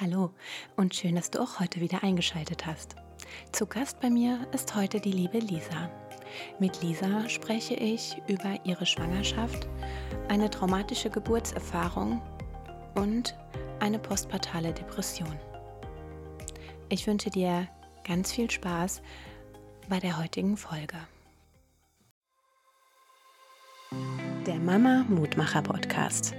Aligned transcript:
Hallo 0.00 0.32
und 0.74 0.92
schön, 0.92 1.14
dass 1.14 1.30
du 1.30 1.40
auch 1.40 1.60
heute 1.60 1.80
wieder 1.80 2.02
eingeschaltet 2.02 2.66
hast. 2.66 2.96
Zu 3.52 3.64
Gast 3.66 4.00
bei 4.00 4.10
mir 4.10 4.44
ist 4.52 4.74
heute 4.74 5.00
die 5.00 5.12
liebe 5.12 5.38
Lisa. 5.38 5.88
Mit 6.58 6.82
Lisa 6.82 7.28
spreche 7.28 7.74
ich 7.74 8.20
über 8.26 8.58
ihre 8.64 8.86
Schwangerschaft, 8.86 9.68
eine 10.28 10.50
traumatische 10.50 11.10
Geburtserfahrung 11.10 12.20
und 12.96 13.36
eine 13.78 14.00
postpartale 14.00 14.72
Depression. 14.72 15.38
Ich 16.88 17.06
wünsche 17.06 17.30
dir 17.30 17.68
ganz 18.02 18.32
viel 18.32 18.50
Spaß 18.50 19.00
bei 19.88 20.00
der 20.00 20.18
heutigen 20.18 20.56
Folge. 20.56 20.96
Der 24.44 24.58
Mama 24.58 25.04
Mutmacher 25.08 25.62
Podcast. 25.62 26.34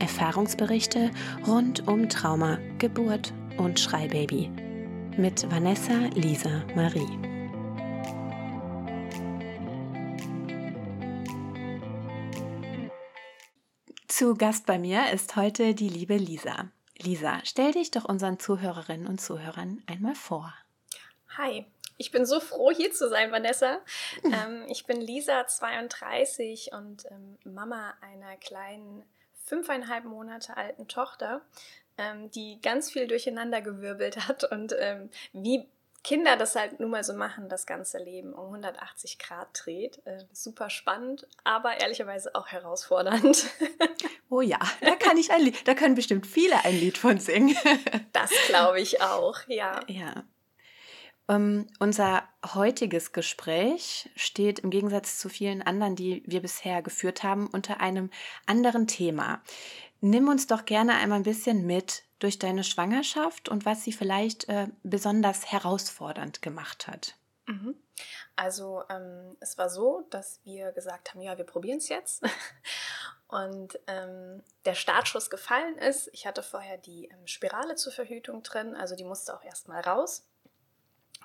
Erfahrungsberichte 0.00 1.10
rund 1.46 1.86
um 1.86 2.08
Trauma, 2.08 2.58
Geburt 2.78 3.32
und 3.56 3.78
Schreibaby 3.78 4.50
mit 5.16 5.50
Vanessa 5.50 6.10
Lisa 6.14 6.64
Marie. 6.74 7.06
Zu 14.08 14.34
Gast 14.34 14.66
bei 14.66 14.78
mir 14.78 15.10
ist 15.12 15.36
heute 15.36 15.74
die 15.74 15.88
liebe 15.88 16.16
Lisa. 16.16 16.70
Lisa, 16.98 17.40
stell 17.44 17.72
dich 17.72 17.90
doch 17.90 18.04
unseren 18.04 18.38
Zuhörerinnen 18.38 19.06
und 19.06 19.20
Zuhörern 19.20 19.82
einmal 19.86 20.14
vor. 20.14 20.54
Hi, 21.36 21.66
ich 21.96 22.10
bin 22.10 22.26
so 22.26 22.40
froh, 22.40 22.70
hier 22.70 22.92
zu 22.92 23.08
sein, 23.08 23.30
Vanessa. 23.30 23.80
Ähm, 24.24 24.64
ich 24.68 24.86
bin 24.86 25.00
Lisa, 25.00 25.46
32 25.46 26.70
und 26.72 27.04
ähm, 27.10 27.38
Mama 27.44 27.94
einer 28.00 28.36
kleinen 28.36 29.04
fünfeinhalb 29.44 30.04
Monate 30.04 30.56
alten 30.56 30.88
Tochter, 30.88 31.42
ähm, 31.98 32.30
die 32.30 32.60
ganz 32.60 32.90
viel 32.90 33.06
durcheinander 33.06 33.60
gewirbelt 33.60 34.28
hat 34.28 34.44
und 34.44 34.74
ähm, 34.78 35.10
wie 35.32 35.68
Kinder 36.02 36.36
das 36.36 36.54
halt 36.54 36.80
nun 36.80 36.90
mal 36.90 37.02
so 37.02 37.14
machen, 37.14 37.48
das 37.48 37.64
ganze 37.64 37.96
Leben 37.98 38.34
um 38.34 38.46
180 38.46 39.18
Grad 39.18 39.48
dreht. 39.54 40.02
Äh, 40.04 40.22
super 40.32 40.68
spannend, 40.68 41.26
aber 41.44 41.80
ehrlicherweise 41.80 42.34
auch 42.34 42.48
herausfordernd. 42.48 43.46
Oh 44.30 44.40
ja, 44.40 44.58
da 44.80 44.96
kann 44.96 45.16
ich 45.16 45.30
ein 45.30 45.42
Lied, 45.42 45.68
da 45.68 45.74
können 45.74 45.94
bestimmt 45.94 46.26
viele 46.26 46.64
ein 46.64 46.74
Lied 46.74 46.98
von 46.98 47.20
singen. 47.20 47.56
Das 48.12 48.32
glaube 48.48 48.80
ich 48.80 49.00
auch, 49.00 49.38
ja. 49.46 49.80
Ja. 49.86 50.24
Um, 51.26 51.34
ähm, 51.34 51.66
unser 51.78 52.22
heutiges 52.54 53.12
Gespräch 53.12 54.10
steht 54.14 54.58
im 54.58 54.70
Gegensatz 54.70 55.18
zu 55.18 55.28
vielen 55.28 55.62
anderen, 55.62 55.96
die 55.96 56.22
wir 56.26 56.42
bisher 56.42 56.82
geführt 56.82 57.22
haben, 57.22 57.46
unter 57.46 57.80
einem 57.80 58.10
anderen 58.46 58.86
Thema. 58.86 59.42
Nimm 60.00 60.28
uns 60.28 60.46
doch 60.46 60.66
gerne 60.66 60.96
einmal 60.96 61.20
ein 61.20 61.24
bisschen 61.24 61.66
mit 61.66 62.02
durch 62.18 62.38
deine 62.38 62.62
Schwangerschaft 62.62 63.48
und 63.48 63.64
was 63.64 63.84
sie 63.84 63.92
vielleicht 63.92 64.48
äh, 64.50 64.68
besonders 64.82 65.50
herausfordernd 65.50 66.42
gemacht 66.42 66.88
hat. 66.88 67.14
Mhm. 67.46 67.74
Also 68.36 68.82
ähm, 68.90 69.36
es 69.40 69.56
war 69.58 69.70
so, 69.70 70.06
dass 70.10 70.40
wir 70.44 70.72
gesagt 70.72 71.10
haben, 71.10 71.20
ja, 71.20 71.38
wir 71.38 71.44
probieren 71.44 71.78
es 71.78 71.88
jetzt. 71.88 72.22
Und 73.28 73.78
ähm, 73.86 74.42
der 74.64 74.74
Startschuss 74.74 75.30
gefallen 75.30 75.76
ist. 75.78 76.08
Ich 76.12 76.26
hatte 76.26 76.42
vorher 76.42 76.78
die 76.78 77.06
ähm, 77.06 77.26
Spirale 77.26 77.74
zur 77.74 77.92
Verhütung 77.92 78.42
drin, 78.42 78.76
also 78.76 78.94
die 78.94 79.04
musste 79.04 79.34
auch 79.34 79.42
erstmal 79.42 79.80
raus. 79.80 80.26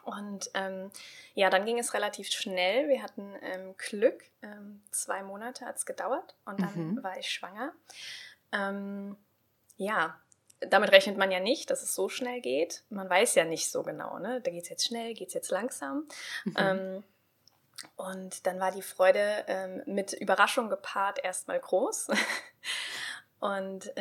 Und 0.09 0.49
ähm, 0.55 0.89
ja, 1.35 1.49
dann 1.49 1.65
ging 1.65 1.77
es 1.77 1.93
relativ 1.93 2.29
schnell. 2.29 2.89
Wir 2.89 3.03
hatten 3.03 3.35
ähm, 3.41 3.75
Glück. 3.77 4.23
Ähm, 4.41 4.81
zwei 4.91 5.21
Monate 5.21 5.65
hat 5.65 5.77
es 5.77 5.85
gedauert 5.85 6.35
und 6.45 6.59
dann 6.61 6.93
mhm. 6.93 7.03
war 7.03 7.17
ich 7.19 7.29
schwanger. 7.29 7.73
Ähm, 8.51 9.15
ja, 9.77 10.19
damit 10.61 10.91
rechnet 10.91 11.17
man 11.17 11.29
ja 11.31 11.39
nicht, 11.39 11.69
dass 11.69 11.83
es 11.83 11.93
so 11.93 12.09
schnell 12.09 12.41
geht. 12.41 12.83
Man 12.89 13.07
weiß 13.09 13.35
ja 13.35 13.45
nicht 13.45 13.69
so 13.69 13.83
genau, 13.83 14.17
ne? 14.17 14.41
Da 14.41 14.49
geht 14.51 14.63
es 14.63 14.69
jetzt 14.69 14.87
schnell, 14.87 15.13
geht 15.13 15.27
es 15.27 15.33
jetzt 15.35 15.51
langsam. 15.51 16.07
Mhm. 16.43 16.55
Ähm, 16.57 17.03
und 17.95 18.47
dann 18.47 18.59
war 18.59 18.71
die 18.71 18.81
Freude 18.81 19.45
ähm, 19.47 19.83
mit 19.85 20.13
Überraschung 20.13 20.69
gepaart 20.69 21.23
erstmal 21.23 21.59
groß. 21.59 22.07
und 23.39 23.91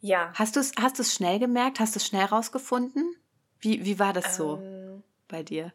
ja. 0.00 0.32
Hast 0.34 0.56
du 0.56 0.60
es 0.60 0.72
hast 0.80 1.12
schnell 1.12 1.38
gemerkt? 1.38 1.80
Hast 1.80 1.94
du 1.94 1.98
es 1.98 2.06
schnell 2.06 2.24
rausgefunden? 2.24 3.16
Wie, 3.60 3.84
wie 3.84 3.98
war 3.98 4.12
das 4.12 4.36
so 4.36 4.56
ähm, 4.56 4.85
bei 5.28 5.42
dir? 5.42 5.72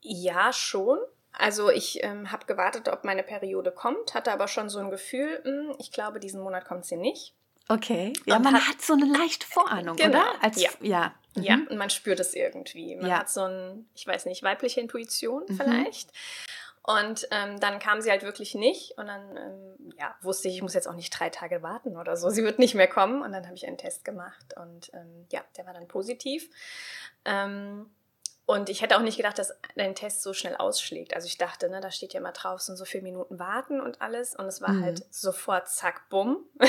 Ja, 0.00 0.52
schon. 0.52 0.98
Also 1.32 1.70
ich 1.70 2.02
ähm, 2.02 2.30
habe 2.30 2.46
gewartet, 2.46 2.88
ob 2.88 3.04
meine 3.04 3.22
Periode 3.22 3.72
kommt, 3.72 4.14
hatte 4.14 4.32
aber 4.32 4.48
schon 4.48 4.68
so 4.68 4.78
ein 4.80 4.90
Gefühl, 4.90 5.40
mh, 5.44 5.50
hm, 5.50 5.76
ich 5.78 5.92
glaube, 5.92 6.20
diesen 6.20 6.42
Monat 6.42 6.66
kommt 6.66 6.84
sie 6.84 6.96
nicht. 6.96 7.34
Okay. 7.68 8.12
Ja, 8.26 8.36
und 8.36 8.42
man 8.42 8.54
hat, 8.54 8.68
hat, 8.68 8.82
so 8.82 8.92
eine 8.92 9.06
leichte 9.06 9.46
Vorahnung, 9.46 9.96
genau. 9.96 10.18
oder? 10.18 10.42
Als, 10.42 10.60
ja. 10.60 10.70
Ja. 10.80 11.14
Mhm. 11.34 11.42
ja, 11.42 11.58
und 11.70 11.76
man 11.76 11.90
spürt 11.90 12.20
es 12.20 12.34
irgendwie. 12.34 12.96
Man 12.96 13.08
ja. 13.08 13.20
hat 13.20 13.30
so 13.30 13.42
ein, 13.42 13.88
ich 13.94 14.06
weiß 14.06 14.26
nicht, 14.26 14.42
weibliche 14.42 14.80
Intuition 14.80 15.44
mhm. 15.48 15.56
vielleicht. 15.56 16.10
Und 16.82 17.28
ähm, 17.30 17.60
dann 17.60 17.78
kam 17.78 18.00
sie 18.00 18.10
halt 18.10 18.24
wirklich 18.24 18.54
nicht. 18.54 18.98
Und 18.98 19.06
dann 19.06 19.36
ähm, 19.36 19.92
ja, 19.98 20.14
wusste 20.20 20.48
ich, 20.48 20.56
ich 20.56 20.62
muss 20.62 20.74
jetzt 20.74 20.88
auch 20.88 20.96
nicht 20.96 21.10
drei 21.10 21.30
Tage 21.30 21.62
warten 21.62 21.96
oder 21.96 22.16
so. 22.16 22.28
Sie 22.28 22.42
wird 22.42 22.58
nicht 22.58 22.74
mehr 22.74 22.88
kommen. 22.88 23.22
Und 23.22 23.32
dann 23.32 23.46
habe 23.46 23.54
ich 23.54 23.66
einen 23.66 23.78
Test 23.78 24.04
gemacht. 24.04 24.54
Und 24.56 24.90
ähm, 24.92 25.26
ja, 25.30 25.42
der 25.56 25.64
war 25.64 25.74
dann 25.74 25.86
positiv. 25.86 26.50
Ähm, 27.24 27.88
und 28.44 28.68
ich 28.68 28.82
hätte 28.82 28.96
auch 28.96 29.02
nicht 29.02 29.16
gedacht, 29.16 29.38
dass 29.38 29.54
dein 29.76 29.94
Test 29.94 30.22
so 30.22 30.32
schnell 30.32 30.56
ausschlägt. 30.56 31.14
Also 31.14 31.26
ich 31.26 31.38
dachte, 31.38 31.70
ne, 31.70 31.80
da 31.80 31.92
steht 31.92 32.12
ja 32.12 32.20
immer 32.20 32.32
drauf, 32.32 32.60
so, 32.60 32.74
so 32.74 32.84
viele 32.84 33.04
Minuten 33.04 33.38
warten 33.38 33.80
und 33.80 34.02
alles. 34.02 34.34
Und 34.34 34.46
es 34.46 34.60
war 34.60 34.70
mhm. 34.70 34.84
halt 34.84 35.04
sofort 35.10 35.68
zack, 35.68 36.08
bumm. 36.08 36.44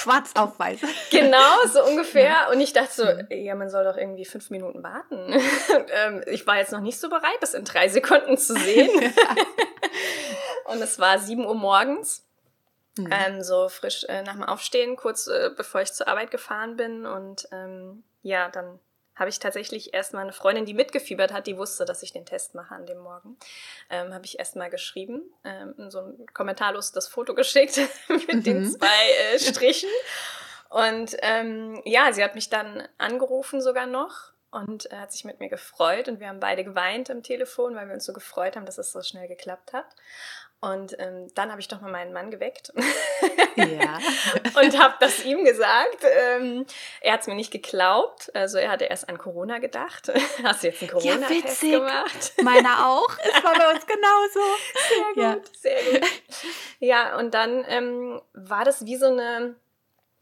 Schwarz 0.00 0.30
auf 0.36 0.58
weiß. 0.58 0.80
Genau, 1.10 1.66
so 1.66 1.84
ungefähr. 1.84 2.24
Ja. 2.24 2.50
Und 2.50 2.60
ich 2.60 2.72
dachte 2.72 2.92
so, 2.92 3.04
mhm. 3.04 3.26
ja, 3.30 3.54
man 3.56 3.68
soll 3.68 3.84
doch 3.84 3.96
irgendwie 3.96 4.24
fünf 4.24 4.50
Minuten 4.50 4.82
warten. 4.82 5.32
ähm, 5.92 6.22
ich 6.26 6.46
war 6.46 6.56
jetzt 6.58 6.72
noch 6.72 6.80
nicht 6.80 7.00
so 7.00 7.08
bereit, 7.08 7.38
das 7.40 7.54
in 7.54 7.64
drei 7.64 7.88
Sekunden 7.88 8.38
zu 8.38 8.54
sehen. 8.54 8.90
und 10.66 10.80
es 10.80 11.00
war 11.00 11.18
sieben 11.18 11.46
Uhr 11.46 11.56
morgens. 11.56 12.24
Mhm. 12.96 13.10
Ähm, 13.10 13.42
so 13.42 13.68
frisch 13.68 14.04
äh, 14.04 14.22
nach 14.22 14.34
dem 14.34 14.44
Aufstehen, 14.44 14.94
kurz 14.96 15.26
äh, 15.26 15.50
bevor 15.56 15.80
ich 15.80 15.92
zur 15.92 16.06
Arbeit 16.06 16.30
gefahren 16.30 16.76
bin. 16.76 17.06
Und 17.06 17.48
ähm, 17.50 18.04
ja, 18.22 18.48
dann 18.48 18.78
habe 19.16 19.30
ich 19.30 19.38
tatsächlich 19.38 19.94
erst 19.94 20.12
mal 20.12 20.20
eine 20.20 20.32
Freundin, 20.32 20.66
die 20.66 20.74
mitgefiebert 20.74 21.32
hat, 21.32 21.46
die 21.46 21.56
wusste, 21.56 21.84
dass 21.84 22.02
ich 22.02 22.12
den 22.12 22.26
Test 22.26 22.54
mache 22.54 22.74
an 22.74 22.86
dem 22.86 22.98
Morgen, 22.98 23.36
ähm, 23.90 24.12
habe 24.12 24.24
ich 24.24 24.38
erst 24.38 24.56
mal 24.56 24.70
geschrieben, 24.70 25.22
ähm, 25.44 25.90
so 25.90 26.00
ein 26.00 26.26
kommentarlos 26.32 26.92
das 26.92 27.08
Foto 27.08 27.34
geschickt 27.34 27.78
mit 28.08 28.32
mhm. 28.32 28.42
den 28.42 28.70
zwei 28.70 29.34
äh, 29.34 29.38
Strichen. 29.38 29.90
Und 30.68 31.16
ähm, 31.22 31.80
ja, 31.84 32.12
sie 32.12 32.24
hat 32.24 32.34
mich 32.34 32.50
dann 32.50 32.88
angerufen 32.98 33.60
sogar 33.60 33.86
noch 33.86 34.32
und 34.50 34.90
äh, 34.90 34.96
hat 34.96 35.12
sich 35.12 35.24
mit 35.24 35.40
mir 35.40 35.48
gefreut 35.48 36.08
und 36.08 36.20
wir 36.20 36.28
haben 36.28 36.40
beide 36.40 36.64
geweint 36.64 37.10
am 37.10 37.22
Telefon, 37.22 37.74
weil 37.74 37.88
wir 37.88 37.94
uns 37.94 38.04
so 38.04 38.12
gefreut 38.12 38.56
haben, 38.56 38.66
dass 38.66 38.78
es 38.78 38.92
so 38.92 39.02
schnell 39.02 39.28
geklappt 39.28 39.72
hat. 39.72 39.86
Und 40.72 40.96
ähm, 40.98 41.30
dann 41.34 41.50
habe 41.50 41.60
ich 41.60 41.68
doch 41.68 41.80
mal 41.80 41.90
meinen 41.90 42.12
Mann 42.12 42.30
geweckt 42.30 42.72
ja. 43.56 43.98
und 44.60 44.78
habe 44.78 44.94
das 45.00 45.24
ihm 45.24 45.44
gesagt. 45.44 46.04
Ähm, 46.04 46.66
er 47.00 47.14
hat 47.14 47.22
es 47.22 47.26
mir 47.26 47.34
nicht 47.34 47.50
geglaubt. 47.50 48.34
Also 48.34 48.58
er 48.58 48.70
hatte 48.70 48.84
erst 48.84 49.08
an 49.08 49.18
Corona 49.18 49.58
gedacht. 49.58 50.12
Hast 50.42 50.62
du 50.62 50.68
jetzt 50.68 50.82
einen 50.82 50.90
Corona-Test 50.90 51.62
ja, 51.62 51.78
gemacht? 51.78 52.32
Meiner 52.42 52.86
auch. 52.88 53.08
Es 53.22 53.44
war 53.44 53.54
bei 53.54 53.74
uns 53.74 53.86
genauso. 53.86 54.40
Sehr 54.88 55.34
gut, 55.34 55.46
ja. 55.52 55.60
sehr 55.60 55.92
gut. 55.92 56.08
Ja, 56.80 57.18
und 57.18 57.34
dann 57.34 57.64
ähm, 57.68 58.20
war 58.32 58.64
das 58.64 58.84
wie 58.86 58.96
so 58.96 59.06
eine 59.06 59.56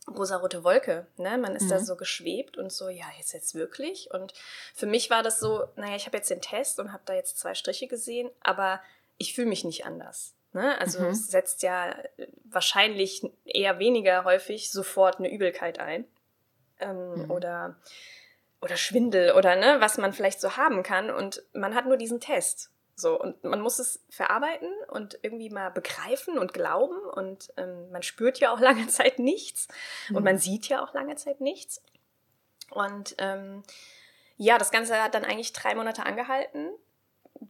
rosarote 0.09 0.65
Wolke. 0.65 1.07
Ne? 1.17 1.39
Man 1.39 1.55
ist 1.55 1.65
mhm. 1.65 1.71
da 1.71 1.79
so 1.79 1.97
geschwebt 1.97 2.57
und 2.57 2.73
so, 2.73 2.89
ja, 2.89 3.07
jetzt 3.19 3.33
jetzt 3.33 3.55
wirklich. 3.55 4.11
Und 4.13 4.35
für 4.75 4.87
mich 4.87 5.11
war 5.11 5.23
das 5.23 5.39
so, 5.39 5.69
naja, 5.77 5.95
ich 5.95 6.07
habe 6.07 6.17
jetzt 6.17 6.31
den 6.31 6.41
Test 6.41 6.81
und 6.81 6.93
habe 6.93 7.03
da 7.07 7.15
jetzt 7.15 7.39
zwei 7.39 7.55
Striche 7.55 7.87
gesehen, 7.87 8.31
aber 8.41 8.81
ich 9.22 9.34
fühle 9.34 9.49
mich 9.49 9.65
nicht 9.65 9.87
anders. 9.87 10.34
Ne? 10.53 10.78
Also 10.78 11.00
mhm. 11.00 11.06
es 11.06 11.28
setzt 11.28 11.62
ja 11.62 11.93
äh, 11.93 12.27
wahrscheinlich 12.44 13.22
eher 13.44 13.78
weniger 13.78 14.25
häufig 14.25 14.71
sofort 14.71 15.19
eine 15.19 15.33
Übelkeit 15.33 15.78
ein. 15.78 16.05
Ähm, 16.81 17.23
mhm. 17.23 17.31
Oder 17.31 17.76
oder 18.61 18.76
Schwindel 18.76 19.32
oder 19.32 19.56
ne, 19.56 19.76
was 19.81 19.99
man 19.99 20.12
vielleicht 20.12 20.41
so 20.41 20.56
haben 20.56 20.82
kann. 20.82 21.11
Und 21.11 21.43
man 21.52 21.75
hat 21.75 21.87
nur 21.87 21.97
diesen 21.97 22.20
Test. 22.20 22.70
So, 22.94 23.19
und 23.19 23.43
man 23.43 23.61
muss 23.61 23.79
es 23.81 24.05
verarbeiten 24.11 24.69
und 24.88 25.19
irgendwie 25.23 25.50
mal 25.50 25.70
begreifen 25.70 26.38
und 26.38 26.52
glauben. 26.52 26.97
Und 26.97 27.52
ähm, 27.56 27.91
man 27.91 28.02
spürt 28.02 28.38
ja 28.38 28.52
auch 28.52 28.61
lange 28.69 28.87
Zeit 28.88 29.19
nichts. 29.19 29.69
Mhm. 30.08 30.17
Und 30.17 30.25
man 30.25 30.38
sieht 30.38 30.69
ja 30.69 30.85
auch 30.85 30.94
lange 30.94 31.17
Zeit 31.17 31.41
nichts. 31.41 31.82
Und 32.70 33.14
ähm, 33.19 33.62
ja, 34.37 34.58
das 34.58 34.70
Ganze 34.70 35.02
hat 35.02 35.14
dann 35.14 35.25
eigentlich 35.25 35.52
drei 35.52 35.75
Monate 35.75 36.06
angehalten 36.06 36.70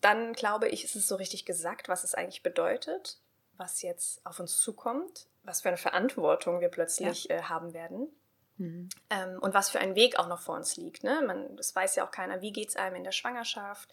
dann 0.01 0.33
glaube 0.33 0.69
ich, 0.69 0.85
ist 0.85 0.97
es 0.97 1.09
so 1.09 1.17
richtig 1.17 1.45
gesagt, 1.45 1.89
was 1.89 2.05
es 2.05 2.15
eigentlich 2.15 2.43
bedeutet, 2.43 3.19
was 3.57 3.83
jetzt 3.83 4.25
auf 4.25 4.41
uns 4.41 4.59
zukommt, 4.59 5.27
was 5.43 5.61
für 5.61 5.69
eine 5.69 5.77
Verantwortung 5.77 6.61
wir 6.61 6.69
plötzlich 6.69 7.25
ja. 7.25 7.37
äh, 7.37 7.43
haben 7.43 7.75
werden. 7.75 8.09
Mhm. 8.63 8.89
Ähm, 9.11 9.39
und 9.41 9.55
was 9.55 9.71
für 9.71 9.81
ein 9.81 9.97
Weg 9.97 10.19
auch 10.21 10.29
noch 10.29 10.41
vor 10.41 10.55
uns 10.55 10.77
liegt. 10.77 11.03
Ne? 11.03 11.21
Man, 11.27 11.57
das 11.57 11.75
weiß 11.75 11.97
ja 11.97 12.07
auch 12.07 12.13
keiner, 12.13 12.43
wie 12.43 12.53
geht 12.53 12.69
es 12.69 12.77
einem 12.77 12.95
in 12.95 13.05
der 13.05 13.11
Schwangerschaft. 13.11 13.89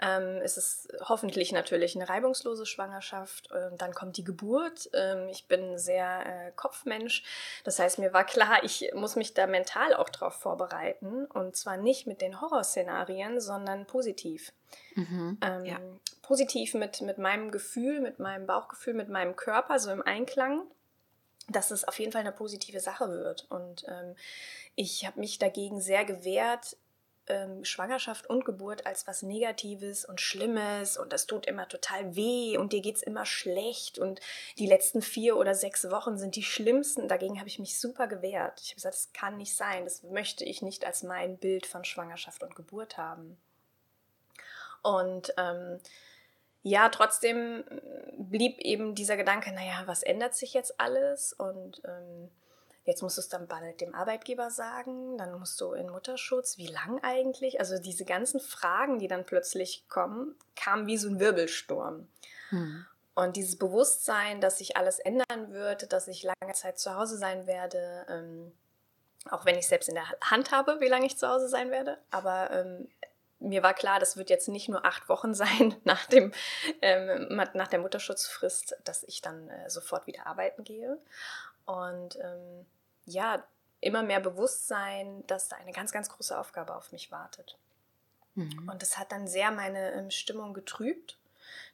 Ähm, 0.00 0.40
es 0.42 0.56
ist 0.56 0.92
hoffentlich 1.00 1.50
natürlich 1.50 1.96
eine 1.96 2.08
reibungslose 2.08 2.64
Schwangerschaft. 2.64 3.48
Ähm, 3.52 3.76
dann 3.78 3.92
kommt 3.92 4.16
die 4.16 4.24
Geburt. 4.24 4.88
Ähm, 4.94 5.28
ich 5.28 5.48
bin 5.48 5.76
sehr 5.76 6.24
äh, 6.24 6.52
Kopfmensch. 6.54 7.24
Das 7.64 7.80
heißt, 7.80 7.98
mir 7.98 8.12
war 8.12 8.24
klar, 8.24 8.62
ich 8.62 8.92
muss 8.94 9.16
mich 9.16 9.34
da 9.34 9.48
mental 9.48 9.92
auch 9.94 10.08
drauf 10.08 10.34
vorbereiten. 10.34 11.26
Und 11.26 11.56
zwar 11.56 11.76
nicht 11.76 12.06
mit 12.06 12.20
den 12.20 12.40
Horrorszenarien, 12.40 13.40
sondern 13.40 13.86
positiv. 13.86 14.52
Mhm, 14.94 15.38
ähm, 15.42 15.64
ja. 15.64 15.80
Positiv 16.22 16.74
mit, 16.74 17.00
mit 17.00 17.18
meinem 17.18 17.50
Gefühl, 17.50 18.00
mit 18.00 18.20
meinem 18.20 18.46
Bauchgefühl, 18.46 18.94
mit 18.94 19.08
meinem 19.08 19.34
Körper, 19.34 19.80
so 19.80 19.90
im 19.90 20.02
Einklang 20.02 20.62
dass 21.52 21.70
es 21.70 21.84
auf 21.84 21.98
jeden 21.98 22.12
Fall 22.12 22.22
eine 22.22 22.32
positive 22.32 22.80
Sache 22.80 23.08
wird. 23.10 23.46
Und 23.50 23.84
ähm, 23.88 24.16
ich 24.74 25.06
habe 25.06 25.20
mich 25.20 25.38
dagegen 25.38 25.80
sehr 25.80 26.04
gewehrt, 26.04 26.76
ähm, 27.28 27.64
Schwangerschaft 27.64 28.28
und 28.28 28.44
Geburt 28.44 28.86
als 28.86 29.06
was 29.06 29.22
Negatives 29.22 30.04
und 30.04 30.20
Schlimmes 30.20 30.96
und 30.96 31.12
das 31.12 31.26
tut 31.26 31.46
immer 31.46 31.68
total 31.68 32.16
weh 32.16 32.56
und 32.56 32.72
dir 32.72 32.80
geht 32.80 32.96
es 32.96 33.02
immer 33.02 33.26
schlecht 33.26 33.98
und 33.98 34.20
die 34.58 34.66
letzten 34.66 35.02
vier 35.02 35.36
oder 35.36 35.54
sechs 35.54 35.88
Wochen 35.90 36.18
sind 36.18 36.34
die 36.34 36.42
schlimmsten. 36.42 37.08
Dagegen 37.08 37.38
habe 37.38 37.48
ich 37.48 37.58
mich 37.58 37.78
super 37.78 38.08
gewehrt. 38.08 38.60
Ich 38.60 38.70
habe 38.70 38.76
gesagt, 38.76 38.94
das 38.94 39.12
kann 39.12 39.36
nicht 39.36 39.54
sein, 39.54 39.84
das 39.84 40.02
möchte 40.02 40.44
ich 40.44 40.62
nicht 40.62 40.84
als 40.84 41.02
mein 41.02 41.38
Bild 41.38 41.66
von 41.66 41.84
Schwangerschaft 41.84 42.42
und 42.42 42.56
Geburt 42.56 42.96
haben. 42.96 43.38
Und 44.82 45.32
ähm, 45.36 45.78
ja, 46.62 46.88
trotzdem 46.88 47.64
blieb 48.16 48.58
eben 48.58 48.94
dieser 48.94 49.16
Gedanke, 49.16 49.52
naja, 49.52 49.82
was 49.86 50.02
ändert 50.02 50.34
sich 50.34 50.54
jetzt 50.54 50.78
alles? 50.80 51.32
Und 51.32 51.82
ähm, 51.84 52.30
jetzt 52.84 53.02
musst 53.02 53.16
du 53.16 53.20
es 53.20 53.28
dann 53.28 53.48
bald 53.48 53.80
dem 53.80 53.94
Arbeitgeber 53.94 54.50
sagen, 54.50 55.18
dann 55.18 55.38
musst 55.38 55.60
du 55.60 55.72
in 55.72 55.90
Mutterschutz, 55.90 56.58
wie 56.58 56.68
lang 56.68 57.02
eigentlich? 57.02 57.58
Also 57.58 57.78
diese 57.78 58.04
ganzen 58.04 58.40
Fragen, 58.40 59.00
die 59.00 59.08
dann 59.08 59.26
plötzlich 59.26 59.88
kommen, 59.88 60.36
kamen 60.54 60.86
wie 60.86 60.98
so 60.98 61.08
ein 61.08 61.18
Wirbelsturm. 61.18 62.08
Hm. 62.50 62.86
Und 63.14 63.36
dieses 63.36 63.58
Bewusstsein, 63.58 64.40
dass 64.40 64.58
sich 64.58 64.76
alles 64.76 64.98
ändern 65.00 65.52
wird, 65.52 65.92
dass 65.92 66.08
ich 66.08 66.22
lange 66.22 66.54
Zeit 66.54 66.78
zu 66.78 66.94
Hause 66.94 67.18
sein 67.18 67.46
werde, 67.46 68.06
ähm, 68.08 68.52
auch 69.30 69.44
wenn 69.44 69.58
ich 69.58 69.66
selbst 69.66 69.88
in 69.88 69.96
der 69.96 70.08
Hand 70.22 70.52
habe, 70.52 70.80
wie 70.80 70.88
lange 70.88 71.06
ich 71.06 71.18
zu 71.18 71.28
Hause 71.28 71.48
sein 71.48 71.70
werde, 71.70 71.98
aber 72.10 72.50
ähm, 72.50 72.88
mir 73.42 73.62
war 73.62 73.74
klar, 73.74 74.00
das 74.00 74.16
wird 74.16 74.30
jetzt 74.30 74.48
nicht 74.48 74.68
nur 74.68 74.84
acht 74.84 75.08
Wochen 75.08 75.34
sein 75.34 75.74
nach, 75.84 76.06
dem, 76.06 76.32
ähm, 76.80 77.40
nach 77.54 77.68
der 77.68 77.80
Mutterschutzfrist, 77.80 78.76
dass 78.84 79.02
ich 79.04 79.20
dann 79.20 79.48
äh, 79.48 79.70
sofort 79.70 80.06
wieder 80.06 80.26
arbeiten 80.26 80.64
gehe. 80.64 80.98
Und 81.64 82.16
ähm, 82.16 82.66
ja, 83.04 83.44
immer 83.80 84.02
mehr 84.02 84.20
Bewusstsein, 84.20 85.26
dass 85.26 85.48
da 85.48 85.56
eine 85.56 85.72
ganz, 85.72 85.92
ganz 85.92 86.08
große 86.08 86.38
Aufgabe 86.38 86.74
auf 86.74 86.92
mich 86.92 87.10
wartet. 87.10 87.58
Mhm. 88.34 88.68
Und 88.70 88.82
das 88.82 88.98
hat 88.98 89.12
dann 89.12 89.26
sehr 89.26 89.50
meine 89.50 89.92
ähm, 89.92 90.10
Stimmung 90.10 90.54
getrübt, 90.54 91.18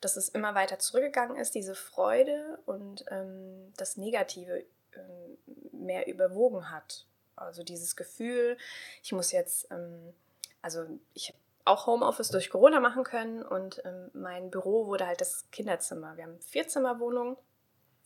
dass 0.00 0.16
es 0.16 0.28
immer 0.28 0.54
weiter 0.54 0.78
zurückgegangen 0.78 1.36
ist, 1.36 1.54
diese 1.54 1.74
Freude 1.74 2.58
und 2.66 3.04
ähm, 3.10 3.72
das 3.76 3.96
Negative 3.96 4.64
ähm, 4.94 5.38
mehr 5.72 6.06
überwogen 6.06 6.70
hat. 6.70 7.04
Also 7.36 7.62
dieses 7.62 7.94
Gefühl, 7.94 8.56
ich 9.02 9.12
muss 9.12 9.30
jetzt, 9.30 9.70
ähm, 9.70 10.14
also 10.62 10.86
ich 11.14 11.28
habe 11.28 11.38
auch 11.68 11.86
Homeoffice 11.86 12.30
durch 12.30 12.50
Corona 12.50 12.80
machen 12.80 13.04
können 13.04 13.42
und 13.42 13.82
ähm, 13.84 14.10
mein 14.12 14.50
Büro 14.50 14.86
wurde 14.86 15.06
halt 15.06 15.20
das 15.20 15.50
Kinderzimmer. 15.50 16.16
Wir 16.16 16.24
haben 16.24 16.40
vier 16.40 16.66
Zimmerwohnungen 16.68 17.36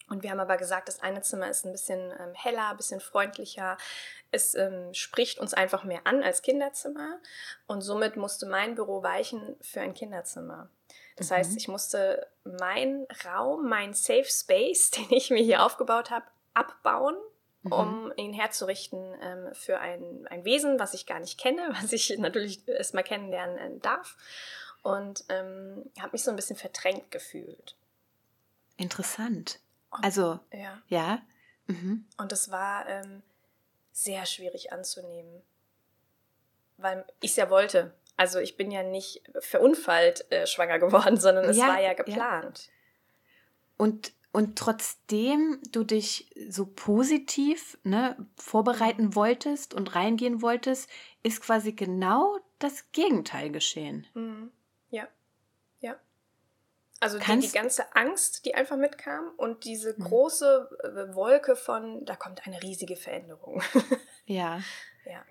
und 0.09 0.23
wir 0.23 0.31
haben 0.31 0.41
aber 0.41 0.56
gesagt, 0.56 0.88
das 0.88 1.00
eine 1.00 1.23
Zimmer 1.23 1.49
ist 1.49 1.64
ein 1.64 1.73
bisschen 1.73 2.12
ähm, 2.19 2.35
heller, 2.35 2.70
ein 2.70 2.76
bisschen 2.76 3.00
freundlicher. 3.00 3.79
Es 4.31 4.55
ähm, 4.55 4.93
spricht 4.93 5.38
uns 5.38 5.55
einfach 5.55 5.85
mehr 5.85 6.03
an 6.05 6.23
als 6.23 6.43
Kinderzimmer 6.43 7.19
und 7.67 7.81
somit 7.82 8.17
musste 8.17 8.47
mein 8.47 8.75
Büro 8.75 9.03
weichen 9.03 9.56
für 9.61 9.81
ein 9.81 9.94
Kinderzimmer. 9.94 10.69
Das 11.17 11.31
mhm. 11.31 11.35
heißt, 11.35 11.56
ich 11.56 11.69
musste 11.69 12.26
meinen 12.44 13.06
Raum, 13.25 13.69
meinen 13.69 13.94
Safe 13.94 14.25
Space, 14.25 14.91
den 14.93 15.11
ich 15.11 15.31
mir 15.31 15.43
hier 15.43 15.65
aufgebaut 15.65 16.11
habe, 16.11 16.26
abbauen 16.55 17.17
mhm. 17.62 17.73
um 17.73 18.12
ihn 18.17 18.32
herzurichten 18.32 19.14
ähm, 19.20 19.55
für 19.55 19.79
ein, 19.79 20.26
ein 20.29 20.44
Wesen, 20.44 20.79
was 20.79 20.94
ich 20.94 21.06
gar 21.06 21.20
nicht 21.20 21.38
kenne, 21.38 21.69
was 21.81 21.93
ich 21.93 22.17
natürlich 22.19 22.67
erstmal 22.69 23.05
kennenlernen 23.05 23.59
äh, 23.59 23.81
darf. 23.81 24.17
Und 24.82 25.25
ähm, 25.29 25.91
habe 26.00 26.11
mich 26.12 26.25
so 26.25 26.31
ein 26.31 26.37
bisschen 26.37 26.56
verdrängt 26.56 27.11
gefühlt. 27.11 27.76
Interessant. 28.76 29.61
Und, 29.91 30.05
also, 30.05 30.41
ja. 30.53 30.82
ja. 30.88 31.23
Mhm. 31.67 32.05
Und 32.17 32.32
es 32.32 32.50
war 32.50 32.88
ähm, 32.88 33.23
sehr 33.93 34.26
schwierig 34.26 34.73
anzunehmen, 34.73 35.43
weil 36.79 37.05
ich 37.20 37.31
es 37.31 37.37
ja 37.37 37.49
wollte. 37.49 37.94
Also 38.17 38.41
ich 38.41 38.56
bin 38.56 38.70
ja 38.73 38.82
nicht 38.82 39.23
verunfallt 39.38 40.31
äh, 40.32 40.47
schwanger 40.49 40.79
geworden, 40.81 41.17
sondern 41.17 41.44
es 41.44 41.56
ja, 41.56 41.69
war 41.69 41.81
ja 41.81 41.93
geplant. 41.93 42.67
Ja. 42.67 42.73
Und 43.76 44.12
und 44.32 44.58
trotzdem 44.58 45.61
du 45.70 45.84
dich 45.84 46.31
so 46.49 46.67
positiv 46.67 47.79
ne, 47.84 48.17
vorbereiten 48.37 49.14
wolltest 49.14 49.75
und 49.75 49.94
reingehen 49.94 50.40
wolltest, 50.40 50.88
ist 51.23 51.43
quasi 51.43 51.73
genau 51.73 52.38
das 52.58 52.90
Gegenteil 52.93 53.50
geschehen. 53.50 54.06
Mhm. 54.14 54.50
Ja, 54.88 55.06
ja. 55.81 55.96
Also 57.00 57.19
die, 57.19 57.38
die, 57.40 57.50
ganze 57.50 57.94
Angst, 57.94 58.46
die 58.46 58.55
einfach 58.55 58.76
mitkam 58.76 59.32
und 59.37 59.64
diese 59.64 59.94
mhm. 59.99 60.05
große 60.05 60.70
mhm. 60.82 61.14
Wolke 61.14 61.55
von, 61.55 62.05
da 62.06 62.17
kommt 62.17 62.46
eine 62.46 62.62
riesige 62.62 62.96
Veränderung. 62.96 63.62
ja. 64.25 64.62
Ja. 65.05 65.25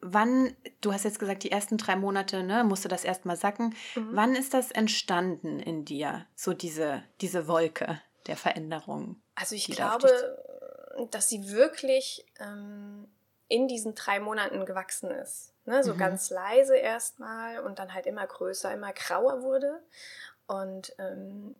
Wann, 0.00 0.56
du 0.80 0.92
hast 0.92 1.04
jetzt 1.04 1.18
gesagt, 1.18 1.44
die 1.44 1.50
ersten 1.50 1.78
drei 1.78 1.96
Monate, 1.96 2.42
ne, 2.42 2.64
musste 2.64 2.88
das 2.88 3.04
erstmal 3.04 3.36
sacken. 3.36 3.74
Mhm. 3.94 4.10
Wann 4.12 4.34
ist 4.34 4.52
das 4.52 4.70
entstanden 4.70 5.60
in 5.60 5.84
dir, 5.84 6.26
so 6.34 6.52
diese, 6.52 7.04
diese 7.20 7.48
Wolke? 7.48 8.00
Der 8.28 8.36
Veränderung? 8.36 9.20
Also 9.34 9.54
ich 9.54 9.66
glaube, 9.66 10.08
dass 11.10 11.28
sie 11.28 11.50
wirklich 11.50 12.24
ähm, 12.38 13.08
in 13.48 13.66
diesen 13.66 13.94
drei 13.94 14.20
Monaten 14.20 14.64
gewachsen 14.66 15.10
ist. 15.10 15.52
Ne? 15.64 15.82
So 15.82 15.94
mhm. 15.94 15.98
ganz 15.98 16.30
leise 16.30 16.76
erstmal 16.76 17.60
und 17.60 17.78
dann 17.78 17.94
halt 17.94 18.06
immer 18.06 18.26
größer, 18.26 18.72
immer 18.72 18.92
grauer 18.92 19.42
wurde. 19.42 19.82
Und 20.46 20.94
ähm, 20.98 21.56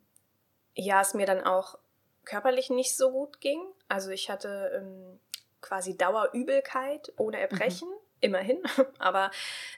ja, 0.74 1.00
es 1.00 1.14
mir 1.14 1.26
dann 1.26 1.44
auch 1.44 1.78
körperlich 2.24 2.70
nicht 2.70 2.96
so 2.96 3.10
gut 3.10 3.40
ging. 3.40 3.60
Also 3.88 4.10
ich 4.10 4.30
hatte 4.30 4.72
ähm, 4.74 5.18
quasi 5.60 5.96
Dauerübelkeit 5.96 7.12
ohne 7.16 7.40
Erbrechen, 7.40 7.88
mhm. 7.88 7.94
immerhin. 8.20 8.62
Aber 8.98 9.30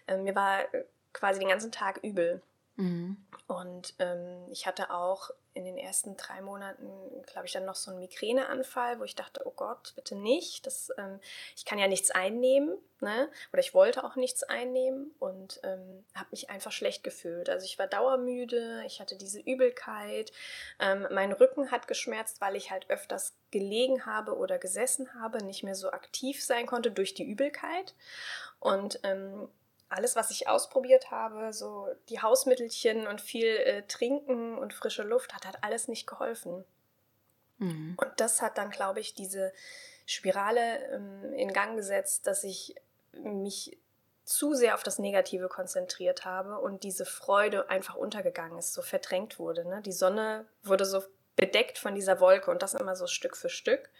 äh, 0.06 0.16
mir 0.16 0.34
war 0.34 0.64
quasi 1.12 1.38
den 1.38 1.48
ganzen 1.48 1.72
Tag 1.72 2.00
übel. 2.02 2.42
Mhm. 2.80 3.16
Und 3.46 3.94
ähm, 3.98 4.46
ich 4.50 4.66
hatte 4.66 4.90
auch 4.90 5.30
in 5.54 5.64
den 5.64 5.76
ersten 5.76 6.16
drei 6.16 6.40
Monaten, 6.40 6.88
glaube 7.26 7.46
ich, 7.46 7.52
dann 7.52 7.64
noch 7.64 7.74
so 7.74 7.90
einen 7.90 8.00
Migräneanfall, 8.00 9.00
wo 9.00 9.04
ich 9.04 9.16
dachte, 9.16 9.42
oh 9.44 9.50
Gott, 9.50 9.92
bitte 9.96 10.14
nicht. 10.14 10.66
Das, 10.66 10.90
ähm, 10.96 11.20
ich 11.56 11.64
kann 11.64 11.78
ja 11.78 11.88
nichts 11.88 12.10
einnehmen, 12.12 12.78
ne? 13.00 13.28
Oder 13.52 13.60
ich 13.60 13.74
wollte 13.74 14.04
auch 14.04 14.14
nichts 14.14 14.44
einnehmen 14.44 15.10
und 15.18 15.60
ähm, 15.64 16.04
habe 16.14 16.28
mich 16.30 16.48
einfach 16.48 16.70
schlecht 16.70 17.02
gefühlt. 17.02 17.50
Also 17.50 17.66
ich 17.66 17.78
war 17.78 17.88
dauermüde, 17.88 18.84
ich 18.86 19.00
hatte 19.00 19.16
diese 19.16 19.40
Übelkeit, 19.40 20.32
ähm, 20.78 21.08
mein 21.10 21.32
Rücken 21.32 21.72
hat 21.72 21.88
geschmerzt, 21.88 22.40
weil 22.40 22.54
ich 22.54 22.70
halt 22.70 22.88
öfters 22.88 23.34
gelegen 23.50 24.06
habe 24.06 24.36
oder 24.36 24.58
gesessen 24.58 25.12
habe, 25.20 25.44
nicht 25.44 25.64
mehr 25.64 25.74
so 25.74 25.90
aktiv 25.90 26.42
sein 26.42 26.66
konnte 26.66 26.92
durch 26.92 27.14
die 27.14 27.24
Übelkeit. 27.24 27.94
Und 28.60 29.00
ähm, 29.02 29.48
alles, 29.90 30.16
was 30.16 30.30
ich 30.30 30.48
ausprobiert 30.48 31.10
habe, 31.10 31.52
so 31.52 31.88
die 32.08 32.22
Hausmittelchen 32.22 33.06
und 33.06 33.20
viel 33.20 33.46
äh, 33.46 33.82
Trinken 33.82 34.56
und 34.56 34.72
frische 34.72 35.02
Luft, 35.02 35.34
hat 35.34 35.44
halt 35.44 35.58
alles 35.62 35.88
nicht 35.88 36.06
geholfen. 36.06 36.64
Mhm. 37.58 37.96
Und 38.00 38.10
das 38.16 38.40
hat 38.40 38.56
dann, 38.56 38.70
glaube 38.70 39.00
ich, 39.00 39.14
diese 39.14 39.52
Spirale 40.06 40.78
ähm, 40.92 41.32
in 41.34 41.52
Gang 41.52 41.76
gesetzt, 41.76 42.26
dass 42.26 42.44
ich 42.44 42.76
mich 43.12 43.78
zu 44.24 44.54
sehr 44.54 44.74
auf 44.74 44.84
das 44.84 45.00
Negative 45.00 45.48
konzentriert 45.48 46.24
habe 46.24 46.58
und 46.60 46.84
diese 46.84 47.04
Freude 47.04 47.68
einfach 47.68 47.96
untergegangen 47.96 48.58
ist, 48.58 48.72
so 48.72 48.82
verdrängt 48.82 49.40
wurde. 49.40 49.68
Ne? 49.68 49.82
Die 49.82 49.92
Sonne 49.92 50.46
wurde 50.62 50.84
so 50.84 51.02
bedeckt 51.34 51.78
von 51.78 51.96
dieser 51.96 52.20
Wolke 52.20 52.50
und 52.50 52.62
das 52.62 52.74
immer 52.74 52.94
so 52.94 53.08
Stück 53.08 53.36
für 53.36 53.48
Stück. 53.48 53.90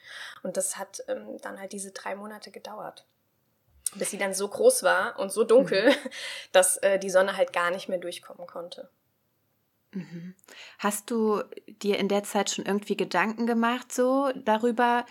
Und 0.44 0.56
das 0.56 0.76
hat 0.76 1.02
ähm, 1.08 1.38
dann 1.42 1.58
halt 1.58 1.72
diese 1.72 1.90
drei 1.90 2.14
Monate 2.14 2.52
gedauert 2.52 3.06
bis 3.94 4.10
sie 4.10 4.18
dann 4.18 4.34
so 4.34 4.48
groß 4.48 4.82
war 4.82 5.18
und 5.18 5.32
so 5.32 5.44
dunkel, 5.44 5.90
mhm. 5.90 6.10
dass 6.52 6.76
äh, 6.78 6.98
die 6.98 7.10
Sonne 7.10 7.36
halt 7.36 7.52
gar 7.52 7.70
nicht 7.70 7.88
mehr 7.88 7.98
durchkommen 7.98 8.46
konnte. 8.46 8.90
Mhm. 9.92 10.34
Hast 10.78 11.10
du 11.10 11.42
dir 11.66 11.98
in 11.98 12.08
der 12.08 12.22
Zeit 12.22 12.50
schon 12.50 12.66
irgendwie 12.66 12.96
Gedanken 12.96 13.46
gemacht, 13.46 13.92
so 13.92 14.30
darüber, 14.36 15.04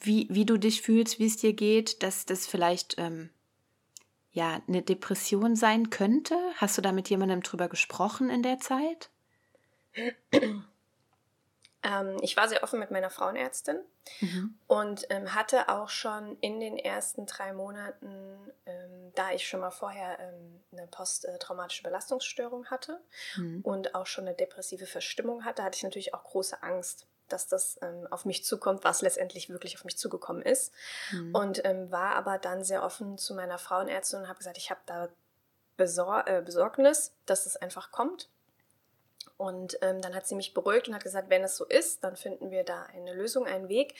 wie, 0.00 0.28
wie 0.30 0.44
du 0.44 0.56
dich 0.56 0.82
fühlst, 0.82 1.18
wie 1.18 1.26
es 1.26 1.36
dir 1.36 1.52
geht, 1.52 2.02
dass 2.02 2.26
das 2.26 2.46
vielleicht 2.46 2.96
ähm, 2.98 3.30
ja 4.30 4.62
eine 4.68 4.82
Depression 4.82 5.56
sein 5.56 5.90
könnte? 5.90 6.36
Hast 6.56 6.78
du 6.78 6.82
da 6.82 6.92
mit 6.92 7.10
jemandem 7.10 7.42
drüber 7.42 7.68
gesprochen 7.68 8.30
in 8.30 8.42
der 8.42 8.58
Zeit? 8.58 9.10
Ähm, 11.84 12.16
ich 12.22 12.36
war 12.36 12.48
sehr 12.48 12.62
offen 12.62 12.80
mit 12.80 12.90
meiner 12.90 13.10
Frauenärztin 13.10 13.78
mhm. 14.20 14.58
und 14.66 15.06
ähm, 15.10 15.34
hatte 15.34 15.68
auch 15.68 15.90
schon 15.90 16.38
in 16.40 16.58
den 16.58 16.76
ersten 16.76 17.26
drei 17.26 17.52
Monaten, 17.52 18.50
ähm, 18.66 19.12
da 19.14 19.30
ich 19.32 19.46
schon 19.46 19.60
mal 19.60 19.70
vorher 19.70 20.18
ähm, 20.18 20.60
eine 20.72 20.86
posttraumatische 20.86 21.82
Belastungsstörung 21.82 22.66
hatte 22.66 23.00
mhm. 23.36 23.60
und 23.62 23.94
auch 23.94 24.06
schon 24.06 24.26
eine 24.26 24.34
depressive 24.34 24.86
Verstimmung 24.86 25.44
hatte, 25.44 25.62
hatte 25.62 25.76
ich 25.76 25.84
natürlich 25.84 26.14
auch 26.14 26.24
große 26.24 26.62
Angst 26.62 27.06
dass 27.28 27.46
das 27.46 27.78
ähm, 27.80 28.06
auf 28.10 28.26
mich 28.26 28.44
zukommt, 28.44 28.84
was 28.84 29.00
letztendlich 29.00 29.48
wirklich 29.48 29.76
auf 29.76 29.84
mich 29.84 29.96
zugekommen 29.96 30.42
ist. 30.42 30.74
Mhm. 31.10 31.34
Und 31.34 31.64
ähm, 31.64 31.90
war 31.90 32.16
aber 32.16 32.36
dann 32.36 32.62
sehr 32.64 32.82
offen 32.82 33.16
zu 33.16 33.34
meiner 33.34 33.56
Frauenärztin 33.58 34.20
und 34.20 34.28
habe 34.28 34.38
gesagt, 34.38 34.58
ich 34.58 34.70
habe 34.70 34.80
da 34.84 35.08
Besor 35.76 36.26
äh, 36.28 36.42
Besorgnis, 36.42 37.14
dass 37.26 37.46
es 37.46 37.56
einfach 37.56 37.90
kommt. 37.90 38.28
Und 39.36 39.78
ähm, 39.82 40.00
dann 40.00 40.14
hat 40.14 40.26
sie 40.26 40.36
mich 40.36 40.54
beruhigt 40.54 40.86
und 40.86 40.94
hat 40.94 41.02
gesagt, 41.02 41.28
wenn 41.28 41.42
es 41.42 41.56
so 41.56 41.64
ist, 41.64 42.04
dann 42.04 42.16
finden 42.16 42.52
wir 42.52 42.62
da 42.62 42.84
eine 42.84 43.12
Lösung, 43.12 43.46
einen 43.46 43.68
Weg. 43.68 43.94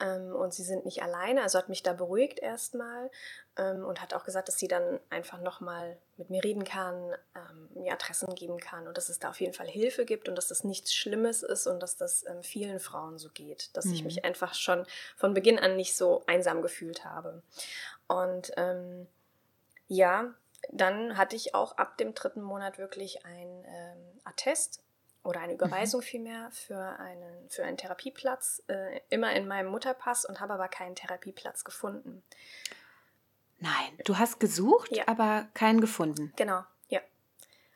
Ähm, 0.00 0.34
und 0.36 0.54
sie 0.54 0.62
sind 0.62 0.84
nicht 0.84 1.02
alleine, 1.02 1.42
also 1.42 1.58
hat 1.58 1.68
mich 1.68 1.82
da 1.82 1.92
beruhigt 1.92 2.38
erstmal 2.38 3.10
ähm, 3.56 3.84
und 3.84 4.00
hat 4.00 4.14
auch 4.14 4.24
gesagt, 4.24 4.46
dass 4.46 4.58
sie 4.58 4.68
dann 4.68 5.00
einfach 5.10 5.40
nochmal 5.40 5.98
mit 6.16 6.30
mir 6.30 6.44
reden 6.44 6.62
kann, 6.62 7.12
ähm, 7.34 7.68
mir 7.74 7.92
Adressen 7.92 8.32
geben 8.36 8.58
kann 8.58 8.86
und 8.86 8.96
dass 8.96 9.08
es 9.08 9.18
da 9.18 9.30
auf 9.30 9.40
jeden 9.40 9.54
Fall 9.54 9.66
Hilfe 9.66 10.04
gibt 10.04 10.28
und 10.28 10.36
dass 10.36 10.46
das 10.46 10.62
nichts 10.62 10.94
Schlimmes 10.94 11.42
ist 11.42 11.66
und 11.66 11.80
dass 11.82 11.96
das 11.96 12.24
ähm, 12.26 12.44
vielen 12.44 12.78
Frauen 12.78 13.18
so 13.18 13.30
geht, 13.30 13.76
dass 13.76 13.86
mhm. 13.86 13.94
ich 13.94 14.04
mich 14.04 14.24
einfach 14.24 14.54
schon 14.54 14.86
von 15.16 15.34
Beginn 15.34 15.58
an 15.58 15.74
nicht 15.74 15.96
so 15.96 16.22
einsam 16.28 16.62
gefühlt 16.62 17.04
habe. 17.04 17.42
Und 18.06 18.52
ähm, 18.56 19.08
ja, 19.88 20.34
dann 20.70 21.16
hatte 21.16 21.36
ich 21.36 21.54
auch 21.54 21.76
ab 21.76 21.96
dem 21.98 22.14
dritten 22.14 22.42
Monat 22.42 22.78
wirklich 22.78 23.24
ein 23.24 23.64
ähm, 23.66 24.20
Attest 24.24 24.82
oder 25.22 25.40
eine 25.40 25.54
mhm. 25.54 25.58
Überweisung 25.60 26.00
mhm. 26.00 26.04
vielmehr 26.04 26.50
für 26.52 26.78
einen, 26.78 27.48
für 27.50 27.64
einen 27.64 27.76
Therapieplatz, 27.76 28.62
äh, 28.68 29.00
immer 29.10 29.32
in 29.32 29.46
meinem 29.46 29.70
Mutterpass 29.70 30.24
und 30.24 30.40
habe 30.40 30.54
aber 30.54 30.68
keinen 30.68 30.96
Therapieplatz 30.96 31.64
gefunden. 31.64 32.22
Nein, 33.60 33.98
du 34.04 34.18
hast 34.18 34.38
gesucht, 34.38 34.92
ja. 34.92 35.04
aber 35.08 35.48
keinen 35.54 35.80
gefunden. 35.80 36.32
Genau, 36.36 36.64
ja. 36.88 37.00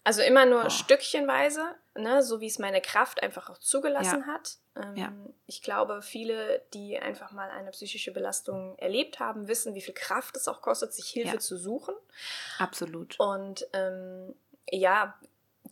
Also 0.04 0.22
immer 0.22 0.46
nur 0.46 0.66
oh. 0.66 0.70
stückchenweise, 0.70 1.74
ne, 1.96 2.22
so 2.22 2.40
wie 2.40 2.46
es 2.46 2.58
meine 2.58 2.80
Kraft 2.80 3.22
einfach 3.22 3.50
auch 3.50 3.58
zugelassen 3.58 4.24
ja. 4.26 4.34
hat. 4.34 4.56
Ähm, 4.76 4.96
ja. 4.96 5.12
Ich 5.46 5.62
glaube, 5.62 6.02
viele, 6.02 6.62
die 6.72 6.98
einfach 6.98 7.32
mal 7.32 7.50
eine 7.50 7.70
psychische 7.70 8.12
Belastung 8.12 8.76
erlebt 8.78 9.20
haben, 9.20 9.48
wissen, 9.48 9.74
wie 9.74 9.80
viel 9.82 9.94
Kraft 9.94 10.36
es 10.36 10.48
auch 10.48 10.62
kostet, 10.62 10.92
sich 10.94 11.08
Hilfe 11.08 11.34
ja. 11.34 11.40
zu 11.40 11.56
suchen. 11.56 11.94
Absolut. 12.58 13.18
Und 13.18 13.66
ähm, 13.72 14.34
ja, 14.70 15.14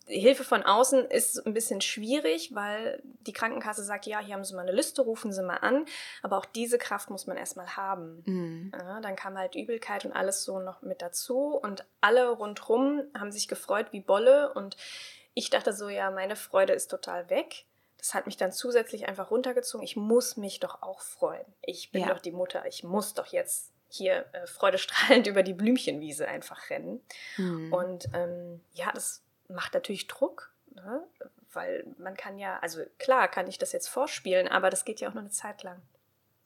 Hilfe 0.06 0.44
von 0.44 0.64
außen 0.64 1.04
ist 1.06 1.46
ein 1.46 1.54
bisschen 1.54 1.80
schwierig, 1.80 2.54
weil 2.54 3.00
die 3.26 3.32
Krankenkasse 3.32 3.84
sagt, 3.84 4.06
ja, 4.06 4.18
hier 4.18 4.34
haben 4.34 4.44
Sie 4.44 4.54
mal 4.54 4.62
eine 4.62 4.72
Liste, 4.72 5.02
rufen 5.02 5.32
Sie 5.32 5.42
mal 5.42 5.58
an. 5.58 5.84
Aber 6.22 6.38
auch 6.38 6.44
diese 6.44 6.78
Kraft 6.78 7.10
muss 7.10 7.26
man 7.26 7.36
erstmal 7.36 7.76
haben. 7.76 8.22
Mhm. 8.26 8.72
Ja, 8.76 9.00
dann 9.00 9.14
kam 9.14 9.38
halt 9.38 9.54
Übelkeit 9.54 10.04
und 10.04 10.12
alles 10.12 10.44
so 10.44 10.58
noch 10.58 10.82
mit 10.82 11.00
dazu. 11.00 11.54
Und 11.54 11.84
alle 12.00 12.28
rundherum 12.28 13.02
haben 13.16 13.30
sich 13.30 13.46
gefreut 13.46 13.92
wie 13.92 14.00
Bolle. 14.00 14.52
Und 14.52 14.76
ich 15.40 15.48
dachte 15.48 15.72
so, 15.72 15.88
ja, 15.88 16.10
meine 16.10 16.36
Freude 16.36 16.74
ist 16.74 16.88
total 16.88 17.30
weg. 17.30 17.64
Das 17.96 18.12
hat 18.12 18.26
mich 18.26 18.36
dann 18.36 18.52
zusätzlich 18.52 19.08
einfach 19.08 19.30
runtergezogen. 19.30 19.82
Ich 19.82 19.96
muss 19.96 20.36
mich 20.36 20.60
doch 20.60 20.82
auch 20.82 21.00
freuen. 21.00 21.46
Ich 21.62 21.90
bin 21.90 22.02
ja. 22.02 22.08
doch 22.08 22.18
die 22.18 22.30
Mutter. 22.30 22.66
Ich 22.66 22.84
muss 22.84 23.14
doch 23.14 23.26
jetzt 23.26 23.70
hier 23.88 24.26
äh, 24.32 24.46
freudestrahlend 24.46 25.26
über 25.26 25.42
die 25.42 25.54
Blümchenwiese 25.54 26.28
einfach 26.28 26.68
rennen. 26.68 27.02
Mhm. 27.38 27.72
Und 27.72 28.08
ähm, 28.12 28.60
ja, 28.74 28.92
das 28.92 29.22
macht 29.48 29.72
natürlich 29.72 30.08
Druck, 30.08 30.52
ne? 30.74 31.02
weil 31.52 31.86
man 31.96 32.18
kann 32.18 32.38
ja, 32.38 32.58
also 32.58 32.84
klar 32.98 33.26
kann 33.26 33.48
ich 33.48 33.56
das 33.56 33.72
jetzt 33.72 33.88
vorspielen, 33.88 34.46
aber 34.46 34.68
das 34.68 34.84
geht 34.84 35.00
ja 35.00 35.08
auch 35.08 35.14
nur 35.14 35.22
eine 35.22 35.30
Zeit 35.30 35.62
lang. 35.62 35.80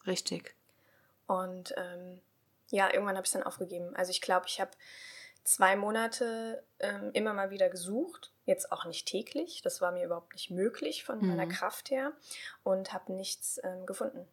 Richtig. 0.07 0.55
Und 1.27 1.75
ähm, 1.77 2.21
ja, 2.71 2.93
irgendwann 2.93 3.17
habe 3.17 3.25
ich 3.25 3.31
es 3.31 3.33
dann 3.33 3.43
aufgegeben. 3.43 3.97
Also 3.97 4.13
ich 4.13 4.21
glaube, 4.21 4.47
ich 4.47 4.61
habe 4.61 4.71
zwei 5.43 5.75
Monate 5.75 6.63
ähm, 6.79 7.11
immer 7.13 7.35
mal 7.35 7.51
wieder 7.51 7.69
gesucht, 7.69 8.31
jetzt 8.47 8.73
auch 8.73 8.85
nicht 8.85 9.07
täglich, 9.07 9.63
das 9.63 9.81
war 9.81 9.93
mir 9.93 10.05
überhaupt 10.05 10.33
nicht 10.35 10.51
möglich 10.51 11.05
von 11.05 11.21
mhm. 11.21 11.29
meiner 11.29 11.47
Kraft 11.47 11.91
her 11.91 12.13
und 12.63 12.93
habe 12.93 13.13
nichts 13.13 13.61
ähm, 13.63 13.87
gefunden. 13.87 14.27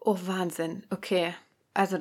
Oh, 0.00 0.16
Wahnsinn. 0.22 0.86
Okay. 0.90 1.34
Also, 1.74 1.98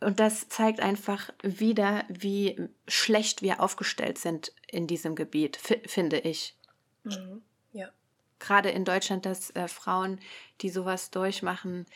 und 0.00 0.20
das 0.20 0.48
zeigt 0.48 0.80
einfach 0.80 1.30
wieder, 1.42 2.04
wie 2.08 2.68
schlecht 2.88 3.42
wir 3.42 3.60
aufgestellt 3.60 4.18
sind 4.18 4.52
in 4.66 4.86
diesem 4.86 5.14
Gebiet, 5.14 5.56
finde 5.86 6.18
ich. 6.18 6.56
Mhm. 7.04 7.42
Ja. 7.72 7.88
Gerade 8.38 8.70
in 8.70 8.84
Deutschland, 8.84 9.24
dass 9.24 9.50
äh, 9.50 9.68
Frauen, 9.68 10.20
die 10.60 10.70
sowas 10.70 11.10
durchmachen, 11.10 11.86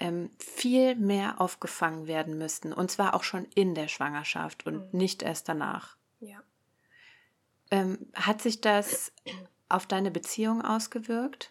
ähm, 0.00 0.30
viel 0.38 0.96
mehr 0.96 1.40
aufgefangen 1.40 2.06
werden 2.06 2.38
müssten. 2.38 2.72
Und 2.72 2.90
zwar 2.90 3.14
auch 3.14 3.22
schon 3.22 3.46
in 3.54 3.74
der 3.74 3.88
Schwangerschaft 3.88 4.66
und 4.66 4.92
mhm. 4.92 4.98
nicht 4.98 5.22
erst 5.22 5.48
danach. 5.48 5.96
Ja. 6.20 6.42
Ähm, 7.70 8.10
hat 8.14 8.42
sich 8.42 8.60
das 8.60 9.12
auf 9.68 9.86
deine 9.86 10.10
Beziehung 10.10 10.62
ausgewirkt? 10.62 11.50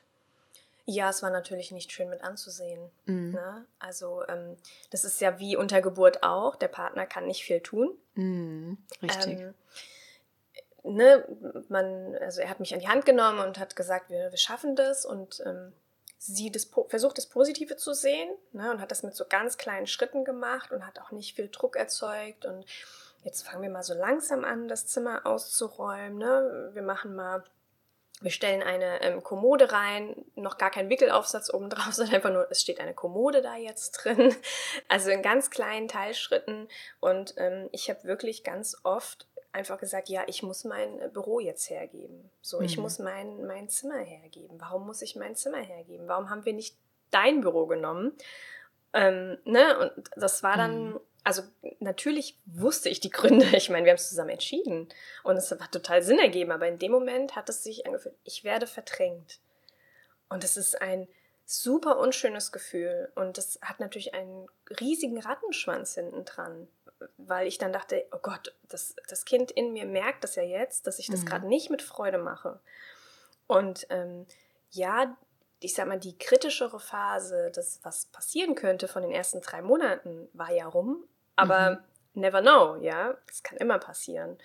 Ja, 0.86 1.12
es 1.12 1.22
war 1.22 1.30
natürlich 1.30 1.72
nicht 1.72 1.92
schön 1.92 2.10
mit 2.10 2.24
anzusehen. 2.24 2.90
Mhm. 3.06 3.34
Ne? 3.34 3.66
Also 3.78 4.24
ähm, 4.28 4.58
das 4.90 5.04
ist 5.04 5.22
ja 5.22 5.40
wie 5.40 5.56
unter 5.56 5.82
Geburt 5.82 6.24
auch. 6.24 6.56
Der 6.56 6.68
Partner 6.68 7.06
kann 7.06 7.28
nicht 7.28 7.44
viel 7.44 7.62
tun. 7.62 7.96
Mhm. 8.16 8.80
Richtig. 9.04 9.40
Ähm, 9.40 9.54
ne, 10.84 11.24
man, 11.70 12.16
also 12.16 12.42
er 12.42 12.50
hat 12.50 12.60
mich 12.60 12.74
an 12.74 12.80
die 12.80 12.88
Hand 12.88 13.06
genommen 13.06 13.40
und 13.40 13.60
hat 13.60 13.76
gesagt, 13.76 14.10
wir, 14.10 14.32
wir 14.32 14.38
schaffen 14.38 14.76
das 14.76 15.06
und 15.06 15.44
ähm, 15.46 15.74
sie 16.20 16.52
das, 16.52 16.70
versucht, 16.90 17.18
das 17.18 17.28
Positive 17.28 17.78
zu 17.78 17.94
sehen 17.94 18.30
ne, 18.52 18.70
und 18.72 18.82
hat 18.82 18.92
das 18.92 19.04
mit 19.04 19.16
so 19.16 19.24
ganz 19.28 19.58
kleinen 19.58 19.88
Schritten 19.88 20.26
gemacht 20.26 20.72
und 20.72 20.86
hat 20.86 21.00
auch 21.00 21.12
nicht 21.12 21.36
viel 21.36 21.48
Druck 21.48 21.78
erzeugt. 21.78 22.46
Und 22.46 22.66
jetzt 23.24 23.48
fangen 23.48 23.64
wir 23.64 23.70
mal 23.70 23.84
so 23.84 23.94
langsam 23.94 24.44
an, 24.44 24.68
das 24.68 24.86
Zimmer 24.86 25.26
auszuräumen. 25.26 26.18
Ne? 26.18 26.72
Wir 26.74 26.82
machen 26.82 27.16
mal, 27.16 27.46
wir 28.20 28.32
stellen 28.32 28.62
eine 28.62 29.02
ähm, 29.02 29.24
Kommode 29.24 29.72
rein, 29.72 30.26
noch 30.36 30.58
gar 30.58 30.72
kein 30.72 30.90
Wickelaufsatz 30.90 31.54
oben 31.54 31.70
drauf, 31.70 31.94
sondern 31.94 32.16
einfach 32.16 32.34
nur, 32.34 32.52
es 32.52 32.62
steht 32.62 32.82
eine 32.82 32.94
Kommode 32.94 33.42
da 33.42 33.56
jetzt 33.56 33.92
drin. 33.92 34.36
Also 34.90 35.12
in 35.12 35.22
ganz 35.22 35.50
kleinen 35.50 35.88
Teilschritten. 35.88 36.68
Und 37.00 37.36
ähm, 37.38 37.70
ich 37.72 37.90
habe 37.90 38.04
wirklich 38.04 38.44
ganz 38.44 38.76
oft 38.84 39.26
einfach 39.52 39.80
gesagt, 39.80 40.10
ja, 40.10 40.24
ich 40.28 40.44
muss 40.44 40.64
mein 40.64 41.00
äh, 41.00 41.10
Büro 41.12 41.40
jetzt 41.40 41.70
hergeben. 41.70 42.30
So, 42.42 42.60
mhm. 42.60 42.66
ich 42.66 42.78
muss 42.78 43.00
mein, 43.00 43.46
mein 43.46 43.70
Zimmer 43.70 44.00
hergeben. 44.00 44.60
Warum 44.60 44.86
muss 44.86 45.02
ich 45.02 45.16
mein 45.16 45.36
Zimmer 45.36 45.60
hergeben? 45.60 46.08
Warum 46.08 46.30
haben 46.30 46.46
wir 46.46 46.54
nicht 46.54 46.78
dein 47.12 47.42
Büro 47.42 47.66
genommen? 47.66 48.14
Ähm, 48.94 49.38
ne? 49.46 49.78
Und 49.80 50.10
das 50.16 50.44
war 50.44 50.58
dann, 50.58 50.92
mhm. 50.92 51.00
also 51.24 51.44
natürlich 51.80 52.40
wusste 52.46 52.90
ich 52.90 53.00
die 53.00 53.10
Gründe. 53.10 53.46
Ich 53.56 53.70
meine, 53.70 53.86
wir 53.86 53.92
haben 53.92 53.98
es 53.98 54.10
zusammen 54.10 54.30
entschieden 54.30 54.90
und 55.24 55.38
es 55.38 55.52
hat 55.52 55.72
total 55.72 56.02
Sinn 56.04 56.20
ergeben, 56.20 56.52
aber 56.52 56.68
in 56.68 56.80
dem 56.80 56.92
Moment 56.92 57.36
hat 57.36 57.50
es 57.50 57.64
sich 57.64 57.86
angefühlt, 57.86 58.16
ich 58.24 58.44
werde 58.44 58.68
verdrängt. 58.68 59.40
Und 60.30 60.44
es 60.44 60.58
ist 60.58 60.80
ein 60.80 61.08
super 61.46 61.98
unschönes 61.98 62.52
Gefühl 62.52 63.12
und 63.16 63.40
das 63.40 63.58
hat 63.64 63.80
natürlich 63.80 64.14
einen 64.14 64.48
riesigen 64.80 65.20
Rattenschwanz 65.20 65.96
hinten 65.96 66.24
dran 66.24 66.68
weil 67.18 67.48
ich 67.48 67.58
dann 67.58 67.74
dachte, 67.74 68.06
oh 68.12 68.20
Gott, 68.22 68.54
das, 68.68 68.96
das 69.08 69.26
Kind 69.26 69.52
in 69.52 69.74
mir 69.74 69.86
merkt 69.86 70.24
das 70.24 70.36
ja 70.36 70.44
jetzt, 70.44 70.88
dass 70.88 71.00
ich 71.00 71.08
das 71.08 71.22
mhm. 71.22 71.26
gerade 71.26 71.48
nicht 71.48 71.70
mit 71.70 71.82
Freude 71.82 72.18
mache. 72.18 72.60
Und 73.48 73.88
ähm, 73.90 74.26
ja, 74.72 75.18
ich 75.60 75.74
sag 75.74 75.88
mal, 75.88 76.00
die 76.00 76.18
kritischere 76.18 76.80
Phase, 76.80 77.52
das, 77.54 77.80
was 77.84 78.06
passieren 78.06 78.56
könnte 78.56 78.88
von 78.88 79.02
den 79.02 79.12
ersten 79.12 79.42
drei 79.42 79.62
Monaten, 79.62 80.30
war 80.34 80.52
ja 80.52 80.68
rum, 80.68 81.04
aber 81.36 81.72
mhm. 81.72 82.22
never 82.22 82.42
know, 82.42 82.78
ja, 82.78 83.18
das 83.28 83.44
kann 83.44 83.58
immer 83.58 83.80
passieren. 83.80 84.38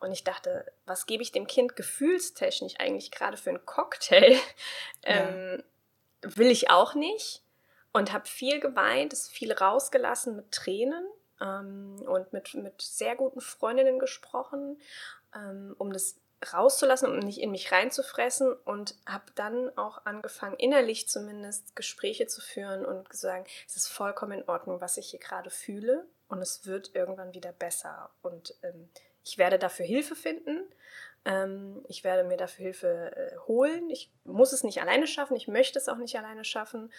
Und 0.00 0.12
ich 0.12 0.24
dachte, 0.24 0.70
was 0.86 1.06
gebe 1.06 1.22
ich 1.22 1.32
dem 1.32 1.46
Kind 1.46 1.76
gefühlstechnisch 1.76 2.74
eigentlich 2.78 3.10
gerade 3.10 3.36
für 3.36 3.50
einen 3.50 3.64
Cocktail? 3.66 4.36
ähm, 5.02 5.62
will 6.22 6.50
ich 6.50 6.70
auch 6.70 6.94
nicht. 6.94 7.42
Und 7.92 8.12
habe 8.12 8.26
viel 8.26 8.60
geweint, 8.60 9.12
ist 9.12 9.30
viel 9.30 9.52
rausgelassen 9.52 10.36
mit 10.36 10.52
Tränen 10.52 11.04
ähm, 11.40 11.96
und 12.06 12.32
mit, 12.32 12.54
mit 12.54 12.80
sehr 12.82 13.16
guten 13.16 13.40
Freundinnen 13.40 13.98
gesprochen, 13.98 14.80
ähm, 15.34 15.74
um 15.78 15.92
das 15.92 16.16
rauszulassen, 16.52 17.10
um 17.10 17.18
nicht 17.18 17.40
in 17.40 17.50
mich 17.50 17.70
reinzufressen 17.70 18.52
und 18.64 18.94
habe 19.06 19.24
dann 19.34 19.76
auch 19.76 20.06
angefangen, 20.06 20.56
innerlich 20.56 21.08
zumindest 21.08 21.76
Gespräche 21.76 22.26
zu 22.26 22.40
führen 22.40 22.86
und 22.86 23.10
gesagt, 23.10 23.50
es 23.68 23.76
ist 23.76 23.88
vollkommen 23.88 24.40
in 24.40 24.48
Ordnung, 24.48 24.80
was 24.80 24.96
ich 24.96 25.10
hier 25.10 25.20
gerade 25.20 25.50
fühle 25.50 26.06
und 26.28 26.40
es 26.40 26.66
wird 26.66 26.94
irgendwann 26.94 27.34
wieder 27.34 27.52
besser 27.52 28.10
und 28.22 28.54
ähm, 28.62 28.88
ich 29.22 29.36
werde 29.36 29.58
dafür 29.58 29.84
Hilfe 29.84 30.16
finden. 30.16 30.64
Ähm, 31.24 31.84
ich 31.88 32.04
werde 32.04 32.24
mir 32.24 32.38
dafür 32.38 32.64
Hilfe 32.64 33.14
äh, 33.14 33.36
holen. 33.46 33.90
Ich 33.90 34.10
muss 34.24 34.52
es 34.52 34.64
nicht 34.64 34.80
alleine 34.80 35.06
schaffen. 35.06 35.36
Ich 35.36 35.48
möchte 35.48 35.78
es 35.78 35.88
auch 35.88 35.98
nicht 35.98 36.16
alleine 36.16 36.44
schaffen. 36.44 36.90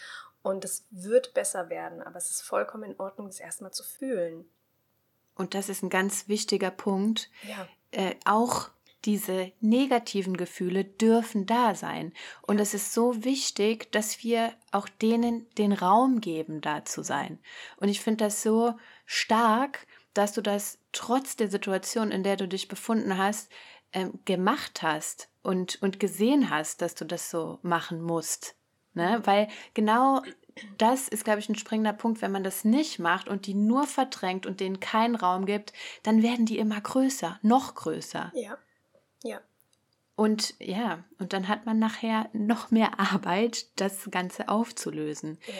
Und 0.43 0.65
es 0.65 0.85
wird 0.89 1.33
besser 1.33 1.69
werden, 1.69 2.01
aber 2.01 2.17
es 2.17 2.31
ist 2.31 2.41
vollkommen 2.41 2.91
in 2.91 2.99
Ordnung, 2.99 3.27
es 3.27 3.39
erstmal 3.39 3.71
zu 3.71 3.83
fühlen. 3.83 4.45
Und 5.35 5.53
das 5.53 5.69
ist 5.69 5.83
ein 5.83 5.89
ganz 5.89 6.27
wichtiger 6.27 6.71
Punkt. 6.71 7.29
Ja. 7.47 7.67
Äh, 7.91 8.15
auch 8.25 8.69
diese 9.05 9.51
negativen 9.59 10.37
Gefühle 10.37 10.83
dürfen 10.85 11.45
da 11.45 11.73
sein. 11.75 12.13
Und 12.41 12.59
es 12.59 12.73
ist 12.73 12.93
so 12.93 13.23
wichtig, 13.23 13.91
dass 13.91 14.23
wir 14.23 14.53
auch 14.71 14.87
denen 14.87 15.49
den 15.55 15.73
Raum 15.73 16.21
geben, 16.21 16.61
da 16.61 16.85
zu 16.85 17.03
sein. 17.03 17.39
Und 17.77 17.89
ich 17.89 18.01
finde 18.01 18.25
das 18.25 18.43
so 18.43 18.75
stark, 19.05 19.87
dass 20.13 20.33
du 20.33 20.41
das 20.41 20.77
trotz 20.91 21.35
der 21.35 21.49
Situation, 21.49 22.11
in 22.11 22.23
der 22.23 22.35
du 22.35 22.47
dich 22.47 22.67
befunden 22.67 23.17
hast, 23.17 23.49
ähm, 23.93 24.19
gemacht 24.25 24.81
hast 24.81 25.29
und, 25.41 25.81
und 25.81 25.99
gesehen 25.99 26.49
hast, 26.49 26.81
dass 26.81 26.95
du 26.95 27.05
das 27.05 27.29
so 27.29 27.59
machen 27.61 28.01
musst. 28.01 28.55
Ne? 28.93 29.21
Weil 29.23 29.47
genau 29.73 30.21
das 30.77 31.07
ist, 31.07 31.23
glaube 31.23 31.39
ich, 31.39 31.49
ein 31.49 31.55
springender 31.55 31.93
Punkt. 31.93 32.21
Wenn 32.21 32.31
man 32.31 32.43
das 32.43 32.65
nicht 32.65 32.99
macht 32.99 33.29
und 33.29 33.45
die 33.45 33.53
nur 33.53 33.87
verdrängt 33.87 34.45
und 34.45 34.59
denen 34.59 34.79
keinen 34.79 35.15
Raum 35.15 35.45
gibt, 35.45 35.73
dann 36.03 36.21
werden 36.21 36.45
die 36.45 36.57
immer 36.57 36.79
größer, 36.79 37.39
noch 37.41 37.75
größer. 37.75 38.31
Ja. 38.35 38.57
Ja. 39.23 39.41
Und 40.15 40.55
ja, 40.59 41.03
und 41.19 41.33
dann 41.33 41.47
hat 41.47 41.65
man 41.65 41.79
nachher 41.79 42.29
noch 42.33 42.69
mehr 42.69 42.99
Arbeit, 42.99 43.67
das 43.79 44.09
Ganze 44.11 44.49
aufzulösen. 44.49 45.39
Ja. 45.47 45.53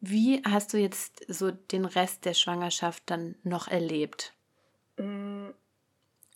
Wie 0.00 0.42
hast 0.44 0.72
du 0.72 0.76
jetzt 0.76 1.24
so 1.28 1.50
den 1.50 1.86
Rest 1.86 2.26
der 2.26 2.34
Schwangerschaft 2.34 3.04
dann 3.06 3.36
noch 3.42 3.68
erlebt? 3.68 4.34
Mm, 4.98 5.48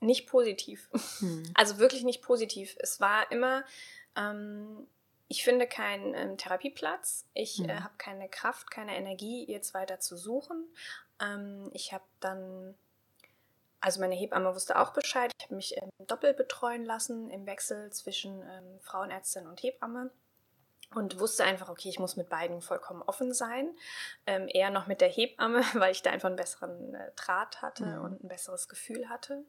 nicht 0.01 0.27
positiv. 0.27 0.89
Hm. 1.19 1.43
Also 1.55 1.79
wirklich 1.79 2.03
nicht 2.05 2.23
positiv. 2.23 2.77
Es 2.79 3.01
war 3.01 3.31
immer, 3.31 3.65
ähm, 4.17 4.87
ich 5.29 5.45
finde 5.45 5.67
keinen 5.67 6.15
ähm, 6.15 6.37
Therapieplatz. 6.37 7.27
Ich 7.35 7.59
hm. 7.59 7.69
äh, 7.69 7.81
habe 7.81 7.95
keine 7.99 8.29
Kraft, 8.29 8.71
keine 8.71 8.97
Energie, 8.97 9.45
jetzt 9.47 9.75
weiter 9.75 10.01
zu 10.01 10.17
suchen. 10.17 10.67
Ähm, 11.21 11.71
ich 11.73 11.93
habe 11.93 12.05
dann 12.21 12.75
also 13.81 14.01
meine 14.01 14.15
Hebamme 14.15 14.55
wusste 14.55 14.79
auch 14.79 14.93
Bescheid. 14.93 15.31
Ich 15.39 15.45
habe 15.45 15.55
mich 15.55 15.77
ähm, 15.77 15.91
doppelt 16.07 16.37
betreuen 16.37 16.85
lassen 16.85 17.31
im 17.31 17.47
Wechsel 17.47 17.91
zwischen 17.93 18.43
ähm, 18.43 18.81
Frauenärztin 18.81 19.47
und 19.47 19.63
Hebamme 19.63 20.11
und 20.95 21.21
wusste 21.21 21.45
einfach, 21.45 21.69
okay, 21.69 21.89
ich 21.89 21.99
muss 21.99 22.17
mit 22.17 22.29
beiden 22.29 22.61
vollkommen 22.61 23.03
offen 23.03 23.33
sein. 23.35 23.77
Ähm, 24.27 24.49
eher 24.49 24.71
noch 24.71 24.87
mit 24.87 25.01
der 25.01 25.09
Hebamme, 25.09 25.63
weil 25.75 25.93
ich 25.93 26.03
da 26.03 26.11
einfach 26.11 26.29
einen 26.29 26.37
besseren 26.37 26.95
äh, 26.95 27.13
Draht 27.15 27.63
hatte 27.63 27.87
mhm. 27.87 28.05
und 28.05 28.25
ein 28.25 28.29
besseres 28.29 28.69
Gefühl 28.69 29.09
hatte. 29.09 29.45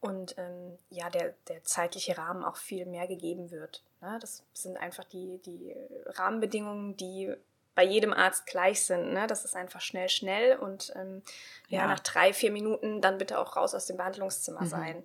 Und 0.00 0.36
ähm, 0.38 0.78
ja, 0.90 1.10
der, 1.10 1.34
der 1.48 1.62
zeitliche 1.62 2.16
Rahmen 2.16 2.44
auch 2.44 2.56
viel 2.56 2.86
mehr 2.86 3.06
gegeben 3.06 3.50
wird. 3.50 3.82
Ne? 4.00 4.18
Das 4.20 4.44
sind 4.52 4.76
einfach 4.76 5.04
die, 5.04 5.38
die 5.44 5.74
Rahmenbedingungen, 6.06 6.96
die 6.96 7.34
bei 7.74 7.84
jedem 7.84 8.12
Arzt 8.12 8.46
gleich 8.46 8.82
sind. 8.82 9.12
Ne? 9.12 9.26
Das 9.26 9.44
ist 9.44 9.54
einfach 9.54 9.80
schnell, 9.80 10.08
schnell 10.08 10.58
und 10.58 10.92
ähm, 10.96 11.22
ja. 11.68 11.82
ja. 11.82 11.86
nach 11.86 12.00
drei, 12.00 12.32
vier 12.32 12.50
Minuten 12.50 13.00
dann 13.00 13.18
bitte 13.18 13.38
auch 13.38 13.56
raus 13.56 13.74
aus 13.74 13.86
dem 13.86 13.96
Behandlungszimmer 13.96 14.62
mhm. 14.62 14.66
sein. 14.66 15.04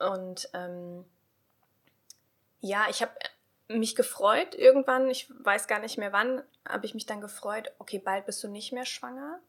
Und 0.00 0.48
ähm, 0.54 1.04
ja, 2.60 2.86
ich 2.88 3.02
habe 3.02 3.12
mich 3.68 3.94
gefreut 3.94 4.54
irgendwann, 4.54 5.10
ich 5.10 5.30
weiß 5.44 5.66
gar 5.66 5.78
nicht 5.78 5.98
mehr 5.98 6.12
wann, 6.12 6.42
habe 6.66 6.86
ich 6.86 6.94
mich 6.94 7.04
dann 7.04 7.20
gefreut, 7.20 7.70
okay, 7.78 7.98
bald 7.98 8.24
bist 8.24 8.42
du 8.42 8.48
nicht 8.48 8.72
mehr 8.72 8.86
schwanger. 8.86 9.40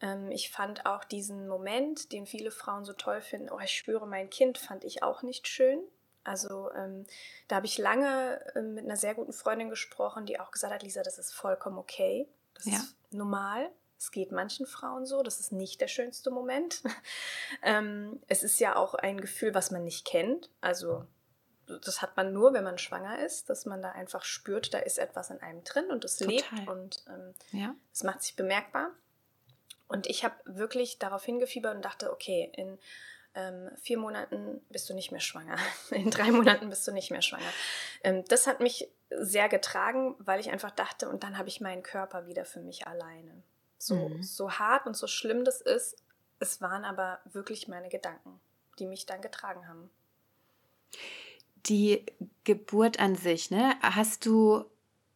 Ähm, 0.00 0.30
ich 0.32 0.50
fand 0.50 0.86
auch 0.86 1.04
diesen 1.04 1.46
Moment, 1.46 2.12
den 2.12 2.26
viele 2.26 2.50
Frauen 2.50 2.84
so 2.84 2.92
toll 2.92 3.20
finden, 3.20 3.50
oh, 3.50 3.60
ich 3.60 3.70
spüre 3.70 4.08
mein 4.08 4.28
Kind, 4.28 4.58
fand 4.58 4.82
ich 4.84 5.02
auch 5.02 5.22
nicht 5.22 5.46
schön. 5.46 5.80
Also 6.24 6.70
ähm, 6.72 7.06
da 7.48 7.56
habe 7.56 7.66
ich 7.66 7.78
lange 7.78 8.40
äh, 8.54 8.62
mit 8.62 8.84
einer 8.84 8.96
sehr 8.96 9.14
guten 9.14 9.32
Freundin 9.32 9.70
gesprochen, 9.70 10.26
die 10.26 10.38
auch 10.38 10.50
gesagt 10.50 10.72
hat, 10.72 10.82
Lisa, 10.82 11.02
das 11.02 11.18
ist 11.18 11.32
vollkommen 11.32 11.78
okay. 11.78 12.28
Das 12.54 12.66
ja. 12.66 12.74
ist 12.74 12.96
normal. 13.10 13.70
Es 13.98 14.10
geht 14.10 14.32
manchen 14.32 14.66
Frauen 14.66 15.06
so. 15.06 15.22
Das 15.22 15.40
ist 15.40 15.52
nicht 15.52 15.80
der 15.80 15.88
schönste 15.88 16.30
Moment. 16.30 16.82
ähm, 17.62 18.20
es 18.28 18.42
ist 18.42 18.60
ja 18.60 18.76
auch 18.76 18.94
ein 18.94 19.20
Gefühl, 19.20 19.54
was 19.54 19.70
man 19.70 19.84
nicht 19.84 20.06
kennt. 20.06 20.50
Also 20.60 21.06
das 21.66 22.02
hat 22.02 22.16
man 22.16 22.32
nur, 22.32 22.52
wenn 22.52 22.64
man 22.64 22.78
schwanger 22.78 23.24
ist, 23.24 23.48
dass 23.48 23.66
man 23.66 23.80
da 23.82 23.92
einfach 23.92 24.24
spürt, 24.24 24.74
da 24.74 24.78
ist 24.78 24.98
etwas 24.98 25.30
in 25.30 25.40
einem 25.40 25.62
drin 25.64 25.90
und 25.90 26.04
es 26.04 26.18
lebt 26.20 26.50
und 26.66 27.04
ähm, 27.08 27.34
ja. 27.52 27.74
es 27.92 28.02
macht 28.02 28.22
sich 28.22 28.36
bemerkbar. 28.36 28.90
Und 29.86 30.06
ich 30.06 30.24
habe 30.24 30.34
wirklich 30.44 30.98
darauf 30.98 31.24
hingefiebert 31.24 31.74
und 31.74 31.84
dachte, 31.84 32.12
okay, 32.12 32.50
in 32.56 32.78
ähm, 33.34 33.70
vier 33.76 33.98
Monaten 33.98 34.60
bist 34.70 34.88
du 34.90 34.94
nicht 34.94 35.12
mehr 35.12 35.20
schwanger, 35.20 35.56
in 35.90 36.10
drei 36.10 36.30
Monaten 36.30 36.68
bist 36.68 36.86
du 36.86 36.92
nicht 36.92 37.10
mehr 37.10 37.22
schwanger. 37.22 37.52
Ähm, 38.02 38.24
das 38.28 38.46
hat 38.46 38.60
mich 38.60 38.88
sehr 39.10 39.48
getragen, 39.48 40.14
weil 40.18 40.40
ich 40.40 40.50
einfach 40.50 40.70
dachte, 40.70 41.08
und 41.08 41.22
dann 41.22 41.38
habe 41.38 41.48
ich 41.48 41.60
meinen 41.60 41.82
Körper 41.82 42.26
wieder 42.26 42.44
für 42.44 42.60
mich 42.60 42.86
alleine. 42.86 43.42
So, 43.78 44.08
mhm. 44.08 44.22
so 44.22 44.52
hart 44.52 44.86
und 44.86 44.96
so 44.96 45.06
schlimm 45.06 45.44
das 45.44 45.60
ist, 45.60 45.96
es 46.38 46.60
waren 46.60 46.84
aber 46.84 47.20
wirklich 47.24 47.68
meine 47.68 47.88
Gedanken, 47.88 48.40
die 48.78 48.86
mich 48.86 49.06
dann 49.06 49.20
getragen 49.20 49.68
haben. 49.68 49.90
Die 51.66 52.06
Geburt 52.44 52.98
an 52.98 53.14
sich, 53.16 53.50
ne? 53.50 53.74
Hast 53.82 54.26
du 54.26 54.69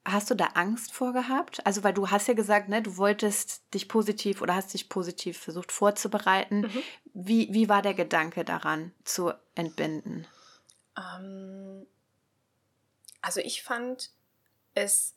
Hast 0.07 0.31
du 0.31 0.35
da 0.35 0.49
Angst 0.55 0.93
vor 0.93 1.14
gehabt? 1.14 1.67
Also, 1.67 1.83
weil 1.83 1.95
du 1.95 2.11
hast 2.11 2.29
ja 2.29 2.35
gesagt, 2.35 2.69
ne, 2.69 2.83
du 2.83 2.99
wolltest 2.99 3.62
dich 3.73 3.88
positiv 3.88 4.43
oder 4.43 4.55
hast 4.55 4.75
dich 4.75 4.90
positiv 4.90 5.38
versucht 5.38 5.73
vorzubereiten. 5.73 6.61
Mhm. 6.61 6.83
Wie, 7.14 7.55
wie 7.55 7.69
war 7.71 7.81
der 7.81 7.95
Gedanke 7.95 8.45
daran 8.45 8.93
zu 9.05 9.33
entbinden? 9.55 10.27
Ähm, 10.99 11.87
also, 13.23 13.40
ich 13.40 13.62
fand 13.62 14.11
es 14.75 15.14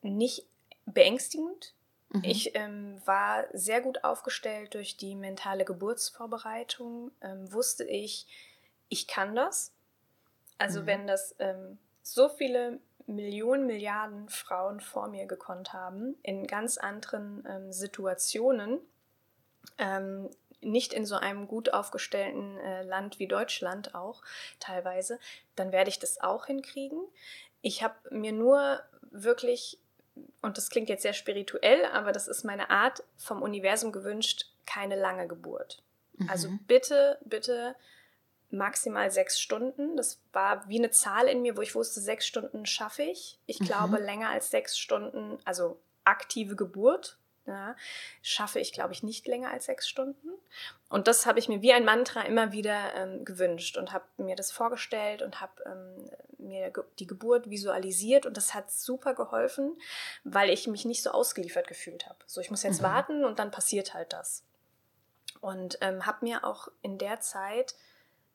nicht 0.00 0.46
beängstigend. 0.86 1.74
Mhm. 2.08 2.24
Ich 2.24 2.54
ähm, 2.54 3.02
war 3.04 3.44
sehr 3.52 3.82
gut 3.82 4.02
aufgestellt 4.02 4.72
durch 4.72 4.96
die 4.96 5.14
mentale 5.14 5.66
Geburtsvorbereitung. 5.66 7.10
Ähm, 7.20 7.52
wusste 7.52 7.84
ich, 7.84 8.26
ich 8.88 9.06
kann 9.06 9.36
das. 9.36 9.72
Also, 10.56 10.80
mhm. 10.80 10.86
wenn 10.86 11.06
das 11.06 11.34
ähm, 11.38 11.78
so 12.02 12.28
viele 12.28 12.80
Millionen, 13.06 13.66
Milliarden 13.66 14.28
Frauen 14.28 14.80
vor 14.80 15.08
mir 15.08 15.26
gekonnt 15.26 15.72
haben, 15.72 16.16
in 16.22 16.46
ganz 16.46 16.78
anderen 16.78 17.44
ähm, 17.48 17.72
Situationen, 17.72 18.80
ähm, 19.78 20.30
nicht 20.60 20.92
in 20.92 21.04
so 21.06 21.16
einem 21.16 21.48
gut 21.48 21.72
aufgestellten 21.72 22.58
äh, 22.58 22.82
Land 22.82 23.18
wie 23.18 23.26
Deutschland 23.26 23.94
auch 23.94 24.22
teilweise, 24.60 25.18
dann 25.56 25.72
werde 25.72 25.90
ich 25.90 25.98
das 25.98 26.20
auch 26.20 26.46
hinkriegen. 26.46 27.00
Ich 27.62 27.82
habe 27.82 27.94
mir 28.10 28.32
nur 28.32 28.80
wirklich, 29.10 29.78
und 30.40 30.58
das 30.58 30.70
klingt 30.70 30.88
jetzt 30.88 31.02
sehr 31.02 31.12
spirituell, 31.12 31.84
aber 31.86 32.12
das 32.12 32.28
ist 32.28 32.44
meine 32.44 32.70
Art, 32.70 33.02
vom 33.16 33.42
Universum 33.42 33.92
gewünscht, 33.92 34.52
keine 34.66 34.96
lange 34.96 35.26
Geburt. 35.26 35.82
Also 36.28 36.48
mhm. 36.48 36.54
Also 36.54 36.64
bitte, 36.66 37.18
bitte 37.24 37.74
maximal 38.52 39.10
sechs 39.10 39.40
Stunden. 39.40 39.96
Das 39.96 40.20
war 40.32 40.68
wie 40.68 40.78
eine 40.78 40.90
Zahl 40.90 41.26
in 41.26 41.42
mir, 41.42 41.56
wo 41.56 41.62
ich 41.62 41.74
wusste, 41.74 42.00
sechs 42.00 42.26
Stunden 42.26 42.66
schaffe 42.66 43.02
ich. 43.02 43.38
Ich 43.46 43.60
mhm. 43.60 43.64
glaube, 43.64 43.98
länger 43.98 44.30
als 44.30 44.50
sechs 44.50 44.78
Stunden, 44.78 45.38
also 45.44 45.78
aktive 46.04 46.56
Geburt, 46.56 47.18
ja, 47.46 47.74
schaffe 48.22 48.60
ich, 48.60 48.72
glaube 48.72 48.92
ich, 48.92 49.02
nicht 49.02 49.26
länger 49.26 49.50
als 49.50 49.64
sechs 49.64 49.88
Stunden. 49.88 50.28
Und 50.88 51.08
das 51.08 51.26
habe 51.26 51.38
ich 51.40 51.48
mir 51.48 51.60
wie 51.60 51.72
ein 51.72 51.84
Mantra 51.84 52.22
immer 52.22 52.52
wieder 52.52 52.94
ähm, 52.94 53.24
gewünscht 53.24 53.76
und 53.76 53.92
habe 53.92 54.04
mir 54.16 54.36
das 54.36 54.52
vorgestellt 54.52 55.22
und 55.22 55.40
habe 55.40 55.52
ähm, 55.66 56.10
mir 56.38 56.72
die 56.98 57.06
Geburt 57.06 57.50
visualisiert. 57.50 58.26
Und 58.26 58.36
das 58.36 58.54
hat 58.54 58.70
super 58.70 59.14
geholfen, 59.14 59.76
weil 60.22 60.50
ich 60.50 60.68
mich 60.68 60.84
nicht 60.84 61.02
so 61.02 61.10
ausgeliefert 61.10 61.66
gefühlt 61.66 62.06
habe. 62.06 62.18
So, 62.26 62.40
ich 62.40 62.50
muss 62.50 62.62
jetzt 62.62 62.80
mhm. 62.80 62.86
warten 62.86 63.24
und 63.24 63.38
dann 63.40 63.50
passiert 63.50 63.92
halt 63.94 64.12
das. 64.12 64.44
Und 65.40 65.78
ähm, 65.80 66.06
habe 66.06 66.24
mir 66.24 66.44
auch 66.44 66.68
in 66.82 66.98
der 66.98 67.20
Zeit 67.20 67.74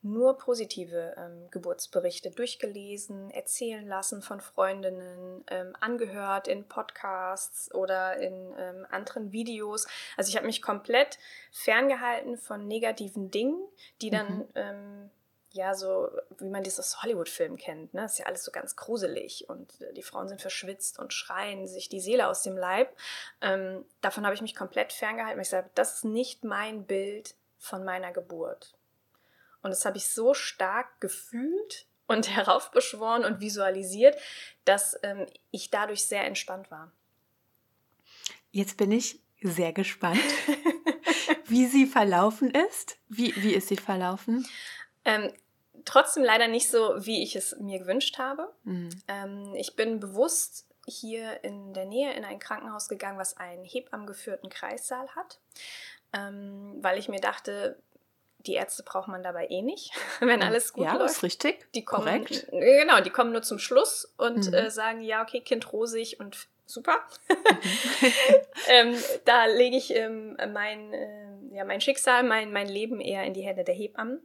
nur 0.02 0.38
positive 0.38 1.16
ähm, 1.18 1.50
Geburtsberichte 1.52 2.32
durchgelesen, 2.32 3.30
erzählen 3.32 3.86
lassen 3.88 4.22
von 4.22 4.42
Freundinnen, 4.42 5.44
ähm, 5.50 5.76
angehört 5.80 6.48
in 6.48 6.68
Podcasts 6.68 7.74
oder 7.74 8.18
in 8.18 8.54
ähm, 8.58 8.86
anderen 8.90 9.32
Videos. 9.32 9.88
Also 10.16 10.30
ich 10.30 10.36
habe 10.36 10.46
mich 10.46 10.62
komplett 10.62 11.18
ferngehalten 11.52 12.38
von 12.38 12.68
negativen 12.68 13.32
Dingen, 13.32 13.68
die 14.02 14.10
dann 14.10 14.38
mhm. 14.38 14.48
Ähm, 14.56 15.10
ja 15.52 15.74
so, 15.74 16.10
wie 16.38 16.50
man 16.50 16.64
dieses 16.64 17.02
Hollywood-Film 17.02 17.58
kennt, 17.58 17.94
ne? 17.94 18.02
Das 18.02 18.14
ist 18.14 18.20
ja 18.20 18.26
alles 18.26 18.44
so 18.44 18.52
ganz 18.52 18.76
gruselig 18.76 19.50
und 19.50 19.82
äh, 19.82 19.94
die 19.94 20.04
Frauen 20.04 20.28
sind 20.30 20.42
verschwitzt 20.42 21.00
und 21.00 21.14
schreien 21.14 21.68
sich 21.68 21.90
die 21.90 22.00
Seele 22.00 22.28
aus 22.28 22.44
dem 22.44 22.58
Leib. 22.58 22.96
Ähm, 23.42 23.84
davon 24.02 24.26
habe 24.26 24.36
ich 24.36 24.42
mich 24.42 24.56
komplett 24.56 24.94
ferngehalten. 24.94 25.42
Ich 25.42 25.50
sage, 25.50 25.70
das 25.76 25.96
ist 25.96 26.06
nicht 26.06 26.44
mein 26.44 26.86
Bild 26.86 27.36
von 27.58 27.84
meiner 27.84 28.14
Geburt. 28.14 28.77
Und 29.68 29.72
das 29.72 29.84
habe 29.84 29.98
ich 29.98 30.08
so 30.08 30.34
stark 30.34 31.02
gefühlt 31.02 31.88
und 32.08 32.30
heraufbeschworen 32.36 33.26
und 33.26 33.42
visualisiert, 33.42 34.16
dass 34.64 34.98
ähm, 35.04 35.26
ich 35.52 35.72
dadurch 35.72 36.06
sehr 36.06 36.26
entspannt 36.26 36.72
war. 36.72 36.94
Jetzt 38.52 38.78
bin 38.78 38.94
ich 38.94 39.20
sehr 39.42 39.74
gespannt, 39.74 40.22
wie 41.48 41.66
sie 41.66 41.86
verlaufen 41.86 42.50
ist. 42.70 42.98
Wie, 43.10 43.36
wie 43.44 43.54
ist 43.54 43.68
sie 43.68 43.76
verlaufen? 43.76 44.48
Ähm, 45.04 45.34
trotzdem 45.84 46.24
leider 46.24 46.48
nicht 46.48 46.70
so, 46.70 46.94
wie 47.00 47.22
ich 47.22 47.36
es 47.36 47.58
mir 47.60 47.80
gewünscht 47.80 48.18
habe. 48.20 48.54
Mhm. 48.64 48.90
Ähm, 49.10 49.54
ich 49.56 49.76
bin 49.76 50.00
bewusst 50.00 50.66
hier 50.88 51.44
in 51.44 51.74
der 51.74 51.88
Nähe 51.88 52.14
in 52.14 52.24
ein 52.24 52.40
Krankenhaus 52.40 52.88
gegangen, 52.88 53.20
was 53.20 53.36
einen 53.36 53.66
hebammengeführten 53.66 54.50
Kreissaal 54.50 55.10
hat, 55.10 55.42
ähm, 56.14 56.78
weil 56.80 56.98
ich 56.98 57.10
mir 57.10 57.20
dachte, 57.20 57.78
die 58.48 58.54
Ärzte 58.54 58.84
braucht 58.84 59.08
man 59.08 59.22
dabei 59.24 59.48
eh 59.50 59.62
nicht, 59.62 59.92
wenn 60.20 60.42
alles 60.42 60.74
gut 60.74 60.86
ja, 60.86 60.92
läuft. 60.94 61.02
Ja, 61.02 61.06
ist 61.06 61.24
richtig. 61.24 61.68
Die 61.76 61.84
kommen, 61.86 62.06
Korrekt. 62.06 62.48
Genau, 62.52 63.02
die 63.02 63.10
kommen 63.10 63.32
nur 63.32 63.42
zum 63.44 63.60
Schluss 63.60 64.14
und 64.18 64.48
Mhm. 64.48 64.54
äh, 64.54 64.70
sagen, 64.72 65.02
ja, 65.02 65.22
okay, 65.22 65.42
Kind 65.42 65.72
rosig 65.74 66.20
und 66.20 66.48
super. 66.66 66.96
ähm, 68.70 68.96
da 69.26 69.46
lege 69.46 69.78
ich 69.78 69.94
ähm, 69.96 70.38
mein, 70.54 70.94
ähm, 70.94 71.52
ja, 71.54 71.64
mein 71.66 71.82
Schicksal, 71.82 72.24
mein, 72.24 72.52
mein 72.52 72.68
Leben 72.68 73.00
eher 73.00 73.24
in 73.24 73.34
die 73.34 73.42
Hände 73.44 73.64
der 73.64 73.76
Hebammen. 73.76 74.22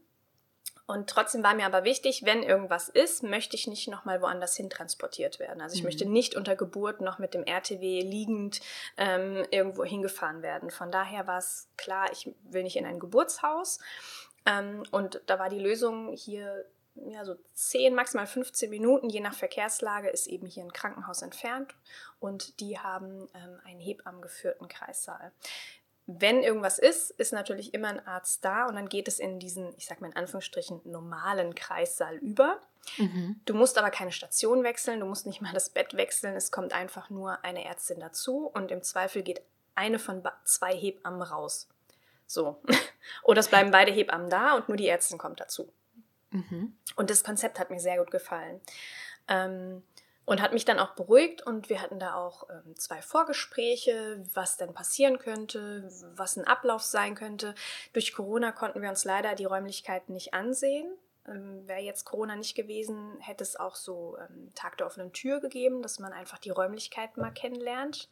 Und 0.86 1.08
trotzdem 1.08 1.42
war 1.42 1.54
mir 1.54 1.66
aber 1.66 1.84
wichtig, 1.84 2.24
wenn 2.24 2.42
irgendwas 2.42 2.88
ist, 2.88 3.22
möchte 3.22 3.56
ich 3.56 3.66
nicht 3.66 3.88
nochmal 3.88 4.20
woanders 4.20 4.56
hin 4.56 4.68
transportiert 4.68 5.38
werden. 5.38 5.60
Also 5.60 5.74
ich 5.74 5.82
Mhm. 5.82 5.86
möchte 5.86 6.06
nicht 6.08 6.34
unter 6.34 6.56
Geburt 6.56 7.00
noch 7.00 7.18
mit 7.18 7.34
dem 7.34 7.44
RTW 7.44 8.00
liegend 8.02 8.60
ähm, 8.96 9.46
irgendwo 9.50 9.84
hingefahren 9.84 10.42
werden. 10.42 10.70
Von 10.70 10.90
daher 10.90 11.26
war 11.26 11.38
es 11.38 11.68
klar, 11.76 12.10
ich 12.12 12.34
will 12.44 12.62
nicht 12.64 12.76
in 12.76 12.84
ein 12.84 12.98
Geburtshaus. 13.00 13.78
Ähm, 14.44 14.82
und 14.90 15.22
da 15.26 15.38
war 15.38 15.48
die 15.48 15.60
Lösung 15.60 16.12
hier, 16.12 16.64
ja, 16.96 17.24
so 17.24 17.36
10, 17.54 17.94
maximal 17.94 18.26
15 18.26 18.68
Minuten, 18.68 19.08
je 19.08 19.20
nach 19.20 19.34
Verkehrslage, 19.34 20.08
ist 20.08 20.26
eben 20.26 20.46
hier 20.46 20.64
ein 20.64 20.72
Krankenhaus 20.72 21.22
entfernt. 21.22 21.74
Und 22.18 22.60
die 22.60 22.78
haben 22.78 23.28
ähm, 23.34 23.60
einen 23.64 23.80
hebammengeführten 23.80 24.68
Kreissaal 24.68 25.32
wenn 26.20 26.42
irgendwas 26.42 26.78
ist, 26.78 27.10
ist 27.12 27.32
natürlich 27.32 27.74
immer 27.74 27.88
ein 27.88 28.06
Arzt 28.06 28.44
da 28.44 28.66
und 28.66 28.74
dann 28.74 28.88
geht 28.88 29.08
es 29.08 29.18
in 29.18 29.38
diesen, 29.38 29.74
ich 29.76 29.86
sag 29.86 30.00
mal 30.00 30.08
in 30.08 30.16
Anführungsstrichen, 30.16 30.80
normalen 30.84 31.54
Kreissaal 31.54 32.16
über. 32.16 32.60
Mhm. 32.98 33.40
Du 33.44 33.54
musst 33.54 33.78
aber 33.78 33.90
keine 33.90 34.12
Station 34.12 34.64
wechseln, 34.64 35.00
du 35.00 35.06
musst 35.06 35.26
nicht 35.26 35.40
mal 35.40 35.52
das 35.52 35.70
Bett 35.70 35.94
wechseln, 35.94 36.34
es 36.34 36.50
kommt 36.50 36.72
einfach 36.72 37.10
nur 37.10 37.44
eine 37.44 37.64
Ärztin 37.64 38.00
dazu 38.00 38.46
und 38.46 38.70
im 38.70 38.82
Zweifel 38.82 39.22
geht 39.22 39.42
eine 39.74 39.98
von 39.98 40.22
zwei 40.44 40.74
Hebammen 40.74 41.22
raus. 41.22 41.68
So. 42.26 42.60
Oder 43.22 43.40
es 43.40 43.48
bleiben 43.48 43.70
beide 43.70 43.92
Hebammen 43.92 44.30
da 44.30 44.54
und 44.54 44.68
nur 44.68 44.76
die 44.76 44.88
Ärztin 44.88 45.18
kommt 45.18 45.40
dazu. 45.40 45.72
Mhm. 46.30 46.76
Und 46.96 47.10
das 47.10 47.24
Konzept 47.24 47.58
hat 47.58 47.70
mir 47.70 47.80
sehr 47.80 47.98
gut 47.98 48.10
gefallen. 48.10 48.60
Ähm, 49.28 49.82
und 50.24 50.40
hat 50.40 50.52
mich 50.52 50.64
dann 50.64 50.78
auch 50.78 50.94
beruhigt 50.94 51.42
und 51.42 51.68
wir 51.68 51.82
hatten 51.82 51.98
da 51.98 52.14
auch 52.14 52.48
ähm, 52.48 52.76
zwei 52.76 53.02
Vorgespräche, 53.02 54.24
was 54.34 54.56
denn 54.56 54.72
passieren 54.72 55.18
könnte, 55.18 55.88
was 56.14 56.36
ein 56.36 56.46
Ablauf 56.46 56.82
sein 56.82 57.14
könnte. 57.14 57.54
Durch 57.92 58.14
Corona 58.14 58.52
konnten 58.52 58.82
wir 58.82 58.88
uns 58.88 59.04
leider 59.04 59.34
die 59.34 59.44
Räumlichkeiten 59.46 60.12
nicht 60.12 60.32
ansehen. 60.32 60.90
Ähm, 61.26 61.66
Wäre 61.66 61.80
jetzt 61.80 62.04
Corona 62.04 62.36
nicht 62.36 62.54
gewesen, 62.54 63.18
hätte 63.20 63.42
es 63.44 63.56
auch 63.56 63.74
so 63.76 64.16
ähm, 64.18 64.52
Tag 64.54 64.76
der 64.78 64.86
offenen 64.86 65.12
Tür 65.12 65.40
gegeben, 65.40 65.82
dass 65.82 65.98
man 65.98 66.12
einfach 66.12 66.38
die 66.38 66.50
Räumlichkeiten 66.50 67.20
mal 67.20 67.30
kennenlernt. 67.32 68.08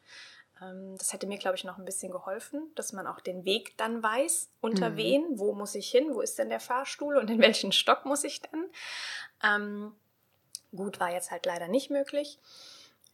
Ähm, 0.63 0.97
das 0.99 1.13
hätte 1.13 1.27
mir, 1.27 1.39
glaube 1.39 1.57
ich, 1.57 1.65
noch 1.65 1.79
ein 1.79 1.85
bisschen 1.85 2.13
geholfen, 2.13 2.71
dass 2.75 2.93
man 2.93 3.07
auch 3.07 3.21
den 3.21 3.45
Weg 3.45 3.77
dann 3.79 4.03
weiß, 4.03 4.51
unter 4.61 4.91
Mhm. 4.91 4.97
wen, 4.97 5.39
wo 5.39 5.55
muss 5.55 5.75
ich 5.75 5.91
hin, 5.91 6.15
wo 6.15 6.21
ist 6.21 6.39
denn 6.39 6.51
der 6.51 6.61
Fahrstuhl 6.61 7.17
und 7.17 7.31
in 7.31 7.41
welchen 7.41 7.73
Stock 7.73 8.05
muss 8.05 8.25
ich 8.25 8.43
denn. 8.43 8.67
Gut, 10.75 11.01
war 11.01 11.11
jetzt 11.11 11.31
halt 11.31 11.47
leider 11.47 11.69
nicht 11.69 11.91
möglich. 11.91 12.39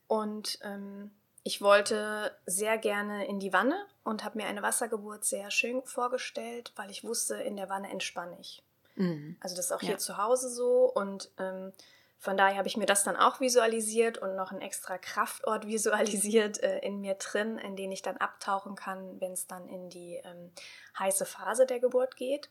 Und 0.09 0.59
ähm, 0.63 1.11
ich 1.43 1.63
wollte 1.63 2.37
sehr 2.47 2.77
gerne 2.79 3.27
in 3.27 3.39
die 3.41 3.53
Wanne 3.53 3.87
und 4.05 4.25
habe 4.25 4.39
mir 4.39 4.47
eine 4.47 4.63
Wassergeburt 4.63 5.25
sehr 5.25 5.51
schön 5.51 5.83
vorgestellt, 5.85 6.73
weil 6.77 6.91
ich 6.91 7.05
wusste, 7.05 7.37
in 7.37 7.57
der 7.57 7.69
Wanne 7.69 7.91
entspanne 7.91 8.37
ich. 8.41 8.63
Mhm. 8.97 9.37
Also 9.41 9.57
das 9.57 9.67
ist 9.67 9.73
auch 9.73 9.83
Ja. 9.83 9.89
hier 9.89 9.99
zu 9.99 10.17
Hause 10.17 10.49
so 10.51 10.91
und 10.93 11.31
ähm, 11.39 11.73
von 12.19 12.37
daher 12.37 12.57
habe 12.59 12.67
ich 12.67 12.77
mir 12.77 12.87
das 12.87 13.05
dann 13.05 13.17
auch 13.17 13.41
visualisiert 13.41 14.19
und 14.19 14.37
noch 14.37 14.51
einen 14.51 14.63
extra 14.63 14.99
Kraftort 14.99 15.67
visualisiert 15.69 16.63
äh, 16.63 16.79
in 16.81 17.01
mir 17.01 17.15
drin, 17.15 17.59
in 17.59 17.77
den 17.77 17.93
ich 17.93 18.03
dann 18.03 18.17
abtauchen 18.17 18.75
kann, 18.75 19.21
wenn 19.21 19.33
es 19.33 19.47
dann 19.47 19.69
in 19.69 19.91
die 19.91 20.21
ähm, 20.25 20.51
heiße 20.99 21.27
Phase 21.27 21.67
der 21.67 21.79
Geburt 21.79 22.17
geht. 22.17 22.49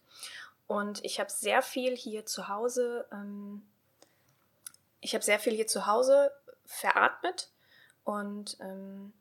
Und 0.68 1.04
ich 1.04 1.20
habe 1.20 1.32
sehr 1.32 1.62
viel 1.62 1.96
hier 1.96 2.26
zu 2.26 2.48
Hause, 2.48 3.06
ähm, 3.12 3.68
ich 5.06 5.14
habe 5.14 5.24
sehr 5.24 5.38
viel 5.38 5.54
hier 5.54 5.68
zu 5.68 5.86
Hause 5.86 6.32
veratmet 6.66 7.52
und 8.04 8.58
ähm, 8.60 9.14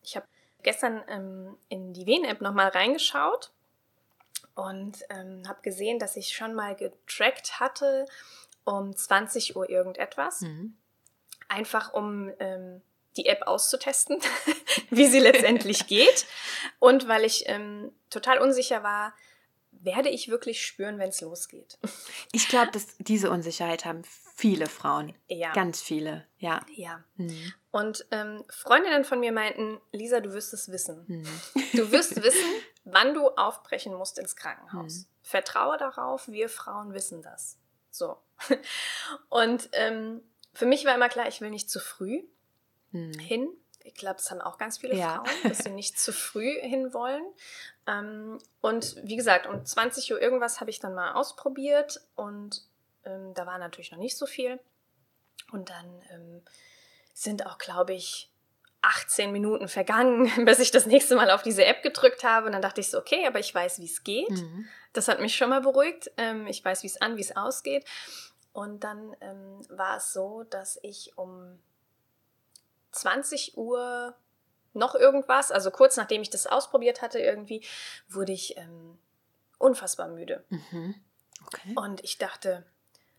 ich 0.00 0.14
habe 0.14 0.26
gestern 0.62 1.02
ähm, 1.08 1.56
in 1.68 1.92
die 1.92 2.06
Wehen-App 2.06 2.40
nochmal 2.40 2.68
reingeschaut 2.68 3.50
und 4.54 4.98
ähm, 5.10 5.42
habe 5.48 5.60
gesehen, 5.62 5.98
dass 5.98 6.14
ich 6.14 6.36
schon 6.36 6.54
mal 6.54 6.76
getrackt 6.76 7.58
hatte 7.58 8.06
um 8.62 8.96
20 8.96 9.56
Uhr 9.56 9.68
irgendetwas. 9.68 10.42
Mhm. 10.42 10.76
Einfach 11.48 11.92
um 11.92 12.32
ähm, 12.38 12.80
die 13.16 13.26
App 13.26 13.42
auszutesten, 13.42 14.20
wie 14.90 15.06
sie 15.06 15.18
letztendlich 15.18 15.86
geht. 15.88 16.26
Und 16.78 17.08
weil 17.08 17.24
ich 17.24 17.48
ähm, 17.48 17.92
total 18.08 18.38
unsicher 18.38 18.84
war, 18.84 19.12
werde 19.84 20.08
ich 20.08 20.28
wirklich 20.28 20.64
spüren, 20.64 20.98
wenn 20.98 21.10
es 21.10 21.20
losgeht. 21.20 21.78
Ich 22.32 22.48
glaube, 22.48 22.72
dass 22.72 22.96
diese 22.98 23.30
Unsicherheit 23.30 23.84
haben 23.84 24.02
viele 24.34 24.66
Frauen. 24.66 25.14
Ja. 25.28 25.52
Ganz 25.52 25.80
viele, 25.80 26.26
ja. 26.38 26.64
ja. 26.74 27.04
Mhm. 27.16 27.52
Und 27.70 28.04
ähm, 28.10 28.44
Freundinnen 28.48 29.04
von 29.04 29.20
mir 29.20 29.30
meinten, 29.30 29.80
Lisa, 29.92 30.18
du 30.20 30.32
wirst 30.32 30.52
es 30.52 30.70
wissen. 30.70 31.04
Mhm. 31.06 31.28
Du 31.74 31.92
wirst 31.92 32.16
wissen, 32.24 32.48
wann 32.84 33.14
du 33.14 33.28
aufbrechen 33.28 33.94
musst 33.94 34.18
ins 34.18 34.34
Krankenhaus. 34.34 35.02
Mhm. 35.02 35.06
Vertraue 35.22 35.76
darauf, 35.76 36.26
wir 36.26 36.48
Frauen 36.48 36.92
wissen 36.92 37.22
das. 37.22 37.58
So. 37.90 38.16
Und 39.28 39.68
ähm, 39.72 40.22
für 40.52 40.66
mich 40.66 40.84
war 40.84 40.94
immer 40.96 41.08
klar, 41.08 41.28
ich 41.28 41.40
will 41.40 41.50
nicht 41.50 41.70
zu 41.70 41.78
früh 41.78 42.24
Mhm. 42.90 43.18
hin. 43.18 43.48
Ich 43.84 43.94
glaube, 43.94 44.16
das 44.16 44.30
haben 44.30 44.40
auch 44.40 44.58
ganz 44.58 44.78
viele 44.78 44.96
Ja. 44.96 45.16
Frauen, 45.22 45.50
dass 45.50 45.58
sie 45.58 45.70
nicht 45.70 45.98
zu 45.98 46.12
früh 46.12 46.58
hin 46.60 46.92
wollen. 46.94 47.22
Ähm, 47.86 48.38
und 48.60 48.96
wie 49.04 49.16
gesagt, 49.16 49.46
um 49.46 49.64
20 49.64 50.12
Uhr 50.12 50.20
irgendwas 50.20 50.60
habe 50.60 50.70
ich 50.70 50.80
dann 50.80 50.94
mal 50.94 51.12
ausprobiert 51.12 52.00
und 52.16 52.62
ähm, 53.04 53.34
da 53.34 53.46
war 53.46 53.58
natürlich 53.58 53.92
noch 53.92 53.98
nicht 53.98 54.16
so 54.16 54.26
viel. 54.26 54.58
Und 55.52 55.68
dann 55.68 56.02
ähm, 56.10 56.42
sind 57.12 57.46
auch, 57.46 57.58
glaube 57.58 57.92
ich, 57.92 58.30
18 58.80 59.32
Minuten 59.32 59.68
vergangen, 59.68 60.30
bis 60.46 60.58
ich 60.58 60.70
das 60.70 60.86
nächste 60.86 61.14
Mal 61.14 61.30
auf 61.30 61.42
diese 61.42 61.64
App 61.64 61.82
gedrückt 61.82 62.24
habe. 62.24 62.46
Und 62.46 62.52
dann 62.52 62.62
dachte 62.62 62.80
ich 62.80 62.90
so, 62.90 62.98
okay, 62.98 63.26
aber 63.26 63.38
ich 63.38 63.54
weiß, 63.54 63.80
wie 63.80 63.84
es 63.86 64.02
geht. 64.02 64.30
Mhm. 64.30 64.66
Das 64.94 65.08
hat 65.08 65.20
mich 65.20 65.36
schon 65.36 65.50
mal 65.50 65.60
beruhigt. 65.60 66.10
Ähm, 66.16 66.46
ich 66.46 66.64
weiß, 66.64 66.82
wie 66.82 66.86
es 66.88 67.00
an, 67.00 67.16
wie 67.18 67.22
es 67.22 67.36
ausgeht. 67.36 67.84
Und 68.54 68.84
dann 68.84 69.14
ähm, 69.20 69.60
war 69.68 69.98
es 69.98 70.12
so, 70.12 70.44
dass 70.44 70.78
ich 70.82 71.12
um 71.16 71.58
20 72.94 73.56
Uhr 73.56 74.14
noch 74.72 74.94
irgendwas, 74.94 75.52
also 75.52 75.70
kurz 75.70 75.96
nachdem 75.96 76.22
ich 76.22 76.30
das 76.30 76.46
ausprobiert 76.46 77.00
hatte, 77.00 77.18
irgendwie, 77.18 77.64
wurde 78.08 78.32
ich 78.32 78.56
ähm, 78.56 78.98
unfassbar 79.58 80.08
müde. 80.08 80.44
Mhm. 80.48 80.94
Okay. 81.46 81.74
Und 81.76 82.02
ich 82.02 82.18
dachte, 82.18 82.64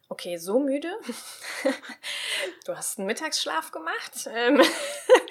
okay, 0.10 0.38
so 0.38 0.60
müde. 0.60 0.92
du 2.66 2.76
hast 2.76 3.00
einen 3.00 3.08
Mittagsschlaf 3.08 3.72
gemacht. 3.72 4.28
Ähm, 4.30 4.62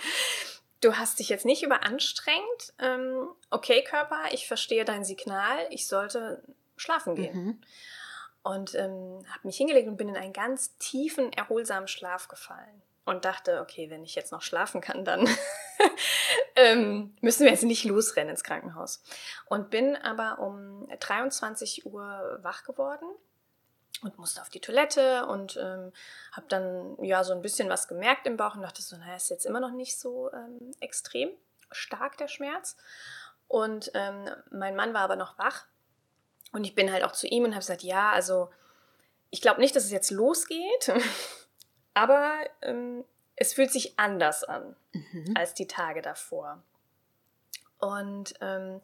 du 0.81 0.97
hast 0.97 1.19
dich 1.19 1.29
jetzt 1.29 1.45
nicht 1.45 1.63
überanstrengt. 1.63 2.75
Ähm, 2.79 3.29
okay, 3.51 3.83
Körper, 3.85 4.23
ich 4.33 4.47
verstehe 4.47 4.85
dein 4.85 5.05
Signal. 5.05 5.67
Ich 5.71 5.87
sollte 5.87 6.43
schlafen 6.77 7.15
gehen. 7.15 7.45
Mhm. 7.45 7.61
Und 8.43 8.75
ähm, 8.75 9.25
habe 9.31 9.47
mich 9.47 9.57
hingelegt 9.57 9.89
und 9.89 9.97
bin 9.97 10.09
in 10.09 10.17
einen 10.17 10.35
ganz 10.35 10.77
tiefen, 10.79 11.33
erholsamen 11.33 11.89
Schlaf 11.89 12.29
gefallen. 12.29 12.83
Und 13.05 13.27
dachte, 13.27 13.61
okay, 13.61 13.91
wenn 13.91 14.03
ich 14.03 14.15
jetzt 14.15 14.33
noch 14.33 14.41
schlafen 14.41 14.81
kann, 14.81 15.05
dann 15.05 15.29
ähm, 16.57 17.15
müssen 17.21 17.45
wir 17.45 17.51
jetzt 17.51 17.65
nicht 17.65 17.85
losrennen 17.85 18.31
ins 18.31 18.45
Krankenhaus. 18.45 19.03
Und 19.47 19.69
bin 19.69 19.95
aber 19.97 20.39
um 20.39 20.89
23 21.01 21.85
Uhr 21.85 22.39
wach 22.43 22.65
geworden 22.65 23.07
und 24.03 24.19
musste 24.19 24.41
auf 24.41 24.49
die 24.49 24.61
Toilette 24.61 25.27
und 25.27 25.57
ähm, 25.57 25.93
habe 26.33 26.47
dann 26.49 26.97
ja 27.03 27.25
so 27.25 27.33
ein 27.33 27.43
bisschen 27.43 27.69
was 27.69 27.89
gemerkt 27.89 28.27
im 28.27 28.37
Bauch 28.37 28.55
und 28.55 28.63
dachte 28.63 28.83
so, 28.83 28.97
naja, 28.97 29.17
ist 29.17 29.31
jetzt 29.31 29.47
immer 29.47 29.61
noch 29.61 29.73
nicht 29.73 29.99
so 29.99 30.33
ähm, 30.33 30.73
extrem 30.81 31.31
stark 31.71 32.17
der 32.17 32.29
Schmerz. 32.29 32.77
Und 33.49 33.91
ähm, 33.95 34.31
mein 34.51 34.77
Mann 34.77 34.95
war 34.95 35.03
aber 35.03 35.17
noch 35.17 35.39
wach 35.39 35.67
und 36.53 36.65
ich 36.65 36.75
bin 36.75 36.93
halt 36.93 37.05
auch 37.05 37.13
zu 37.13 37.27
ihm 37.27 37.45
und 37.45 37.51
habe 37.51 37.61
gesagt, 37.61 37.83
ja, 37.83 38.13
also 38.13 38.49
ich 39.31 39.43
glaube 39.43 39.61
nicht, 39.61 39.75
dass 39.75 39.85
es 39.85 39.91
jetzt 39.91 40.11
losgeht, 40.11 40.93
aber 41.95 42.39
ähm, 42.63 43.05
es 43.37 43.55
fühlt 43.55 43.73
sich 43.73 43.99
anders 43.99 44.45
an 44.45 44.77
Mhm. 44.93 45.35
als 45.37 45.55
die 45.55 45.67
Tage 45.67 46.03
davor. 46.03 46.63
Und 47.79 48.35
ähm, 48.41 48.81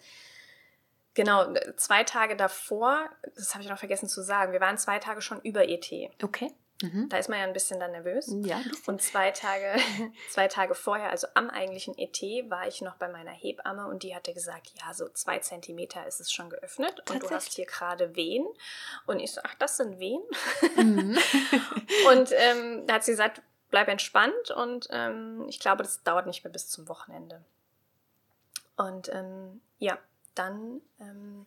genau, 1.14 1.54
zwei 1.76 2.02
Tage 2.04 2.36
davor, 2.36 3.08
das 3.36 3.54
habe 3.54 3.62
ich 3.62 3.70
noch 3.70 3.78
vergessen 3.78 4.08
zu 4.08 4.22
sagen, 4.22 4.52
wir 4.52 4.60
waren 4.60 4.76
zwei 4.76 4.98
Tage 4.98 5.22
schon 5.22 5.40
über 5.42 5.68
ET. 5.68 5.90
Okay. 6.22 6.52
Mhm. 6.82 7.08
Da 7.08 7.18
ist 7.18 7.28
man 7.28 7.38
ja 7.38 7.44
ein 7.44 7.52
bisschen 7.52 7.78
dann 7.78 7.92
nervös. 7.92 8.28
Ja, 8.42 8.58
bisschen. 8.58 8.82
Und 8.86 9.02
zwei 9.02 9.30
Tage, 9.30 9.76
zwei 10.30 10.48
Tage 10.48 10.74
vorher, 10.74 11.10
also 11.10 11.26
am 11.34 11.50
eigentlichen 11.50 11.96
ET, 11.98 12.20
war 12.48 12.66
ich 12.66 12.80
noch 12.80 12.96
bei 12.96 13.08
meiner 13.08 13.32
Hebamme 13.32 13.86
und 13.86 14.02
die 14.02 14.14
hatte 14.14 14.32
gesagt, 14.32 14.72
ja, 14.80 14.94
so 14.94 15.08
zwei 15.10 15.38
Zentimeter 15.38 16.06
ist 16.06 16.20
es 16.20 16.32
schon 16.32 16.50
geöffnet 16.50 17.02
und 17.10 17.22
du 17.22 17.30
hast 17.30 17.52
hier 17.52 17.66
gerade 17.66 18.16
Wehen. 18.16 18.46
Und 19.06 19.20
ich 19.20 19.32
so, 19.32 19.40
ach, 19.44 19.54
das 19.58 19.76
sind 19.76 19.98
Wehen? 19.98 20.22
Mhm. 20.76 21.18
Und 22.08 22.30
ähm, 22.32 22.86
da 22.86 22.94
hat 22.94 23.04
sie 23.04 23.12
gesagt, 23.12 23.42
bleib 23.70 23.88
entspannt 23.88 24.50
und 24.50 24.88
ähm, 24.90 25.46
ich 25.48 25.60
glaube, 25.60 25.82
das 25.82 26.02
dauert 26.02 26.26
nicht 26.26 26.44
mehr 26.44 26.52
bis 26.52 26.68
zum 26.68 26.88
Wochenende. 26.88 27.42
Und 28.76 29.08
ähm, 29.12 29.60
ja, 29.78 29.98
dann 30.34 30.80
ähm, 31.00 31.46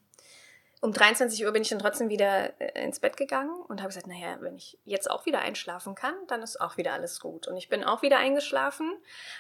um 0.84 0.92
23 0.92 1.46
Uhr 1.46 1.54
bin 1.54 1.62
ich 1.62 1.70
dann 1.70 1.80
trotzdem 1.80 2.10
wieder 2.10 2.60
äh, 2.60 2.84
ins 2.84 3.00
Bett 3.00 3.16
gegangen 3.16 3.56
und 3.70 3.80
habe 3.80 3.88
gesagt, 3.88 4.06
naja, 4.06 4.36
wenn 4.42 4.58
ich 4.58 4.78
jetzt 4.84 5.10
auch 5.10 5.26
wieder 5.26 5.40
einschlafen 5.40 5.96
kann, 5.96 6.14
dann 6.28 6.44
ist 6.44 6.60
auch 6.60 6.76
wieder 6.76 6.92
alles 6.92 7.22
gut. 7.22 7.48
Und 7.48 7.56
ich 7.56 7.70
bin 7.70 7.86
auch 7.86 8.02
wieder 8.02 8.18
eingeschlafen, 8.18 8.94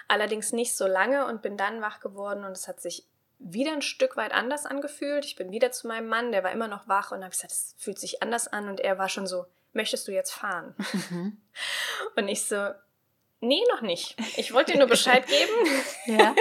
allerdings 0.08 0.54
nicht 0.54 0.74
so 0.74 0.88
lange 0.88 1.26
und 1.28 1.42
bin 1.42 1.58
dann 1.58 1.82
wach 1.82 2.00
geworden 2.00 2.46
und 2.46 2.54
es 2.54 2.70
hat 2.70 2.82
sich 2.82 3.06
wieder 3.40 3.74
ein 3.74 3.82
Stück 3.82 4.16
weit 4.16 4.32
anders 4.32 4.66
angefühlt. 4.66 5.26
Ich 5.26 5.36
bin 5.36 5.52
wieder 5.52 5.74
zu 5.74 5.86
meinem 5.86 6.08
Mann, 6.08 6.32
der 6.32 6.46
war 6.46 6.52
immer 6.54 6.70
noch 6.70 6.88
wach 6.88 7.12
und 7.12 7.20
habe 7.20 7.32
gesagt, 7.32 7.52
es 7.52 7.76
fühlt 7.78 8.00
sich 8.00 8.24
anders 8.24 8.48
an 8.48 8.70
und 8.70 8.80
er 8.80 8.98
war 8.98 9.10
schon 9.10 9.28
so, 9.28 9.46
möchtest 9.74 10.08
du 10.08 10.14
jetzt 10.14 10.32
fahren? 10.32 10.76
Mhm. 11.10 11.42
Und 12.16 12.28
ich 12.30 12.46
so, 12.46 12.70
nee, 13.42 13.64
noch 13.72 13.82
nicht. 13.82 14.16
Ich 14.38 14.54
wollte 14.54 14.72
dir 14.72 14.78
nur 14.78 14.88
Bescheid 14.88 15.26
geben. 15.28 15.52
ja. 16.06 16.36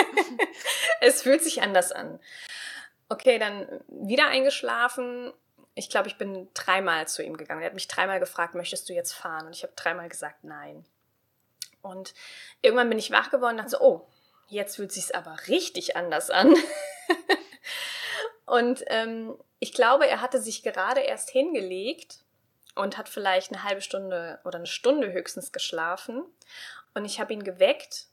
es 1.00 1.22
fühlt 1.22 1.42
sich 1.42 1.62
anders 1.62 1.90
an. 1.90 2.20
Okay, 3.12 3.38
dann 3.38 3.66
wieder 3.88 4.28
eingeschlafen. 4.28 5.34
Ich 5.74 5.90
glaube, 5.90 6.08
ich 6.08 6.16
bin 6.16 6.48
dreimal 6.54 7.06
zu 7.08 7.22
ihm 7.22 7.36
gegangen. 7.36 7.60
Er 7.60 7.66
hat 7.66 7.74
mich 7.74 7.86
dreimal 7.86 8.20
gefragt, 8.20 8.54
möchtest 8.54 8.88
du 8.88 8.94
jetzt 8.94 9.12
fahren? 9.12 9.46
Und 9.46 9.54
ich 9.54 9.64
habe 9.64 9.74
dreimal 9.76 10.08
gesagt, 10.08 10.44
nein. 10.44 10.86
Und 11.82 12.14
irgendwann 12.62 12.88
bin 12.88 12.98
ich 12.98 13.10
wach 13.10 13.30
geworden 13.30 13.52
und 13.52 13.56
dachte 13.58 13.72
so, 13.72 13.80
oh, 13.82 14.08
jetzt 14.48 14.76
fühlt 14.76 14.92
sich 14.92 15.14
aber 15.14 15.36
richtig 15.48 15.94
anders 15.94 16.30
an. 16.30 16.54
und 18.46 18.82
ähm, 18.86 19.36
ich 19.58 19.74
glaube, 19.74 20.06
er 20.06 20.22
hatte 20.22 20.40
sich 20.40 20.62
gerade 20.62 21.00
erst 21.00 21.28
hingelegt 21.28 22.20
und 22.76 22.96
hat 22.96 23.10
vielleicht 23.10 23.52
eine 23.52 23.62
halbe 23.62 23.82
Stunde 23.82 24.40
oder 24.46 24.56
eine 24.56 24.66
Stunde 24.66 25.12
höchstens 25.12 25.52
geschlafen. 25.52 26.24
Und 26.94 27.04
ich 27.04 27.20
habe 27.20 27.34
ihn 27.34 27.44
geweckt 27.44 28.06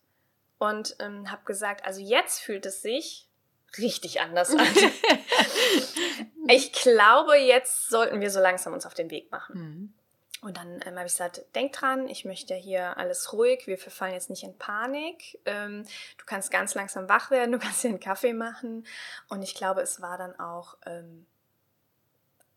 und 0.57 0.97
ähm, 0.99 1.31
habe 1.31 1.45
gesagt, 1.45 1.85
also 1.85 2.01
jetzt 2.01 2.41
fühlt 2.41 2.65
es 2.65 2.81
sich 2.81 3.28
richtig 3.77 4.21
anders 4.21 4.51
an. 4.51 4.65
ich 6.47 6.73
glaube, 6.73 7.37
jetzt 7.37 7.89
sollten 7.89 8.21
wir 8.21 8.31
so 8.31 8.39
langsam 8.39 8.73
uns 8.73 8.85
auf 8.85 8.93
den 8.93 9.11
Weg 9.11 9.31
machen. 9.31 9.55
Mhm. 9.55 9.93
Und 10.41 10.55
dann 10.55 10.79
ähm, 10.85 10.95
habe 10.95 11.05
ich 11.05 11.13
gesagt, 11.13 11.43
denk 11.53 11.73
dran, 11.73 12.07
ich 12.07 12.23
möchte 12.23 12.55
hier 12.55 12.97
alles 12.97 13.33
ruhig, 13.33 13.67
wir 13.67 13.77
verfallen 13.77 14.13
jetzt 14.13 14.29
nicht 14.29 14.43
in 14.43 14.57
Panik. 14.57 15.39
Ähm, 15.45 15.85
du 16.17 16.25
kannst 16.25 16.49
ganz 16.49 16.75
langsam 16.75 17.09
wach 17.09 17.29
werden, 17.29 17.51
du 17.53 17.59
kannst 17.59 17.83
dir 17.83 17.89
einen 17.89 17.99
Kaffee 17.99 18.33
machen. 18.33 18.85
Und 19.27 19.41
ich 19.41 19.53
glaube, 19.53 19.81
es 19.81 20.01
war 20.01 20.17
dann 20.17 20.39
auch 20.39 20.77
ähm, 20.85 21.25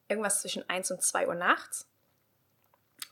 irgendwas 0.09 0.42
zwischen 0.42 0.68
1 0.68 0.92
und 0.92 1.03
2 1.03 1.27
Uhr 1.27 1.35
nachts. 1.35 1.88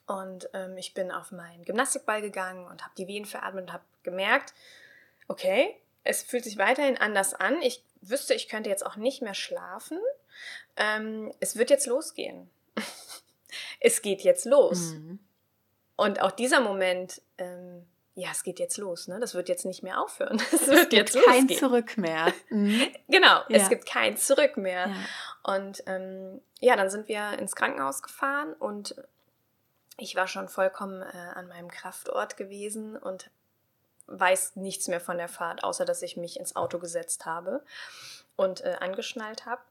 Und 0.06 0.48
ähm, 0.54 0.76
ich 0.76 0.94
bin 0.94 1.10
auf 1.10 1.30
meinen 1.32 1.64
Gymnastikball 1.64 2.20
gegangen 2.20 2.66
und 2.66 2.82
habe 2.82 2.94
die 2.96 3.06
Wehen 3.06 3.24
veratmet 3.24 3.64
und 3.64 3.72
habe 3.72 3.84
gemerkt, 4.02 4.54
okay, 5.28 5.76
es 6.04 6.22
fühlt 6.22 6.44
sich 6.44 6.58
weiterhin 6.58 6.96
anders 6.96 7.34
an. 7.34 7.60
Ich 7.62 7.84
wüsste, 8.00 8.34
ich 8.34 8.48
könnte 8.48 8.70
jetzt 8.70 8.84
auch 8.84 8.96
nicht 8.96 9.22
mehr 9.22 9.34
schlafen. 9.34 9.98
Ähm, 10.76 11.32
es 11.40 11.56
wird 11.56 11.70
jetzt 11.70 11.86
losgehen. 11.86 12.50
es 13.80 14.02
geht 14.02 14.22
jetzt 14.22 14.44
los. 14.44 14.92
Mhm. 14.92 15.18
Und 15.96 16.22
auch 16.22 16.30
dieser 16.30 16.60
Moment, 16.60 17.20
ähm, 17.38 17.86
ja, 18.14 18.28
es 18.32 18.42
geht 18.42 18.58
jetzt 18.58 18.76
los, 18.78 19.08
ne? 19.08 19.20
Das 19.20 19.34
wird 19.34 19.48
jetzt 19.48 19.64
nicht 19.64 19.82
mehr 19.82 20.00
aufhören. 20.00 20.40
Es 20.52 20.66
wird 20.66 20.92
es 20.92 20.98
jetzt 20.98 21.18
kein 21.24 21.48
Zurück 21.48 21.96
mehr. 21.96 22.32
Mhm. 22.48 22.88
genau, 23.08 23.42
ja. 23.48 23.56
es 23.56 23.68
gibt 23.68 23.86
kein 23.86 24.16
Zurück 24.16 24.56
mehr. 24.56 24.88
Ja. 24.88 25.54
Und 25.54 25.82
ähm, 25.86 26.40
ja, 26.60 26.76
dann 26.76 26.90
sind 26.90 27.08
wir 27.08 27.38
ins 27.38 27.54
Krankenhaus 27.54 28.02
gefahren 28.02 28.54
und 28.54 28.94
ich 29.96 30.16
war 30.16 30.26
schon 30.26 30.48
vollkommen 30.48 31.02
äh, 31.02 31.16
an 31.34 31.48
meinem 31.48 31.70
Kraftort 31.70 32.36
gewesen 32.36 32.96
und 32.96 33.30
weiß 34.10 34.56
nichts 34.56 34.88
mehr 34.88 35.00
von 35.00 35.18
der 35.18 35.28
Fahrt, 35.28 35.64
außer 35.64 35.84
dass 35.84 36.02
ich 36.02 36.16
mich 36.16 36.38
ins 36.38 36.56
Auto 36.56 36.78
gesetzt 36.78 37.26
habe 37.26 37.64
und 38.36 38.62
äh, 38.62 38.76
angeschnallt 38.80 39.46
habe. 39.46 39.62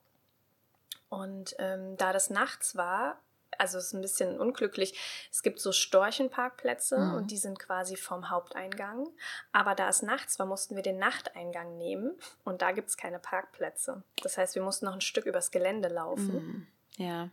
Und 1.09 1.55
ähm, 1.59 1.97
da 1.97 2.13
das 2.13 2.29
nachts 2.29 2.75
war, 2.75 3.19
also 3.57 3.77
es 3.77 3.87
ist 3.87 3.93
ein 3.93 4.01
bisschen 4.01 4.39
unglücklich. 4.39 5.27
Es 5.31 5.41
gibt 5.41 5.59
so 5.59 5.71
Storchenparkplätze 5.71 6.97
mhm. 6.97 7.13
und 7.15 7.31
die 7.31 7.37
sind 7.37 7.59
quasi 7.59 7.95
vom 7.95 8.29
Haupteingang. 8.29 9.07
Aber 9.51 9.75
da 9.75 9.89
es 9.89 10.01
nachts 10.01 10.39
war, 10.39 10.45
mussten 10.45 10.75
wir 10.75 10.83
den 10.83 10.97
Nachteingang 10.97 11.77
nehmen 11.77 12.17
und 12.43 12.61
da 12.61 12.71
gibt 12.71 12.89
es 12.89 12.97
keine 12.97 13.19
Parkplätze. 13.19 14.03
Das 14.21 14.37
heißt, 14.37 14.55
wir 14.55 14.61
mussten 14.61 14.85
noch 14.85 14.93
ein 14.93 15.01
Stück 15.01 15.25
übers 15.25 15.51
Gelände 15.51 15.89
laufen. 15.89 16.33
Mhm. 16.33 16.67
Ja. 16.97 17.29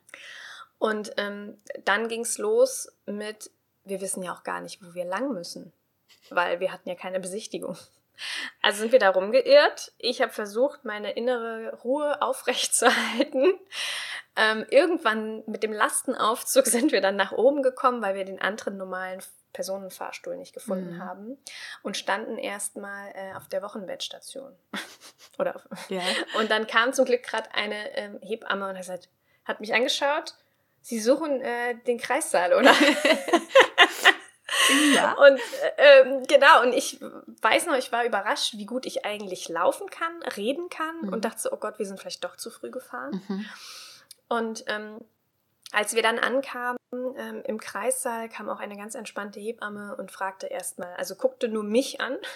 Und 0.78 1.12
ähm, 1.16 1.58
dann 1.84 2.08
ging 2.08 2.22
es 2.22 2.38
los 2.38 2.92
mit, 3.06 3.50
wir 3.84 4.00
wissen 4.00 4.22
ja 4.22 4.34
auch 4.34 4.42
gar 4.42 4.60
nicht, 4.60 4.84
wo 4.84 4.94
wir 4.94 5.04
lang 5.04 5.32
müssen, 5.32 5.72
weil 6.30 6.60
wir 6.60 6.72
hatten 6.72 6.88
ja 6.88 6.94
keine 6.94 7.20
Besichtigung. 7.20 7.76
Also 8.62 8.80
sind 8.80 8.92
wir 8.92 8.98
da 8.98 9.10
rumgeirrt. 9.10 9.92
Ich 9.98 10.22
habe 10.22 10.32
versucht, 10.32 10.84
meine 10.84 11.12
innere 11.12 11.78
Ruhe 11.84 12.22
aufrechtzuerhalten. 12.22 13.54
Ähm, 14.36 14.66
irgendwann 14.70 15.42
mit 15.46 15.62
dem 15.62 15.72
Lastenaufzug 15.72 16.66
sind 16.66 16.92
wir 16.92 17.00
dann 17.00 17.16
nach 17.16 17.32
oben 17.32 17.62
gekommen, 17.62 18.02
weil 18.02 18.14
wir 18.14 18.24
den 18.24 18.40
anderen 18.40 18.76
normalen 18.76 19.22
Personenfahrstuhl 19.52 20.36
nicht 20.36 20.52
gefunden 20.52 20.96
mhm. 20.96 21.02
haben 21.02 21.38
und 21.82 21.96
standen 21.96 22.36
erstmal 22.36 23.10
äh, 23.14 23.34
auf 23.34 23.48
der 23.48 23.62
Wochenbettstation. 23.62 24.54
Oder 25.38 25.62
ja. 25.88 26.02
Und 26.38 26.50
dann 26.50 26.66
kam 26.66 26.92
zum 26.92 27.06
Glück 27.06 27.22
gerade 27.22 27.54
eine 27.54 27.96
ähm, 27.96 28.18
Hebamme 28.20 28.68
und 28.68 28.74
hat, 28.74 28.82
gesagt, 28.82 29.08
hat 29.44 29.60
mich 29.60 29.72
angeschaut. 29.72 30.34
Sie 30.82 31.00
suchen 31.00 31.40
äh, 31.40 31.74
den 31.86 31.98
Kreissaal, 31.98 32.52
oder? 32.52 32.70
Ja. 34.94 35.12
Und 35.18 35.40
ähm, 35.76 36.22
genau, 36.26 36.62
und 36.62 36.72
ich 36.72 37.00
weiß 37.42 37.66
noch, 37.66 37.76
ich 37.76 37.92
war 37.92 38.04
überrascht, 38.04 38.54
wie 38.56 38.66
gut 38.66 38.86
ich 38.86 39.04
eigentlich 39.04 39.48
laufen 39.48 39.88
kann, 39.90 40.22
reden 40.36 40.68
kann 40.68 41.02
mhm. 41.02 41.12
und 41.12 41.24
dachte 41.24 41.40
so, 41.40 41.52
oh 41.52 41.56
Gott, 41.56 41.78
wir 41.78 41.86
sind 41.86 42.00
vielleicht 42.00 42.24
doch 42.24 42.36
zu 42.36 42.50
früh 42.50 42.70
gefahren. 42.70 43.22
Mhm. 43.28 43.46
Und 44.28 44.64
ähm, 44.66 44.98
als 45.72 45.94
wir 45.94 46.02
dann 46.02 46.18
ankamen 46.18 46.78
ähm, 46.92 47.42
im 47.44 47.58
Kreissaal, 47.58 48.28
kam 48.28 48.48
auch 48.48 48.60
eine 48.60 48.76
ganz 48.76 48.94
entspannte 48.94 49.40
Hebamme 49.40 49.96
und 49.96 50.10
fragte 50.10 50.46
erstmal, 50.46 50.94
also 50.94 51.14
guckte 51.14 51.48
nur 51.48 51.64
mich 51.64 52.00
an. 52.00 52.16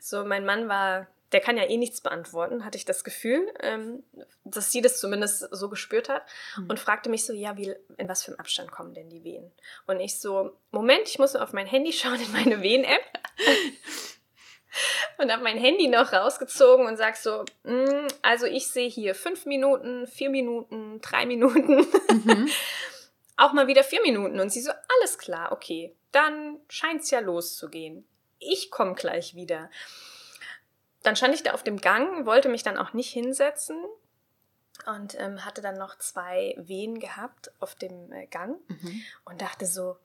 So, 0.00 0.24
mein 0.24 0.44
Mann 0.44 0.68
war 0.68 1.06
der 1.34 1.40
kann 1.40 1.56
ja 1.56 1.64
eh 1.64 1.76
nichts 1.76 2.00
beantworten, 2.00 2.64
hatte 2.64 2.78
ich 2.78 2.84
das 2.84 3.02
Gefühl, 3.02 3.52
ähm, 3.60 4.04
dass 4.44 4.70
sie 4.70 4.80
das 4.80 5.00
zumindest 5.00 5.48
so 5.50 5.68
gespürt 5.68 6.08
hat 6.08 6.22
mhm. 6.56 6.70
und 6.70 6.78
fragte 6.78 7.10
mich 7.10 7.26
so, 7.26 7.32
ja, 7.32 7.56
wie, 7.56 7.74
in 7.96 8.08
was 8.08 8.22
für 8.22 8.30
einem 8.30 8.38
Abstand 8.38 8.70
kommen 8.70 8.94
denn 8.94 9.10
die 9.10 9.24
Wehen? 9.24 9.50
Und 9.88 9.98
ich 9.98 10.20
so, 10.20 10.56
Moment, 10.70 11.08
ich 11.08 11.18
muss 11.18 11.34
auf 11.34 11.52
mein 11.52 11.66
Handy 11.66 11.92
schauen 11.92 12.20
in 12.20 12.30
meine 12.32 12.62
Wehen-App. 12.62 13.02
und 15.18 15.32
habe 15.32 15.42
mein 15.42 15.58
Handy 15.58 15.88
noch 15.88 16.12
rausgezogen 16.12 16.86
und 16.86 16.96
sag 16.96 17.16
so, 17.16 17.44
mm, 17.64 18.06
also 18.22 18.46
ich 18.46 18.68
sehe 18.68 18.88
hier 18.88 19.16
fünf 19.16 19.44
Minuten, 19.44 20.06
vier 20.06 20.30
Minuten, 20.30 21.00
drei 21.00 21.26
Minuten. 21.26 21.78
Mhm. 21.78 22.48
Auch 23.36 23.52
mal 23.52 23.66
wieder 23.66 23.82
vier 23.82 24.02
Minuten. 24.02 24.38
Und 24.38 24.50
sie 24.50 24.60
so, 24.60 24.70
alles 24.70 25.18
klar, 25.18 25.50
okay, 25.50 25.96
dann 26.12 26.60
scheint 26.68 27.02
es 27.02 27.10
ja 27.10 27.18
loszugehen. 27.18 28.06
Ich 28.38 28.70
komme 28.70 28.94
gleich 28.94 29.34
wieder 29.34 29.68
dann 31.04 31.16
stand 31.16 31.34
ich 31.34 31.42
da 31.44 31.52
auf 31.52 31.62
dem 31.62 31.80
Gang, 31.80 32.26
wollte 32.26 32.48
mich 32.48 32.64
dann 32.64 32.78
auch 32.78 32.92
nicht 32.92 33.12
hinsetzen 33.12 33.76
und 34.86 35.18
ähm, 35.20 35.44
hatte 35.44 35.60
dann 35.60 35.76
noch 35.76 35.98
zwei 35.98 36.54
Wehen 36.58 36.98
gehabt 36.98 37.52
auf 37.60 37.74
dem 37.76 38.12
äh, 38.12 38.26
Gang 38.26 38.58
mhm. 38.68 39.02
und 39.24 39.40
dachte 39.40 39.66
so, 39.66 39.96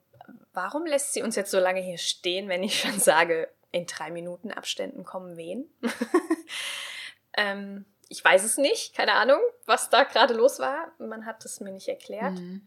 warum 0.52 0.86
lässt 0.86 1.12
sie 1.12 1.22
uns 1.22 1.36
jetzt 1.36 1.50
so 1.50 1.58
lange 1.58 1.80
hier 1.80 1.98
stehen, 1.98 2.48
wenn 2.48 2.62
ich 2.62 2.80
schon 2.80 3.00
sage, 3.00 3.48
in 3.72 3.86
drei 3.86 4.10
Minuten 4.10 4.52
Abständen 4.52 5.04
kommen 5.04 5.36
Wehen? 5.36 5.68
ähm, 7.36 7.86
ich 8.08 8.24
weiß 8.24 8.44
es 8.44 8.58
nicht, 8.58 8.94
keine 8.94 9.12
Ahnung, 9.14 9.40
was 9.66 9.88
da 9.88 10.04
gerade 10.04 10.34
los 10.34 10.58
war. 10.58 10.92
Man 10.98 11.26
hat 11.26 11.44
es 11.44 11.60
mir 11.60 11.72
nicht 11.72 11.88
erklärt. 11.88 12.34
Mhm. 12.34 12.66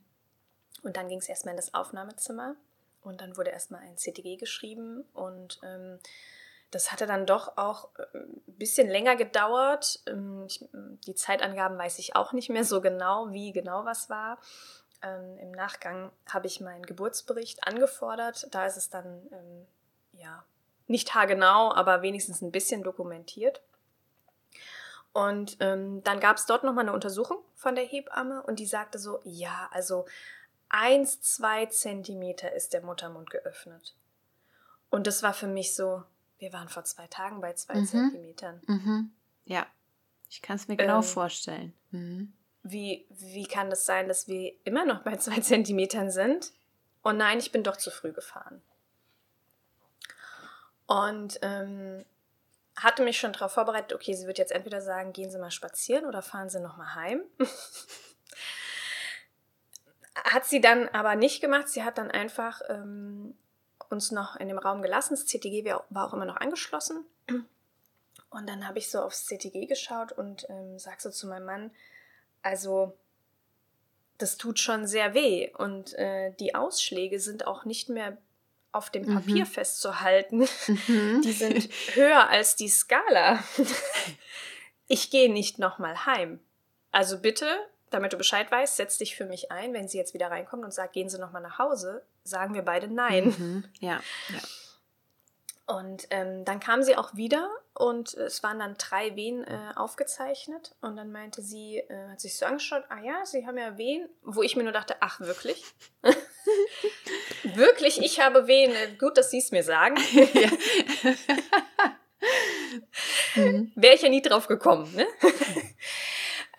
Und 0.82 0.98
dann 0.98 1.08
ging 1.08 1.19
es 1.19 1.30
erstmal 1.30 1.54
in 1.54 1.58
das 1.58 1.74
Aufnahmezimmer 1.74 2.56
und 3.02 3.22
dann 3.22 3.38
wurde 3.38 3.52
erstmal 3.52 3.82
ein 3.82 3.98
CTG 3.98 4.38
geschrieben 4.38 5.06
und 5.13 5.60
ähm, 5.63 6.00
das 6.73 6.91
hatte 6.91 7.05
dann 7.05 7.25
doch 7.25 7.57
auch 7.57 7.89
ein 8.13 8.41
äh, 8.47 8.51
bisschen 8.51 8.89
länger 8.89 9.15
gedauert. 9.15 9.99
Ähm, 10.07 10.47
die 11.05 11.15
Zeitangaben 11.15 11.77
weiß 11.77 11.99
ich 11.99 12.15
auch 12.15 12.33
nicht 12.33 12.49
mehr 12.49 12.63
so 12.63 12.81
genau, 12.81 13.31
wie 13.31 13.51
genau 13.51 13.86
was 13.86 14.09
war. 14.09 14.39
Ähm, 15.01 15.38
Im 15.38 15.51
Nachgang 15.51 16.12
habe 16.27 16.47
ich 16.47 16.62
meinen 16.62 16.86
Geburtsbericht 16.86 17.67
angefordert. 17.67 18.47
Da 18.51 18.65
ist 18.65 18.77
es 18.77 18.89
dann 18.89 19.27
ähm, 19.31 19.67
ja 20.13 20.43
nicht 20.88 21.13
haargenau, 21.13 21.73
aber 21.73 22.01
wenigstens 22.01 22.41
ein 22.41 22.51
bisschen 22.51 22.83
dokumentiert. 22.83 23.62
Und 25.12 25.57
ähm, 25.59 26.03
dann 26.03 26.19
gab 26.19 26.38
es 26.38 26.47
dort 26.47 26.63
nochmal 26.63 26.86
eine 26.86 26.93
Untersuchung 26.93 27.38
von 27.55 27.75
der 27.75 27.86
Hebamme 27.86 28.41
und 28.43 28.57
die 28.57 28.65
sagte 28.65 28.97
so, 28.97 29.19
ja, 29.23 29.69
also 29.71 30.05
1, 30.69 31.21
2 31.21 31.67
Zentimeter 31.67 32.51
ist 32.51 32.73
der 32.73 32.81
Muttermund 32.81 33.29
geöffnet. 33.29 33.95
Und 34.89 35.05
das 35.05 35.21
war 35.21 35.33
für 35.33 35.47
mich 35.47 35.75
so, 35.75 36.03
wir 36.43 36.51
waren 36.51 36.67
vor 36.67 36.84
zwei 36.84 37.08
Tagen 37.08 37.39
bei 37.39 37.53
zwei 37.53 37.75
mhm. 37.75 37.86
Zentimetern. 37.86 38.62
Mhm. 38.67 39.12
Ja, 39.45 39.65
ich 40.29 40.41
kann 40.41 40.58
es 40.58 40.67
mir 40.67 40.75
genau 40.75 40.97
ähm, 40.97 41.03
vorstellen. 41.03 41.73
Mhm. 41.91 42.34
Wie, 42.63 43.06
wie 43.10 43.45
kann 43.45 43.69
das 43.69 43.86
sein, 43.86 44.10
dass 44.10 44.27
wir 44.27 44.53
immer 44.65 44.86
noch 44.86 45.03
bei 45.03 45.15
zwei 45.17 45.39
Zentimetern 45.39 46.12
sind? 46.12 46.51
Oh 47.03 47.13
nein, 47.13 47.39
ich 47.39 47.53
bin 47.53 47.63
doch 47.63 47.77
zu 47.77 47.91
früh 47.91 48.12
gefahren. 48.12 48.62
Und 50.86 51.39
ähm, 51.41 52.03
hatte 52.75 53.03
mich 53.03 53.17
schon 53.17 53.32
darauf 53.32 53.53
vorbereitet, 53.53 53.93
okay, 53.93 54.13
sie 54.13 54.27
wird 54.27 54.38
jetzt 54.38 54.51
entweder 54.51 54.82
sagen, 54.82 55.13
gehen 55.13 55.32
Sie 55.32 55.39
mal 55.39 55.49
spazieren 55.49 56.06
oder 56.06 56.21
fahren 56.21 56.49
Sie 56.49 56.60
noch 56.60 56.75
mal 56.75 56.93
heim. 56.93 57.21
Hat 60.15 60.45
sie 60.45 60.62
dann 60.62 60.89
aber 60.89 61.15
nicht 61.15 61.41
gemacht. 61.41 61.69
Sie 61.69 61.84
hat 61.84 61.97
dann 61.97 62.12
einfach 62.12 62.62
ähm, 62.69 63.36
uns 63.89 64.12
noch 64.12 64.36
in 64.36 64.48
dem 64.48 64.58
Raum 64.58 64.82
gelassen. 64.82 65.15
Das 65.15 65.26
CTG 65.26 65.65
war 65.65 66.08
auch 66.08 66.13
immer 66.13 66.26
noch 66.26 66.38
angeschlossen. 66.38 67.06
Und 68.30 68.50
dann 68.50 68.67
habe 68.67 68.80
ich 68.80 68.89
so 68.89 69.00
aufs 69.00 69.26
CTG 69.26 69.67
geschaut 69.67 70.12
und 70.12 70.48
ähm, 70.50 70.80
sag 70.80 71.02
so 71.02 71.12
zu 71.12 71.28
meinem 71.28 71.46
Mann, 71.46 71.72
also 72.41 72.98
das 74.17 74.38
tut 74.38 74.60
schon 74.60 74.88
sehr 74.88 75.13
weh. 75.13 75.52
Und 75.56 75.93
äh, 75.93 76.32
die 76.39 76.56
Ausschläge 76.56 77.19
sind 77.19 77.46
auch 77.46 77.65
nicht 77.65 77.89
mehr 77.89 78.17
auf 78.72 78.89
dem 78.89 79.06
mhm. 79.06 79.15
Papier 79.15 79.46
mhm. 79.46 79.50
festzuhalten. 79.50 80.48
Mhm. 80.88 81.22
Die 81.24 81.32
sind 81.32 81.69
höher 81.93 82.28
als 82.30 82.56
die 82.56 82.69
Skala. 82.69 83.43
ich 84.88 85.12
gehe 85.12 85.32
nicht 85.32 85.60
nochmal 85.60 86.06
heim. 86.06 86.39
Also 86.91 87.19
bitte, 87.19 87.48
damit 87.93 88.13
du 88.13 88.17
Bescheid 88.17 88.51
weißt, 88.51 88.77
setz 88.77 88.97
dich 88.97 89.15
für 89.15 89.25
mich 89.25 89.51
ein. 89.51 89.73
Wenn 89.73 89.88
sie 89.88 89.97
jetzt 89.97 90.13
wieder 90.13 90.32
reinkommt 90.32 90.63
und 90.63 90.73
sagt, 90.73 90.93
gehen 90.93 91.10
Sie 91.10 91.19
nochmal 91.19 91.41
nach 91.41 91.60
Hause, 91.60 92.03
sagen 92.23 92.53
wir 92.53 92.63
beide 92.63 92.88
nein. 92.88 93.25
Mhm. 93.25 93.63
Ja, 93.79 94.01
ja. 94.29 94.39
Und 95.65 96.08
ähm, 96.10 96.43
dann 96.43 96.60
kam 96.60 96.84
sie 96.84 96.97
auch 96.97 97.15
wieder 97.15 97.49
und 97.73 98.13
es 98.15 98.43
waren 98.43 98.60
dann 98.60 98.75
drei 98.77 99.15
Wehen 99.15 99.45
äh, 99.45 99.71
aufgezeichnet. 99.77 100.75
Und 100.82 100.97
dann 100.97 101.13
meinte 101.13 101.41
sie, 101.41 101.77
äh, 101.77 102.10
hat 102.12 102.19
sich 102.19 102.38
so 102.38 102.45
angeschaut, 102.45 102.84
ah 102.89 102.99
ja, 103.01 103.25
sie 103.25 103.47
haben 103.47 103.58
ja 103.58 103.77
Wehen, 103.77 104.10
wo 104.23 104.43
ich 104.43 104.58
mir 104.58 104.63
nur 104.63 104.73
dachte, 104.73 104.97
ach 104.99 105.21
wirklich? 105.21 105.63
wirklich, 107.43 108.01
ich 108.01 108.19
habe 108.19 108.47
Wehen. 108.47 108.71
Äh, 108.71 108.97
gut, 108.97 109.17
dass 109.17 109.32
Sie 109.32 109.38
es 109.38 109.51
mir 109.51 109.63
sagen. 109.63 109.95
mhm. 113.36 113.71
Wäre 113.75 113.95
ich 113.95 114.01
ja 114.01 114.10
nie 114.10 114.21
drauf 114.21 114.47
gekommen. 114.47 114.93
Ne? 114.95 115.08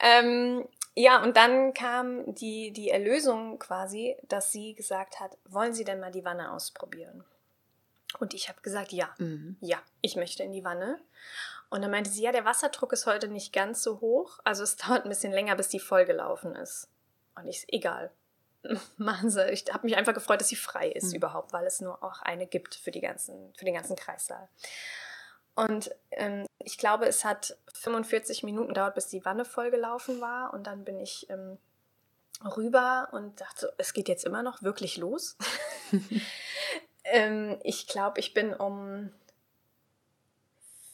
ähm, 0.00 0.66
ja, 0.96 1.22
und 1.22 1.36
dann 1.36 1.74
kam 1.74 2.34
die, 2.34 2.72
die 2.72 2.90
Erlösung 2.90 3.58
quasi, 3.58 4.16
dass 4.28 4.52
sie 4.52 4.74
gesagt 4.74 5.20
hat, 5.20 5.36
wollen 5.44 5.74
Sie 5.74 5.84
denn 5.84 6.00
mal 6.00 6.12
die 6.12 6.24
Wanne 6.24 6.52
ausprobieren? 6.52 7.24
Und 8.20 8.32
ich 8.32 8.48
habe 8.48 8.60
gesagt, 8.60 8.92
ja, 8.92 9.12
mhm. 9.18 9.56
ja, 9.60 9.82
ich 10.00 10.14
möchte 10.14 10.44
in 10.44 10.52
die 10.52 10.64
Wanne. 10.64 11.00
Und 11.68 11.82
dann 11.82 11.90
meinte 11.90 12.10
sie, 12.10 12.22
ja, 12.22 12.30
der 12.30 12.44
Wasserdruck 12.44 12.92
ist 12.92 13.06
heute 13.06 13.26
nicht 13.26 13.52
ganz 13.52 13.82
so 13.82 14.00
hoch. 14.00 14.38
Also 14.44 14.62
es 14.62 14.76
dauert 14.76 15.04
ein 15.04 15.08
bisschen 15.08 15.32
länger, 15.32 15.56
bis 15.56 15.68
die 15.68 15.80
vollgelaufen 15.80 16.54
ist. 16.54 16.88
Und 17.34 17.48
ich, 17.48 17.64
egal. 17.68 18.12
Machen 18.96 19.30
Sie. 19.30 19.44
Ich 19.50 19.64
habe 19.72 19.86
mich 19.86 19.96
einfach 19.96 20.14
gefreut, 20.14 20.40
dass 20.40 20.48
sie 20.48 20.56
frei 20.56 20.88
ist 20.88 21.10
mhm. 21.10 21.16
überhaupt, 21.16 21.52
weil 21.52 21.66
es 21.66 21.80
nur 21.80 22.02
auch 22.04 22.22
eine 22.22 22.46
gibt 22.46 22.76
für, 22.76 22.92
die 22.92 23.00
ganzen, 23.00 23.52
für 23.56 23.64
den 23.64 23.74
ganzen 23.74 23.96
Kreissaal. 23.96 24.48
Und 25.54 25.94
ähm, 26.10 26.46
ich 26.58 26.78
glaube, 26.78 27.06
es 27.06 27.24
hat 27.24 27.56
45 27.72 28.42
Minuten 28.42 28.68
gedauert, 28.68 28.94
bis 28.94 29.06
die 29.06 29.24
Wanne 29.24 29.44
vollgelaufen 29.44 30.20
war. 30.20 30.52
Und 30.52 30.66
dann 30.66 30.84
bin 30.84 30.98
ich 30.98 31.28
ähm, 31.30 31.58
rüber 32.56 33.08
und 33.12 33.40
dachte, 33.40 33.72
es 33.78 33.92
geht 33.92 34.08
jetzt 34.08 34.24
immer 34.24 34.42
noch 34.42 34.62
wirklich 34.62 34.96
los. 34.96 35.36
Ähm, 37.04 37.58
ich 37.62 37.86
glaube, 37.86 38.18
ich 38.18 38.32
bin 38.32 38.54
um 38.54 39.12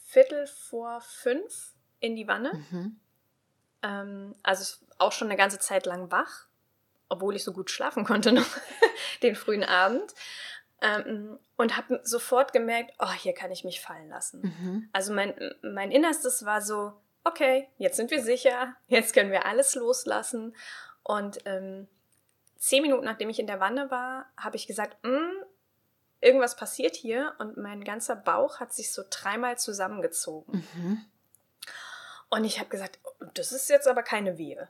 Viertel 0.05 0.45
vor 0.45 0.99
fünf 1.01 1.73
in 2.01 2.15
die 2.15 2.27
Wanne. 2.27 2.53
Mhm. 2.69 2.99
Ähm, 3.81 4.35
also 4.43 4.75
auch 4.97 5.13
schon 5.13 5.29
eine 5.29 5.37
ganze 5.37 5.59
Zeit 5.59 5.85
lang 5.85 6.11
wach, 6.11 6.47
obwohl 7.07 7.35
ich 7.35 7.43
so 7.43 7.53
gut 7.53 7.71
schlafen 7.71 8.03
konnte 8.03 8.33
noch 8.33 8.45
den 9.23 9.35
frühen 9.35 9.63
Abend. 9.63 10.13
Ähm, 10.81 11.37
und 11.57 11.77
habe 11.77 12.01
sofort 12.03 12.53
gemerkt, 12.53 12.93
oh, 12.99 13.11
hier 13.11 13.33
kann 13.33 13.51
ich 13.51 13.63
mich 13.63 13.81
fallen 13.81 14.09
lassen. 14.09 14.41
Mhm. 14.41 14.89
Also 14.93 15.13
mein, 15.13 15.33
mein 15.61 15.91
Innerstes 15.91 16.43
war 16.43 16.61
so, 16.61 16.93
okay, 17.23 17.69
jetzt 17.77 17.97
sind 17.97 18.11
wir 18.11 18.23
sicher, 18.23 18.75
jetzt 18.87 19.13
können 19.13 19.31
wir 19.31 19.45
alles 19.45 19.75
loslassen. 19.75 20.55
Und 21.03 21.39
ähm, 21.45 21.87
zehn 22.57 22.81
Minuten 22.81 23.05
nachdem 23.05 23.29
ich 23.29 23.39
in 23.39 23.47
der 23.47 23.59
Wanne 23.59 23.91
war, 23.91 24.25
habe 24.37 24.55
ich 24.55 24.67
gesagt, 24.67 25.03
mm, 25.03 25.43
irgendwas 26.19 26.55
passiert 26.55 26.95
hier 26.95 27.35
und 27.39 27.57
mein 27.57 27.83
ganzer 27.83 28.15
Bauch 28.15 28.59
hat 28.59 28.73
sich 28.73 28.91
so 28.91 29.03
dreimal 29.09 29.57
zusammengezogen. 29.57 30.65
Mhm. 30.73 31.05
Und 32.29 32.45
ich 32.45 32.59
habe 32.59 32.69
gesagt, 32.69 32.99
das 33.33 33.51
ist 33.51 33.69
jetzt 33.69 33.87
aber 33.87 34.03
keine 34.03 34.37
Wehe. 34.37 34.69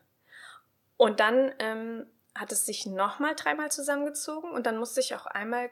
Und 0.98 1.20
dann 1.20 1.52
ähm, 1.60 2.08
hat 2.34 2.52
es 2.52 2.66
sich 2.66 2.86
nochmal 2.86 3.36
dreimal 3.36 3.72
zusammengezogen 3.72 4.52
und 4.52 4.66
dann 4.66 4.78
musste 4.78 5.00
ich 5.00 5.14
auch 5.16 5.26
einmal 5.26 5.70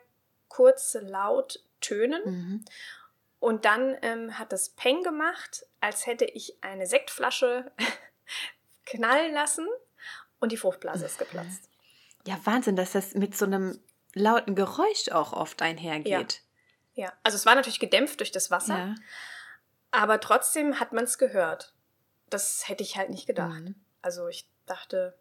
kurz 0.49 0.97
laut 1.01 1.63
tönen. 1.79 2.21
Mhm. 2.25 2.65
Und 3.39 3.63
dann 3.65 3.95
ähm, 4.01 4.37
hat 4.37 4.51
es 4.51 4.69
Peng 4.69 5.01
gemacht, 5.03 5.65
als 5.79 6.05
hätte 6.05 6.25
ich 6.25 6.57
eine 6.61 6.85
Sektflasche 6.85 7.71
knallen 8.85 9.33
lassen 9.33 9.67
und 10.39 10.51
die 10.51 10.57
Fruchtblase 10.57 11.05
ist 11.05 11.19
geplatzt. 11.19 11.69
Ja, 12.27 12.37
Wahnsinn, 12.43 12.75
dass 12.75 12.91
das 12.91 13.13
mit 13.13 13.37
so 13.37 13.45
einem 13.45 13.79
lauten 14.13 14.55
Geräusch 14.55 15.09
auch 15.11 15.31
oft 15.31 15.61
einhergeht. 15.61 16.41
Ja, 16.93 17.05
ja. 17.05 17.13
also 17.23 17.35
es 17.35 17.45
war 17.45 17.55
natürlich 17.55 17.79
gedämpft 17.79 18.19
durch 18.19 18.31
das 18.31 18.51
Wasser, 18.51 18.77
ja. 18.77 18.95
aber 19.91 20.19
trotzdem 20.19 20.79
hat 20.79 20.91
man 20.91 21.05
es 21.05 21.17
gehört. 21.17 21.73
Das 22.29 22.67
hätte 22.67 22.83
ich 22.83 22.97
halt 22.97 23.09
nicht 23.09 23.25
gedacht. 23.25 23.61
Mhm. 23.61 23.75
Also 24.01 24.27
ich 24.27 24.47
dachte, 24.65 25.17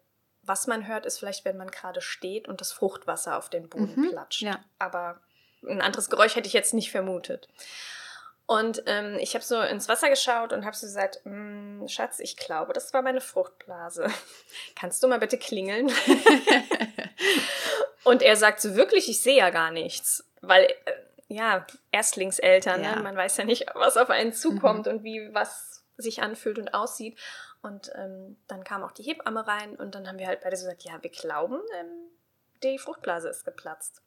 was 0.49 0.67
man 0.67 0.87
hört, 0.87 1.05
ist 1.05 1.19
vielleicht, 1.19 1.45
wenn 1.45 1.55
man 1.55 1.69
gerade 1.69 2.01
steht 2.01 2.47
und 2.49 2.59
das 2.59 2.73
Fruchtwasser 2.73 3.37
auf 3.37 3.49
den 3.49 3.69
Boden 3.69 3.93
mhm. 3.95 4.09
platscht. 4.09 4.41
Ja. 4.41 4.59
Aber 4.79 5.21
ein 5.63 5.81
anderes 5.81 6.09
Geräusch 6.09 6.35
hätte 6.35 6.47
ich 6.47 6.53
jetzt 6.53 6.73
nicht 6.73 6.91
vermutet. 6.91 7.47
Und 8.47 8.81
ähm, 8.87 9.17
ich 9.19 9.35
habe 9.35 9.45
so 9.45 9.61
ins 9.61 9.87
Wasser 9.87 10.09
geschaut 10.09 10.53
und 10.53 10.65
habe 10.65 10.75
so 10.75 10.87
gesagt, 10.87 11.21
mm, 11.23 11.85
Schatz, 11.87 12.19
ich 12.19 12.35
glaube, 12.35 12.73
das 12.73 12.91
war 12.93 13.03
meine 13.03 13.21
Fruchtblase. 13.21 14.07
Kannst 14.75 15.03
du 15.03 15.07
mal 15.07 15.19
bitte 15.19 15.37
klingeln? 15.37 15.91
und 18.03 18.23
er 18.23 18.35
sagt 18.35 18.59
so, 18.59 18.75
wirklich, 18.75 19.07
ich 19.07 19.21
sehe 19.21 19.37
ja 19.37 19.51
gar 19.51 19.69
nichts. 19.69 20.27
Weil, 20.41 20.63
äh, 20.63 20.93
ja, 21.27 21.67
Erstlingseltern, 21.91 22.81
ne? 22.81 22.87
ja. 22.87 22.95
Ne? 22.95 23.03
man 23.03 23.15
weiß 23.15 23.37
ja 23.37 23.43
nicht, 23.43 23.67
was 23.75 23.97
auf 23.97 24.09
einen 24.09 24.33
zukommt 24.33 24.87
mhm. 24.87 24.93
und 24.93 25.03
wie 25.03 25.31
was 25.31 25.83
sich 25.97 26.23
anfühlt 26.23 26.57
und 26.57 26.73
aussieht. 26.73 27.19
Und 27.61 27.91
ähm, 27.95 28.37
dann 28.47 28.63
kam 28.63 28.83
auch 28.83 28.91
die 28.91 29.03
Hebamme 29.03 29.45
rein 29.45 29.75
und 29.75 29.95
dann 29.95 30.07
haben 30.07 30.17
wir 30.17 30.27
halt 30.27 30.41
beide 30.41 30.55
so 30.55 30.65
gesagt, 30.65 30.83
ja, 30.83 31.01
wir 31.01 31.09
glauben, 31.09 31.59
ähm, 31.77 32.09
die 32.63 32.77
Fruchtblase 32.77 33.29
ist 33.29 33.43
geplatzt. 33.43 34.01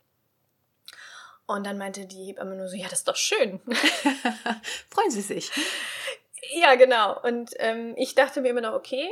Und 1.47 1.67
dann 1.67 1.77
meinte 1.77 2.07
die 2.07 2.25
Hebamme 2.25 2.55
nur 2.55 2.69
so, 2.69 2.77
ja, 2.77 2.89
das 2.89 3.01
ist 3.01 3.09
doch 3.09 3.17
schön. 3.17 3.61
Freuen 4.91 5.11
Sie 5.11 5.21
sich. 5.21 5.51
Ja, 6.55 6.75
genau. 6.77 7.21
Und 7.23 7.53
ähm, 7.59 7.95
ich 7.97 8.15
dachte 8.15 8.41
mir 8.41 8.49
immer 8.49 8.61
noch, 8.61 8.75
okay, 8.75 9.09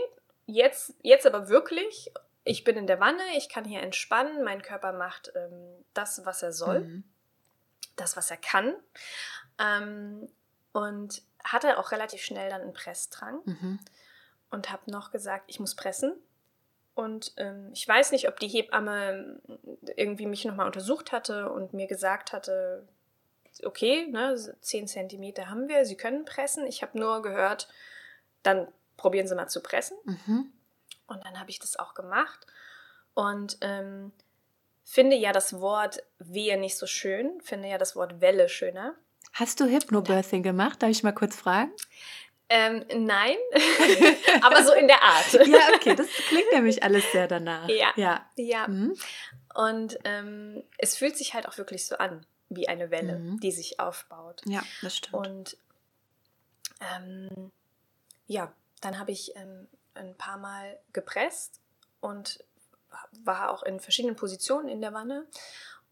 jetzt, 0.47 0.95
jetzt 1.03 1.27
aber 1.27 1.49
wirklich, 1.49 2.13
ich 2.45 2.65
bin 2.65 2.77
in 2.77 2.87
der 2.87 3.01
Wanne, 3.01 3.23
ich 3.37 3.49
kann 3.49 3.65
hier 3.65 3.81
entspannen, 3.81 4.43
mein 4.43 4.63
Körper 4.63 4.93
macht 4.93 5.33
ähm, 5.35 5.85
das, 5.93 6.25
was 6.25 6.43
er 6.43 6.53
soll, 6.53 6.81
mhm. 6.81 7.05
das, 7.97 8.17
was 8.17 8.31
er 8.31 8.39
kann. 8.39 8.75
Ähm, 9.59 10.29
und 10.73 11.23
hatte 11.45 11.79
auch 11.79 11.93
relativ 11.93 12.23
schnell 12.23 12.49
dann 12.51 12.63
einen 12.63 12.73
Pressdrang 12.73 13.41
mhm. 13.45 13.79
Und 14.51 14.71
habe 14.71 14.91
noch 14.91 15.11
gesagt, 15.11 15.45
ich 15.49 15.61
muss 15.61 15.75
pressen. 15.75 16.13
Und 16.95 17.33
ähm, 17.37 17.71
ich 17.73 17.87
weiß 17.87 18.13
nicht, 18.13 18.29
ob 18.29 18.41
die 18.41 18.49
Hebamme 18.49 19.41
irgendwie 19.97 20.27
mich 20.27 20.45
nochmal 20.45 20.67
untersucht 20.67 21.13
hatte 21.13 21.51
und 21.51 21.73
mir 21.73 21.87
gesagt 21.87 22.33
hatte, 22.33 22.87
okay, 23.65 24.07
ne, 24.09 24.37
10 24.61 24.89
Zentimeter 24.89 25.49
haben 25.49 25.69
wir, 25.69 25.85
Sie 25.85 25.97
können 25.97 26.25
pressen. 26.25 26.67
Ich 26.67 26.83
habe 26.83 26.99
nur 26.99 27.23
gehört, 27.23 27.69
dann 28.43 28.69
probieren 28.97 29.27
Sie 29.27 29.35
mal 29.35 29.49
zu 29.49 29.63
pressen. 29.63 29.97
Mhm. 30.05 30.53
Und 31.07 31.25
dann 31.25 31.41
habe 31.41 31.51
ich 31.51 31.59
das 31.59 31.79
auch 31.79 31.95
gemacht 31.95 32.47
und 33.15 33.59
ähm, 33.61 34.13
finde 34.85 35.17
ja 35.17 35.33
das 35.33 35.61
Wort 35.61 36.03
Wehe 36.19 36.59
nicht 36.59 36.77
so 36.77 36.87
schön, 36.87 37.41
finde 37.41 37.69
ja 37.69 37.79
das 37.79 37.97
Wort 37.97 38.21
Welle 38.21 38.49
schöner. 38.49 38.95
Hast 39.33 39.61
du 39.61 39.65
Hypnobirthing 39.65 40.43
gemacht? 40.43 40.83
Darf 40.83 40.91
ich 40.91 41.03
mal 41.03 41.13
kurz 41.13 41.37
fragen? 41.37 41.73
Ähm, 42.53 42.85
nein, 43.07 43.37
aber 44.43 44.65
so 44.65 44.73
in 44.73 44.89
der 44.89 45.01
Art. 45.01 45.33
ja, 45.33 45.69
okay, 45.73 45.95
das 45.95 46.09
klingt 46.09 46.51
nämlich 46.53 46.83
alles 46.83 47.05
sehr 47.13 47.29
danach. 47.29 47.69
Ja, 47.69 47.93
ja. 47.95 48.27
ja. 48.35 48.67
Mhm. 48.67 48.97
Und 49.55 49.99
ähm, 50.03 50.65
es 50.77 50.97
fühlt 50.97 51.17
sich 51.17 51.33
halt 51.33 51.47
auch 51.47 51.59
wirklich 51.59 51.87
so 51.87 51.97
an, 51.99 52.27
wie 52.49 52.69
eine 52.69 52.91
Welle, 52.91 53.21
mhm. 53.21 53.39
die 53.39 53.53
sich 53.53 53.79
aufbaut. 53.79 54.43
Ja, 54.47 54.63
das 54.83 54.97
stimmt. 54.97 55.15
Und 55.15 55.57
ähm, 56.81 57.53
ja, 58.27 58.53
dann 58.81 58.99
habe 58.99 59.13
ich 59.13 59.37
ähm, 59.37 59.69
ein 59.95 60.17
paar 60.17 60.37
Mal 60.37 60.79
gepresst 60.93 61.61
und 62.01 62.43
war 63.25 63.51
auch 63.53 63.63
in 63.63 63.79
verschiedenen 63.79 64.17
Positionen 64.17 64.69
in 64.69 64.81
der 64.81 64.93
Wanne. 64.93 65.27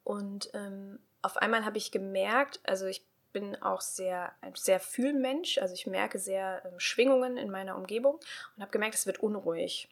Und 0.02 0.50
ähm, 0.54 0.98
auf 1.22 1.36
einmal 1.36 1.64
habe 1.64 1.78
ich 1.78 1.92
gemerkt, 1.92 2.60
also 2.64 2.86
ich 2.86 3.04
bin 3.40 3.60
auch 3.62 3.80
sehr, 3.80 4.32
ein 4.40 4.54
sehr 4.54 4.80
Fühlmensch, 4.80 5.58
also 5.58 5.74
ich 5.74 5.86
merke 5.86 6.18
sehr 6.18 6.62
ähm, 6.64 6.80
Schwingungen 6.80 7.36
in 7.36 7.50
meiner 7.50 7.76
Umgebung 7.76 8.18
und 8.56 8.62
habe 8.62 8.72
gemerkt, 8.72 8.94
es 8.94 9.06
wird 9.06 9.20
unruhig. 9.20 9.88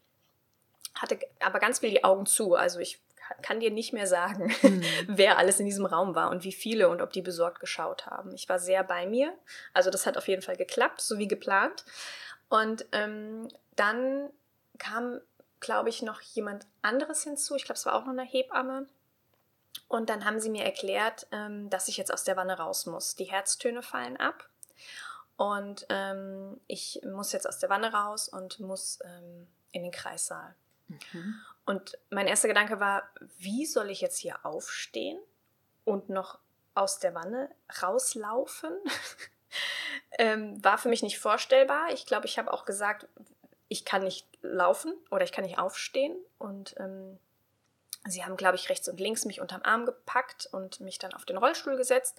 Hatte 0.95 1.19
aber 1.41 1.59
ganz 1.59 1.81
viel 1.81 1.91
die 1.91 2.05
Augen 2.05 2.27
zu, 2.27 2.55
also 2.55 2.81
ich 2.81 3.01
kann 3.43 3.61
dir 3.61 3.71
nicht 3.71 3.93
mehr 3.93 4.07
sagen, 4.07 4.53
mhm. 4.63 4.83
wer 5.07 5.39
alles 5.39 5.61
in 5.61 5.67
diesem 5.67 5.87
Raum 5.87 6.15
war 6.15 6.31
und 6.31 6.45
wie 6.45 6.53
viele 6.53 6.89
und 6.89 7.03
ob 7.03 7.13
die 7.13 7.23
besorgt 7.23 7.61
geschaut 7.61 8.07
haben. 8.07 8.35
Ich 8.35 8.49
war 8.49 8.59
sehr 8.59 8.83
bei 8.83 9.07
mir, 9.07 9.33
also 9.73 9.91
das 9.91 10.07
hat 10.07 10.17
auf 10.17 10.29
jeden 10.29 10.43
Fall 10.43 10.57
geklappt, 10.57 11.01
so 11.01 11.19
wie 11.19 11.29
geplant. 11.29 11.85
Und 12.49 12.87
ähm, 12.93 13.49
dann 13.75 14.31
kam 14.79 15.21
glaube 15.61 15.89
ich, 15.89 16.03
noch 16.03 16.21
jemand 16.21 16.67
anderes 16.83 17.25
hinzu. 17.25 17.57
Ich 17.57 17.65
glaube, 17.65 17.79
es 17.79 17.87
war 17.87 17.95
auch 17.95 18.05
noch 18.05 18.13
eine 18.13 18.25
Hebamme. 18.25 18.87
Und 19.89 20.11
dann 20.11 20.25
haben 20.25 20.41
sie 20.41 20.51
mir 20.51 20.65
erklärt, 20.65 21.27
ähm, 21.31 21.71
dass 21.71 21.89
ich 21.89 21.97
jetzt 21.97 22.13
aus 22.13 22.25
der 22.25 22.37
Wanne 22.37 22.59
raus 22.59 22.87
muss. 22.87 23.15
Die 23.15 23.25
Herztöne 23.25 23.83
fallen 23.83 24.17
ab. 24.17 24.49
Und 25.37 25.87
ähm, 25.91 26.61
ich 26.67 27.01
muss 27.05 27.33
jetzt 27.33 27.49
aus 27.49 27.59
der 27.59 27.69
Wanne 27.69 27.93
raus 27.93 28.29
und 28.29 28.59
muss 28.59 28.99
ähm, 29.05 29.47
in 29.73 29.83
den 29.83 29.93
Kreissaal. 29.93 30.55
Mhm. 30.89 31.41
Und 31.67 31.99
mein 32.11 32.27
erster 32.27 32.49
Gedanke 32.49 32.81
war, 32.81 33.09
wie 33.39 33.67
soll 33.67 33.91
ich 33.91 34.01
jetzt 34.01 34.19
hier 34.19 34.45
aufstehen 34.45 35.19
und 35.85 36.09
noch 36.09 36.39
aus 36.75 36.99
der 36.99 37.15
Wanne 37.15 37.51
rauslaufen? 37.83 38.73
ähm, 40.19 40.63
war 40.65 40.79
für 40.79 40.89
mich 40.89 41.03
nicht 41.03 41.19
vorstellbar. 41.19 41.93
Ich 41.93 42.07
glaube, 42.07 42.27
ich 42.27 42.39
habe 42.39 42.53
auch 42.53 42.65
gesagt, 42.65 43.07
ich 43.69 43.85
kann 43.85 44.05
nicht 44.05 44.27
laufen 44.43 44.95
oder 45.11 45.25
ich 45.25 45.33
kann 45.33 45.45
nicht 45.45 45.59
aufstehen. 45.59 46.17
Und 46.39 46.75
ähm, 46.79 47.19
sie 48.07 48.25
haben, 48.25 48.37
glaube 48.37 48.57
ich, 48.57 48.69
rechts 48.69 48.89
und 48.89 49.01
links 49.01 49.25
mich 49.25 49.41
unterm 49.41 49.63
Arm 49.63 49.87
gepackt 49.87 50.49
und 50.53 50.81
mich 50.81 50.99
dann 50.99 51.13
auf 51.15 51.25
den 51.25 51.37
Rollstuhl 51.37 51.77
gesetzt. 51.77 52.17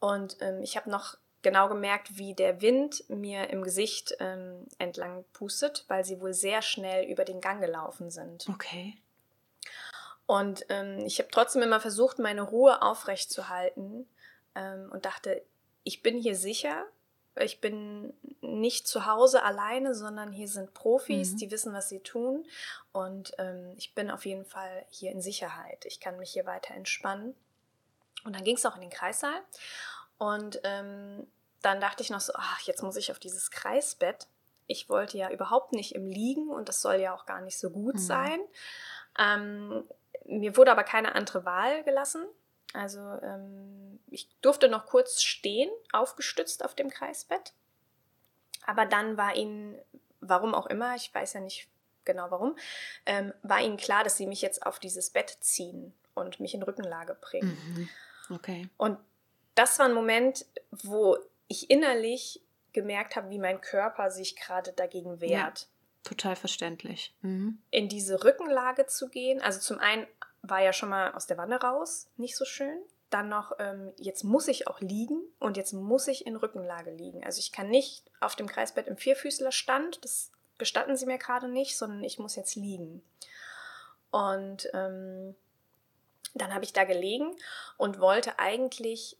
Und 0.00 0.36
ähm, 0.40 0.62
ich 0.62 0.76
habe 0.76 0.90
noch 0.90 1.16
genau 1.42 1.68
gemerkt, 1.68 2.16
wie 2.16 2.34
der 2.34 2.60
Wind 2.60 3.04
mir 3.08 3.50
im 3.50 3.62
Gesicht 3.62 4.16
ähm, 4.20 4.66
entlang 4.78 5.24
pustet, 5.32 5.84
weil 5.88 6.04
sie 6.04 6.20
wohl 6.20 6.34
sehr 6.34 6.62
schnell 6.62 7.08
über 7.10 7.24
den 7.24 7.40
Gang 7.40 7.60
gelaufen 7.60 8.10
sind. 8.10 8.48
Okay. 8.48 8.96
Und 10.26 10.66
ähm, 10.68 10.98
ich 11.06 11.18
habe 11.20 11.30
trotzdem 11.30 11.62
immer 11.62 11.80
versucht, 11.80 12.18
meine 12.18 12.42
Ruhe 12.42 12.82
aufrechtzuerhalten 12.82 14.06
ähm, 14.54 14.90
und 14.92 15.06
dachte, 15.06 15.42
ich 15.84 16.02
bin 16.02 16.18
hier 16.18 16.36
sicher. 16.36 16.84
Ich 17.40 17.60
bin 17.60 18.14
nicht 18.40 18.86
zu 18.86 19.06
Hause 19.06 19.42
alleine, 19.42 19.94
sondern 19.94 20.32
hier 20.32 20.48
sind 20.48 20.74
Profis, 20.74 21.32
mhm. 21.32 21.36
die 21.38 21.50
wissen, 21.50 21.72
was 21.72 21.88
sie 21.88 22.00
tun. 22.00 22.46
Und 22.92 23.32
ähm, 23.38 23.74
ich 23.76 23.94
bin 23.94 24.10
auf 24.10 24.26
jeden 24.26 24.44
Fall 24.44 24.84
hier 24.90 25.12
in 25.12 25.20
Sicherheit. 25.20 25.84
Ich 25.84 26.00
kann 26.00 26.18
mich 26.18 26.30
hier 26.30 26.46
weiter 26.46 26.74
entspannen. 26.74 27.34
Und 28.24 28.34
dann 28.34 28.44
ging 28.44 28.56
es 28.56 28.66
auch 28.66 28.74
in 28.74 28.80
den 28.80 28.90
Kreissaal. 28.90 29.40
Und 30.18 30.60
ähm, 30.64 31.26
dann 31.62 31.80
dachte 31.80 32.02
ich 32.02 32.10
noch 32.10 32.20
so, 32.20 32.32
ach, 32.36 32.60
jetzt 32.62 32.82
muss 32.82 32.96
ich 32.96 33.10
auf 33.10 33.18
dieses 33.18 33.50
Kreisbett. 33.50 34.26
Ich 34.66 34.88
wollte 34.88 35.16
ja 35.16 35.30
überhaupt 35.30 35.72
nicht 35.72 35.94
im 35.94 36.06
Liegen 36.06 36.50
und 36.50 36.68
das 36.68 36.82
soll 36.82 36.96
ja 36.96 37.14
auch 37.14 37.26
gar 37.26 37.40
nicht 37.40 37.58
so 37.58 37.70
gut 37.70 37.94
mhm. 37.94 37.98
sein. 37.98 38.40
Ähm, 39.18 39.84
mir 40.24 40.56
wurde 40.56 40.70
aber 40.70 40.84
keine 40.84 41.14
andere 41.14 41.44
Wahl 41.44 41.82
gelassen. 41.84 42.26
Also 42.74 43.00
ähm, 43.00 43.98
ich 44.08 44.28
durfte 44.40 44.68
noch 44.68 44.86
kurz 44.86 45.22
stehen, 45.22 45.70
aufgestützt 45.92 46.64
auf 46.64 46.74
dem 46.74 46.90
Kreisbett. 46.90 47.52
Aber 48.66 48.84
dann 48.84 49.16
war 49.16 49.34
ihnen, 49.34 49.78
warum 50.20 50.54
auch 50.54 50.66
immer, 50.66 50.94
ich 50.94 51.12
weiß 51.14 51.34
ja 51.34 51.40
nicht 51.40 51.68
genau 52.04 52.30
warum, 52.30 52.56
ähm, 53.06 53.32
war 53.42 53.60
ihnen 53.60 53.76
klar, 53.76 54.04
dass 54.04 54.16
sie 54.16 54.26
mich 54.26 54.42
jetzt 54.42 54.66
auf 54.66 54.78
dieses 54.78 55.10
Bett 55.10 55.38
ziehen 55.40 55.94
und 56.14 56.40
mich 56.40 56.54
in 56.54 56.62
Rückenlage 56.62 57.16
bringen. 57.20 57.56
Mhm. 58.28 58.34
Okay. 58.34 58.68
Und 58.76 58.98
das 59.54 59.78
war 59.78 59.86
ein 59.86 59.94
Moment, 59.94 60.44
wo 60.70 61.16
ich 61.48 61.70
innerlich 61.70 62.42
gemerkt 62.72 63.16
habe, 63.16 63.30
wie 63.30 63.38
mein 63.38 63.60
Körper 63.60 64.10
sich 64.10 64.36
gerade 64.36 64.72
dagegen 64.72 65.20
wehrt. 65.20 65.60
Ja, 65.60 65.66
total 66.04 66.36
verständlich. 66.36 67.14
Mhm. 67.22 67.58
In 67.70 67.88
diese 67.88 68.22
Rückenlage 68.24 68.86
zu 68.86 69.08
gehen. 69.08 69.40
Also 69.40 69.60
zum 69.60 69.78
einen 69.78 70.06
war 70.42 70.62
ja 70.62 70.72
schon 70.72 70.88
mal 70.88 71.12
aus 71.12 71.26
der 71.26 71.38
Wanne 71.38 71.60
raus, 71.60 72.08
nicht 72.16 72.36
so 72.36 72.44
schön. 72.44 72.78
Dann 73.10 73.28
noch, 73.28 73.52
ähm, 73.58 73.92
jetzt 73.96 74.22
muss 74.22 74.48
ich 74.48 74.68
auch 74.68 74.80
liegen 74.80 75.22
und 75.38 75.56
jetzt 75.56 75.72
muss 75.72 76.08
ich 76.08 76.26
in 76.26 76.36
Rückenlage 76.36 76.90
liegen. 76.90 77.24
Also 77.24 77.38
ich 77.38 77.52
kann 77.52 77.68
nicht 77.68 78.04
auf 78.20 78.36
dem 78.36 78.46
Kreisbett 78.46 78.86
im 78.86 78.98
Vierfüßlerstand, 78.98 80.04
das 80.04 80.30
gestatten 80.58 80.96
sie 80.96 81.06
mir 81.06 81.18
gerade 81.18 81.48
nicht, 81.48 81.78
sondern 81.78 82.04
ich 82.04 82.18
muss 82.18 82.36
jetzt 82.36 82.54
liegen. 82.54 83.02
Und 84.10 84.68
ähm, 84.74 85.34
dann 86.34 86.54
habe 86.54 86.64
ich 86.64 86.72
da 86.72 86.84
gelegen 86.84 87.34
und 87.78 88.00
wollte 88.00 88.38
eigentlich 88.38 89.16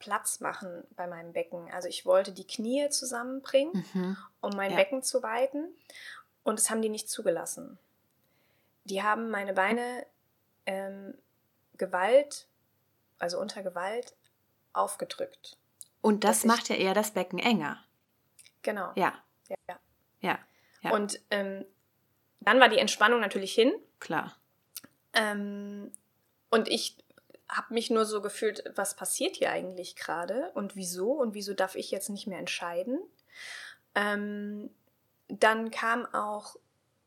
Platz 0.00 0.40
machen 0.40 0.84
bei 0.96 1.06
meinem 1.06 1.32
Becken. 1.32 1.70
Also 1.72 1.86
ich 1.86 2.06
wollte 2.06 2.32
die 2.32 2.46
Knie 2.46 2.88
zusammenbringen, 2.88 3.84
mhm. 3.92 4.16
um 4.40 4.56
mein 4.56 4.72
ja. 4.72 4.78
Becken 4.78 5.02
zu 5.02 5.22
weiten. 5.22 5.68
Und 6.42 6.58
das 6.58 6.70
haben 6.70 6.82
die 6.82 6.88
nicht 6.88 7.08
zugelassen. 7.08 7.78
Die 8.90 9.02
haben 9.02 9.30
meine 9.30 9.54
Beine 9.54 10.04
ähm, 10.66 11.14
Gewalt, 11.78 12.48
also 13.18 13.38
unter 13.38 13.62
Gewalt, 13.62 14.14
aufgedrückt. 14.72 15.56
Und 16.02 16.24
das 16.24 16.44
macht 16.44 16.68
ja 16.68 16.76
eher 16.76 16.92
das 16.92 17.12
Becken 17.12 17.38
enger. 17.38 17.84
Genau. 18.62 18.90
Ja. 18.96 19.14
Ja. 19.48 19.78
ja. 20.20 20.38
ja. 20.82 20.90
Und 20.92 21.20
ähm, 21.30 21.64
dann 22.40 22.58
war 22.58 22.68
die 22.68 22.78
Entspannung 22.78 23.20
natürlich 23.20 23.54
hin. 23.54 23.72
Klar. 24.00 24.36
Ähm, 25.12 25.92
und 26.50 26.68
ich 26.68 26.96
habe 27.48 27.74
mich 27.74 27.90
nur 27.90 28.06
so 28.06 28.20
gefühlt, 28.20 28.64
was 28.74 28.96
passiert 28.96 29.36
hier 29.36 29.50
eigentlich 29.50 29.96
gerade 29.96 30.50
und 30.54 30.74
wieso 30.76 31.12
und 31.12 31.34
wieso 31.34 31.54
darf 31.54 31.74
ich 31.74 31.90
jetzt 31.90 32.10
nicht 32.10 32.26
mehr 32.26 32.38
entscheiden. 32.38 32.98
Ähm, 33.94 34.70
dann 35.28 35.70
kam 35.70 36.06
auch, 36.12 36.56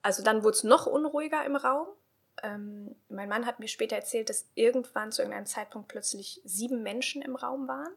also 0.04 0.22
dann 0.22 0.43
wurde 0.43 0.58
es 0.58 0.64
noch 0.64 0.86
unruhiger 0.86 1.43
im 1.45 1.56
Raum. 1.56 1.88
Ähm, 2.43 2.95
mein 3.10 3.30
Mann 3.30 3.45
hat 3.45 3.60
mir 3.60 3.68
später 3.68 3.95
erzählt, 3.95 4.30
dass 4.30 4.45
irgendwann 4.54 5.12
zu 5.12 5.22
irgendeinem 5.22 5.45
Zeitpunkt 5.45 5.88
plötzlich 5.88 6.41
sieben 6.43 6.84
Menschen 6.84 7.22
im 7.22 7.36
Raum 7.36 7.68
waren. 7.68 7.93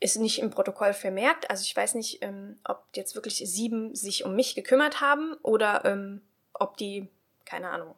Ist 0.00 0.16
nicht 0.16 0.40
im 0.40 0.50
Protokoll 0.50 0.92
vermerkt. 0.92 1.48
Also 1.50 1.62
ich 1.62 1.74
weiß 1.74 1.94
nicht, 1.94 2.22
ähm, 2.22 2.58
ob 2.64 2.84
jetzt 2.94 3.14
wirklich 3.14 3.36
sieben 3.36 3.94
sich 3.94 4.24
um 4.24 4.34
mich 4.34 4.54
gekümmert 4.56 5.00
haben 5.00 5.34
oder 5.42 5.84
ähm, 5.84 6.20
ob 6.52 6.76
die, 6.76 7.08
keine 7.44 7.70
Ahnung, 7.70 7.94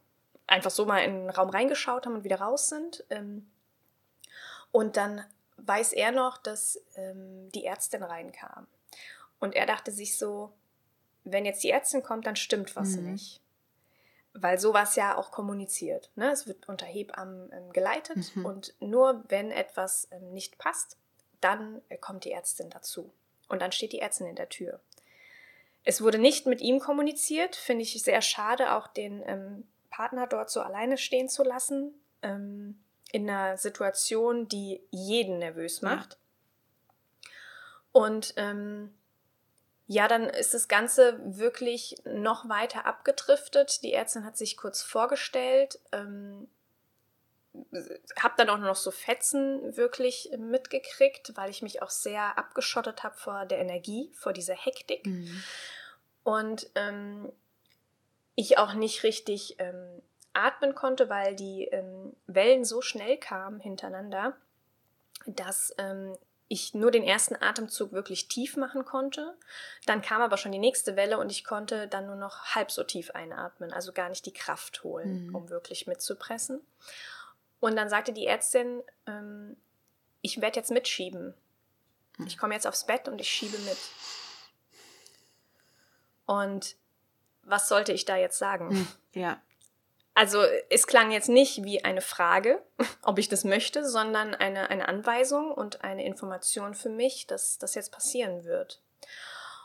einfach 0.46 0.70
so 0.70 0.84
mal 0.84 1.00
in 1.00 1.14
den 1.14 1.30
Raum 1.30 1.48
reingeschaut 1.48 2.04
haben 2.04 2.16
und 2.16 2.24
wieder 2.24 2.40
raus 2.40 2.68
sind. 2.68 3.02
Ähm, 3.08 3.50
und 4.72 4.98
dann 4.98 5.24
weiß 5.56 5.94
er 5.94 6.12
noch, 6.12 6.36
dass 6.36 6.82
ähm, 6.96 7.50
die 7.52 7.64
Ärztin 7.64 8.02
reinkam. 8.02 8.66
Und 9.40 9.54
er 9.54 9.64
dachte 9.64 9.90
sich 9.90 10.18
so, 10.18 10.52
wenn 11.26 11.44
jetzt 11.44 11.62
die 11.64 11.70
Ärztin 11.70 12.02
kommt, 12.02 12.26
dann 12.26 12.36
stimmt 12.36 12.76
was 12.76 12.96
mhm. 12.96 13.12
nicht. 13.12 13.40
Weil 14.32 14.58
sowas 14.58 14.96
ja 14.96 15.16
auch 15.16 15.30
kommuniziert. 15.30 16.10
Ne? 16.14 16.30
Es 16.30 16.46
wird 16.46 16.68
unter 16.68 16.86
Hebammen 16.86 17.50
ähm, 17.52 17.72
geleitet 17.72 18.34
mhm. 18.36 18.44
und 18.44 18.74
nur 18.80 19.24
wenn 19.28 19.50
etwas 19.50 20.08
ähm, 20.10 20.32
nicht 20.32 20.58
passt, 20.58 20.96
dann 21.40 21.82
äh, 21.88 21.96
kommt 21.96 22.24
die 22.24 22.32
Ärztin 22.32 22.70
dazu. 22.70 23.12
Und 23.48 23.62
dann 23.62 23.72
steht 23.72 23.92
die 23.92 24.00
Ärztin 24.00 24.26
in 24.26 24.36
der 24.36 24.48
Tür. 24.48 24.80
Es 25.84 26.02
wurde 26.02 26.18
nicht 26.18 26.46
mit 26.46 26.60
ihm 26.60 26.80
kommuniziert, 26.80 27.56
finde 27.56 27.82
ich 27.82 28.02
sehr 28.02 28.20
schade, 28.20 28.74
auch 28.74 28.88
den 28.88 29.22
ähm, 29.24 29.66
Partner 29.88 30.26
dort 30.26 30.50
so 30.50 30.60
alleine 30.60 30.98
stehen 30.98 31.28
zu 31.28 31.42
lassen, 31.42 31.94
ähm, 32.22 32.78
in 33.12 33.30
einer 33.30 33.56
Situation, 33.56 34.48
die 34.48 34.82
jeden 34.90 35.38
nervös 35.38 35.80
macht. 35.80 36.18
Ja. 37.24 37.30
Und 37.92 38.34
ähm, 38.36 38.95
ja, 39.86 40.08
dann 40.08 40.24
ist 40.24 40.52
das 40.52 40.66
Ganze 40.68 41.20
wirklich 41.22 41.96
noch 42.04 42.48
weiter 42.48 42.86
abgedriftet. 42.86 43.82
Die 43.82 43.92
Ärztin 43.92 44.24
hat 44.24 44.36
sich 44.36 44.56
kurz 44.56 44.82
vorgestellt, 44.82 45.78
ähm, 45.92 46.48
habe 48.20 48.34
dann 48.36 48.50
auch 48.50 48.58
noch 48.58 48.76
so 48.76 48.90
Fetzen 48.90 49.76
wirklich 49.76 50.30
mitgekriegt, 50.36 51.36
weil 51.36 51.50
ich 51.50 51.62
mich 51.62 51.82
auch 51.82 51.90
sehr 51.90 52.36
abgeschottet 52.36 53.04
habe 53.04 53.16
vor 53.16 53.46
der 53.46 53.58
Energie, 53.58 54.10
vor 54.14 54.32
dieser 54.32 54.54
Hektik. 54.54 55.06
Mhm. 55.06 55.42
Und 56.24 56.68
ähm, 56.74 57.32
ich 58.34 58.58
auch 58.58 58.74
nicht 58.74 59.04
richtig 59.04 59.56
ähm, 59.58 60.02
atmen 60.32 60.74
konnte, 60.74 61.08
weil 61.08 61.36
die 61.36 61.64
ähm, 61.64 62.14
Wellen 62.26 62.64
so 62.64 62.82
schnell 62.82 63.16
kamen 63.18 63.60
hintereinander, 63.60 64.36
dass 65.26 65.72
ähm, 65.78 66.16
ich 66.48 66.74
nur 66.74 66.90
den 66.90 67.02
ersten 67.02 67.34
Atemzug 67.34 67.92
wirklich 67.92 68.28
tief 68.28 68.56
machen 68.56 68.84
konnte. 68.84 69.36
Dann 69.84 70.02
kam 70.02 70.22
aber 70.22 70.36
schon 70.36 70.52
die 70.52 70.58
nächste 70.58 70.94
Welle 70.94 71.18
und 71.18 71.30
ich 71.30 71.44
konnte 71.44 71.88
dann 71.88 72.06
nur 72.06 72.16
noch 72.16 72.54
halb 72.54 72.70
so 72.70 72.84
tief 72.84 73.10
einatmen, 73.10 73.72
also 73.72 73.92
gar 73.92 74.08
nicht 74.08 74.26
die 74.26 74.32
Kraft 74.32 74.84
holen, 74.84 75.26
mhm. 75.26 75.34
um 75.34 75.50
wirklich 75.50 75.86
mitzupressen. 75.86 76.60
Und 77.58 77.76
dann 77.76 77.88
sagte 77.88 78.12
die 78.12 78.26
Ärztin, 78.26 78.82
ähm, 79.06 79.56
ich 80.20 80.40
werde 80.40 80.58
jetzt 80.58 80.70
mitschieben. 80.70 81.34
Mhm. 82.18 82.26
Ich 82.26 82.38
komme 82.38 82.54
jetzt 82.54 82.66
aufs 82.66 82.86
Bett 82.86 83.08
und 83.08 83.20
ich 83.20 83.28
schiebe 83.28 83.58
mit. 83.58 83.78
Und 86.26 86.76
was 87.42 87.68
sollte 87.68 87.92
ich 87.92 88.04
da 88.04 88.16
jetzt 88.16 88.38
sagen? 88.38 88.70
Hm, 88.70 88.88
ja. 89.12 89.40
Also 90.16 90.42
es 90.70 90.86
klang 90.86 91.10
jetzt 91.10 91.28
nicht 91.28 91.62
wie 91.62 91.84
eine 91.84 92.00
Frage, 92.00 92.62
ob 93.02 93.18
ich 93.18 93.28
das 93.28 93.44
möchte, 93.44 93.86
sondern 93.86 94.34
eine, 94.34 94.70
eine 94.70 94.88
Anweisung 94.88 95.52
und 95.52 95.84
eine 95.84 96.06
Information 96.06 96.74
für 96.74 96.88
mich, 96.88 97.26
dass 97.26 97.58
das 97.58 97.74
jetzt 97.74 97.92
passieren 97.92 98.44
wird. 98.44 98.80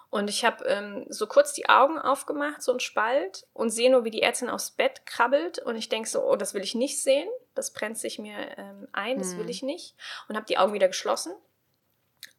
Und 0.10 0.30
ich 0.30 0.44
habe 0.44 0.66
ähm, 0.66 1.06
so 1.08 1.26
kurz 1.26 1.54
die 1.54 1.70
Augen 1.70 1.98
aufgemacht, 1.98 2.62
so 2.62 2.74
ein 2.74 2.82
Spalt, 2.82 3.48
und 3.54 3.70
sehe 3.70 3.90
nur, 3.90 4.04
wie 4.04 4.12
die 4.12 4.24
Ärztin 4.24 4.50
aufs 4.50 4.72
Bett 4.72 5.06
krabbelt. 5.06 5.60
Und 5.60 5.78
ich 5.78 5.88
denke 5.88 6.10
so, 6.10 6.22
oh, 6.22 6.36
das 6.36 6.54
will 6.54 6.64
ich 6.64 6.76
nicht 6.76 7.02
sehen. 7.02 7.30
Das 7.56 7.72
brennt 7.72 7.98
sich 7.98 8.20
mir 8.20 8.36
ähm, 8.58 8.90
ein, 8.92 9.20
das 9.20 9.38
will 9.38 9.44
hm. 9.44 9.50
ich 9.50 9.64
nicht. 9.64 9.96
Und 10.28 10.36
habe 10.36 10.46
die 10.46 10.58
Augen 10.58 10.74
wieder 10.74 10.90
geschlossen. 10.90 11.34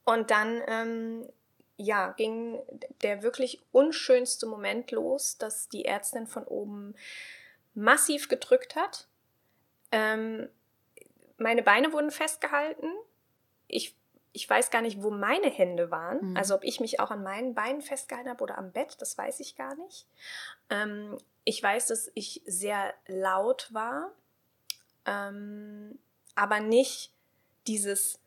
Und 0.05 0.31
dann 0.31 0.61
ähm, 0.67 1.27
ja, 1.79 2.13
ging 2.13 2.61
der 3.03 3.23
wirklich 3.23 3.63
unschönste 3.73 4.45
Moment 4.45 4.91
los, 4.91 5.39
dass 5.39 5.71
die 5.71 5.87
Ärztin 5.87 6.27
von 6.27 6.45
oben 6.45 6.95
massiv 7.75 8.29
gedrückt 8.29 8.77
hat. 8.77 9.09
Ähm, 9.91 10.49
meine 11.39 11.63
Beine 11.63 11.93
wurden 11.93 12.11
festgehalten. 12.11 12.89
Ich, 13.67 13.97
ich 14.33 14.49
weiß 14.49 14.71
gar 14.71 14.83
nicht, 14.83 15.03
wo 15.03 15.11
meine 15.11 15.51
Hände 15.51 15.91
waren. 15.91 16.31
Mhm. 16.31 16.37
Also 16.37 16.55
ob 16.55 16.65
ich 16.65 16.81
mich 16.81 17.01
auch 17.01 17.11
an 17.11 17.23
meinen 17.23 17.55
Beinen 17.55 17.83
festgehalten 17.83 18.31
habe 18.31 18.43
oder 18.43 18.59
am 18.59 18.73
Bett, 18.73 18.97
das 19.01 19.17
weiß 19.17 19.41
ich 19.41 19.57
gar 19.57 19.75
nicht. 19.77 20.07
Ähm, 20.71 21.19
ich 21.45 21.63
weiß, 21.63 21.89
dass 21.89 22.11
ich 22.15 22.43
sehr 22.47 22.95
laut 23.07 23.73
war, 23.73 24.13
ähm, 25.07 25.99
aber 26.35 26.61
nicht 26.61 27.13
dieses, 27.67 28.21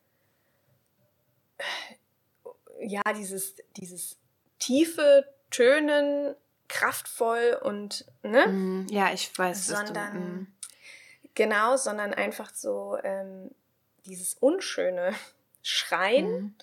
ja, 2.80 3.02
dieses, 3.14 3.56
dieses 3.78 4.18
tiefe 4.60 5.34
Tönen, 5.50 6.36
kraftvoll 6.68 7.58
und, 7.62 8.06
ne? 8.24 8.48
Mhm. 8.48 8.88
Ja, 8.90 9.14
ich 9.14 9.38
weiß, 9.38 9.68
sondern, 9.68 10.14
du, 10.14 10.20
mm. 10.20 10.48
genau, 11.36 11.78
sondern 11.78 12.14
einfach 12.14 12.54
so 12.54 12.98
ähm, 13.04 13.52
dieses 14.06 14.36
unschöne 14.36 15.14
Schreien. 15.62 16.32
Mhm. 16.32 16.56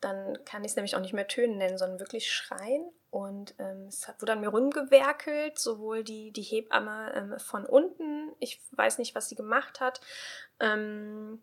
Dann 0.00 0.44
kann 0.44 0.64
ich 0.64 0.72
es 0.72 0.76
nämlich 0.76 0.96
auch 0.96 1.00
nicht 1.00 1.12
mehr 1.12 1.28
Tönen 1.28 1.58
nennen, 1.58 1.78
sondern 1.78 2.00
wirklich 2.00 2.32
Schreien. 2.32 2.84
Und 3.10 3.54
ähm, 3.58 3.88
es 3.88 4.08
wurde 4.18 4.32
an 4.32 4.40
mir 4.40 4.48
rumgewerkelt, 4.48 5.58
sowohl 5.58 6.02
die, 6.02 6.32
die 6.32 6.42
Hebamme 6.42 7.12
ähm, 7.14 7.38
von 7.38 7.66
unten, 7.66 8.32
ich 8.40 8.60
weiß 8.72 8.98
nicht, 8.98 9.14
was 9.14 9.28
sie 9.28 9.34
gemacht 9.34 9.80
hat. 9.80 10.00
Ähm, 10.60 11.42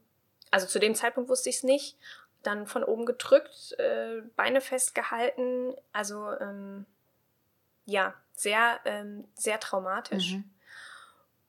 also 0.51 0.65
zu 0.65 0.79
dem 0.79 0.95
Zeitpunkt 0.95 1.29
wusste 1.29 1.49
ich 1.49 1.57
es 1.57 1.63
nicht. 1.63 1.97
Dann 2.41 2.67
von 2.67 2.83
oben 2.83 3.05
gedrückt, 3.05 3.75
äh, 3.77 4.21
Beine 4.35 4.61
festgehalten. 4.61 5.75
Also 5.93 6.31
ähm, 6.39 6.85
ja, 7.89 8.13
sehr, 8.33 8.79
ähm, 8.85 9.27
sehr 9.35 9.59
traumatisch. 9.59 10.33
Mhm. 10.33 10.49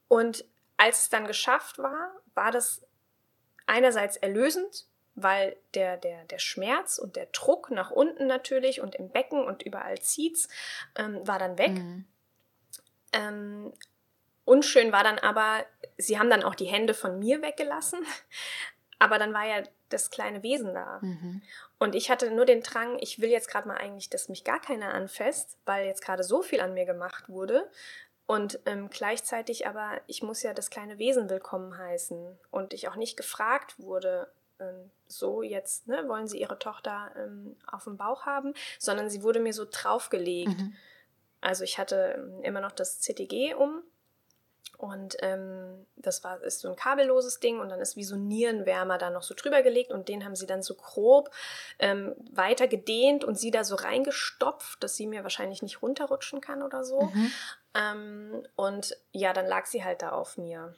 Und 0.08 0.44
als 0.76 1.00
es 1.00 1.08
dann 1.08 1.26
geschafft 1.26 1.78
war, 1.78 2.10
war 2.34 2.50
das 2.50 2.82
einerseits 3.66 4.16
erlösend, 4.16 4.86
weil 5.14 5.56
der, 5.74 5.96
der, 5.96 6.24
der 6.24 6.38
Schmerz 6.38 6.98
und 6.98 7.16
der 7.16 7.26
Druck 7.26 7.70
nach 7.70 7.90
unten 7.90 8.26
natürlich 8.26 8.80
und 8.80 8.94
im 8.94 9.10
Becken 9.10 9.44
und 9.44 9.62
überall 9.62 10.00
zieht's, 10.00 10.48
ähm, 10.96 11.26
war 11.26 11.38
dann 11.38 11.58
weg. 11.58 11.72
Mhm. 11.72 12.06
Ähm, 13.12 13.72
unschön 14.44 14.92
war 14.92 15.04
dann 15.04 15.18
aber, 15.18 15.64
sie 15.98 16.18
haben 16.18 16.30
dann 16.30 16.42
auch 16.42 16.54
die 16.54 16.66
Hände 16.66 16.94
von 16.94 17.18
mir 17.18 17.42
weggelassen, 17.42 18.00
aber 18.98 19.18
dann 19.18 19.32
war 19.32 19.46
ja 19.46 19.62
das 19.92 20.10
kleine 20.10 20.42
Wesen 20.42 20.74
da. 20.74 20.98
Mhm. 21.02 21.42
Und 21.78 21.94
ich 21.94 22.10
hatte 22.10 22.30
nur 22.30 22.44
den 22.44 22.62
Drang, 22.62 22.98
ich 23.00 23.20
will 23.20 23.30
jetzt 23.30 23.48
gerade 23.48 23.68
mal 23.68 23.76
eigentlich, 23.76 24.10
dass 24.10 24.28
mich 24.28 24.44
gar 24.44 24.60
keiner 24.60 24.94
anfasst, 24.94 25.58
weil 25.66 25.86
jetzt 25.86 26.02
gerade 26.02 26.24
so 26.24 26.42
viel 26.42 26.60
an 26.60 26.74
mir 26.74 26.86
gemacht 26.86 27.28
wurde. 27.28 27.68
Und 28.26 28.60
ähm, 28.66 28.90
gleichzeitig 28.90 29.66
aber, 29.66 30.00
ich 30.06 30.22
muss 30.22 30.42
ja 30.42 30.54
das 30.54 30.70
kleine 30.70 30.98
Wesen 30.98 31.28
willkommen 31.28 31.76
heißen. 31.76 32.38
Und 32.50 32.72
ich 32.72 32.88
auch 32.88 32.96
nicht 32.96 33.16
gefragt 33.16 33.78
wurde, 33.78 34.30
ähm, 34.60 34.90
so 35.08 35.42
jetzt, 35.42 35.88
ne, 35.88 36.08
wollen 36.08 36.28
Sie 36.28 36.40
Ihre 36.40 36.58
Tochter 36.58 37.10
ähm, 37.16 37.56
auf 37.66 37.84
dem 37.84 37.96
Bauch 37.96 38.26
haben, 38.26 38.54
sondern 38.78 39.10
sie 39.10 39.22
wurde 39.22 39.40
mir 39.40 39.52
so 39.52 39.66
draufgelegt. 39.68 40.58
Mhm. 40.58 40.76
Also 41.40 41.64
ich 41.64 41.78
hatte 41.78 42.14
ähm, 42.18 42.42
immer 42.42 42.60
noch 42.60 42.72
das 42.72 43.00
CTG 43.00 43.54
um 43.54 43.82
und 44.82 45.16
ähm, 45.20 45.86
das 45.96 46.24
war, 46.24 46.42
ist 46.42 46.60
so 46.60 46.68
ein 46.68 46.76
kabelloses 46.76 47.40
Ding 47.40 47.60
und 47.60 47.68
dann 47.68 47.80
ist 47.80 47.96
wie 47.96 48.04
so 48.04 48.14
ein 48.14 48.26
Nierenwärmer 48.26 48.98
da 48.98 49.10
noch 49.10 49.22
so 49.22 49.34
drüber 49.34 49.62
gelegt 49.62 49.92
und 49.92 50.08
den 50.08 50.24
haben 50.24 50.36
sie 50.36 50.46
dann 50.46 50.62
so 50.62 50.74
grob 50.74 51.30
ähm, 51.78 52.14
weiter 52.30 52.68
gedehnt 52.68 53.24
und 53.24 53.38
sie 53.38 53.50
da 53.50 53.64
so 53.64 53.74
reingestopft, 53.74 54.82
dass 54.82 54.96
sie 54.96 55.06
mir 55.06 55.22
wahrscheinlich 55.22 55.62
nicht 55.62 55.82
runterrutschen 55.82 56.40
kann 56.40 56.62
oder 56.62 56.84
so. 56.84 57.02
Mhm. 57.02 57.32
Ähm, 57.74 58.46
und 58.56 58.96
ja, 59.12 59.32
dann 59.32 59.46
lag 59.46 59.66
sie 59.66 59.84
halt 59.84 60.02
da 60.02 60.10
auf 60.10 60.36
mir. 60.36 60.74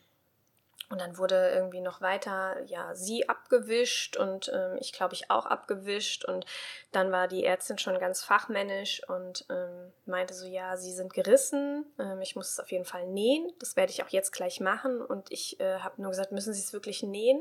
Und 0.93 1.01
dann 1.01 1.17
wurde 1.17 1.51
irgendwie 1.55 1.81
noch 1.81 2.03
weiter, 2.03 2.61
ja, 2.67 2.95
sie 2.95 3.27
abgewischt 3.27 4.19
und 4.19 4.53
ähm, 4.55 4.77
ich 4.79 4.93
glaube 4.93 5.15
ich 5.15 5.31
auch 5.31 5.47
abgewischt. 5.47 6.27
Und 6.27 6.45
dann 6.91 7.11
war 7.11 7.29
die 7.29 7.47
Ärztin 7.47 7.79
schon 7.79 7.99
ganz 7.99 8.23
fachmännisch 8.23 9.03
und 9.09 9.47
ähm, 9.49 9.91
meinte 10.05 10.35
so, 10.35 10.47
ja, 10.47 10.77
sie 10.77 10.93
sind 10.93 11.15
gerissen, 11.15 11.87
ähm, 11.99 12.21
ich 12.21 12.37
muss 12.37 12.51
es 12.51 12.61
auf 12.61 12.71
jeden 12.71 12.85
Fall 12.85 13.07
nähen. 13.07 13.51
Das 13.59 13.75
werde 13.75 13.91
ich 13.91 14.05
auch 14.05 14.11
jetzt 14.11 14.33
gleich 14.33 14.61
machen. 14.61 15.01
Und 15.01 15.33
ich 15.33 15.59
äh, 15.61 15.79
habe 15.79 16.03
nur 16.03 16.11
gesagt, 16.11 16.31
müssen 16.31 16.53
Sie 16.53 16.61
es 16.61 16.75
wirklich 16.75 17.03
nähen? 17.03 17.41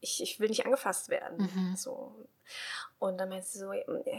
Ich, 0.00 0.20
ich 0.20 0.40
will 0.40 0.48
nicht 0.48 0.64
angefasst 0.64 1.10
werden. 1.10 1.48
Mhm. 1.54 1.76
So. 1.76 2.12
Und 2.98 3.18
dann 3.18 3.28
meinte 3.28 3.46
sie 3.46 3.60
so, 3.60 3.70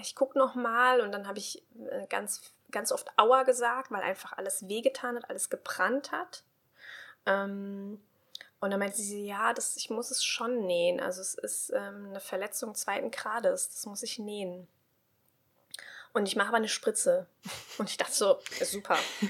ich 0.02 0.16
gucke 0.16 0.40
noch 0.40 0.56
mal. 0.56 1.02
Und 1.02 1.12
dann 1.12 1.28
habe 1.28 1.40
ich 1.40 1.62
äh, 1.90 2.08
ganz, 2.08 2.54
ganz 2.72 2.94
oft 2.94 3.12
Aua 3.18 3.44
gesagt, 3.44 3.92
weil 3.92 4.02
einfach 4.02 4.32
alles 4.38 4.70
wehgetan 4.70 5.18
hat, 5.18 5.30
alles 5.30 5.50
gebrannt 5.50 6.14
hat. 6.14 6.46
Ähm, 7.26 8.00
und 8.62 8.70
dann 8.70 8.80
meinte 8.80 9.02
sie, 9.02 9.26
ja, 9.26 9.54
das, 9.54 9.76
ich 9.76 9.90
muss 9.90 10.12
es 10.12 10.24
schon 10.24 10.68
nähen. 10.68 11.00
Also 11.00 11.20
es 11.20 11.34
ist 11.34 11.72
ähm, 11.72 12.10
eine 12.10 12.20
Verletzung 12.20 12.76
zweiten 12.76 13.10
Grades, 13.10 13.70
das 13.70 13.88
muss 13.88 14.04
ich 14.04 14.20
nähen. 14.20 14.68
Und 16.14 16.28
ich 16.28 16.36
mache 16.36 16.50
aber 16.50 16.58
eine 16.58 16.70
Spritze. 16.70 17.26
Und 17.80 17.90
ich 17.90 17.98
dachte 17.98 18.14
so, 18.14 18.40
super. 18.64 19.00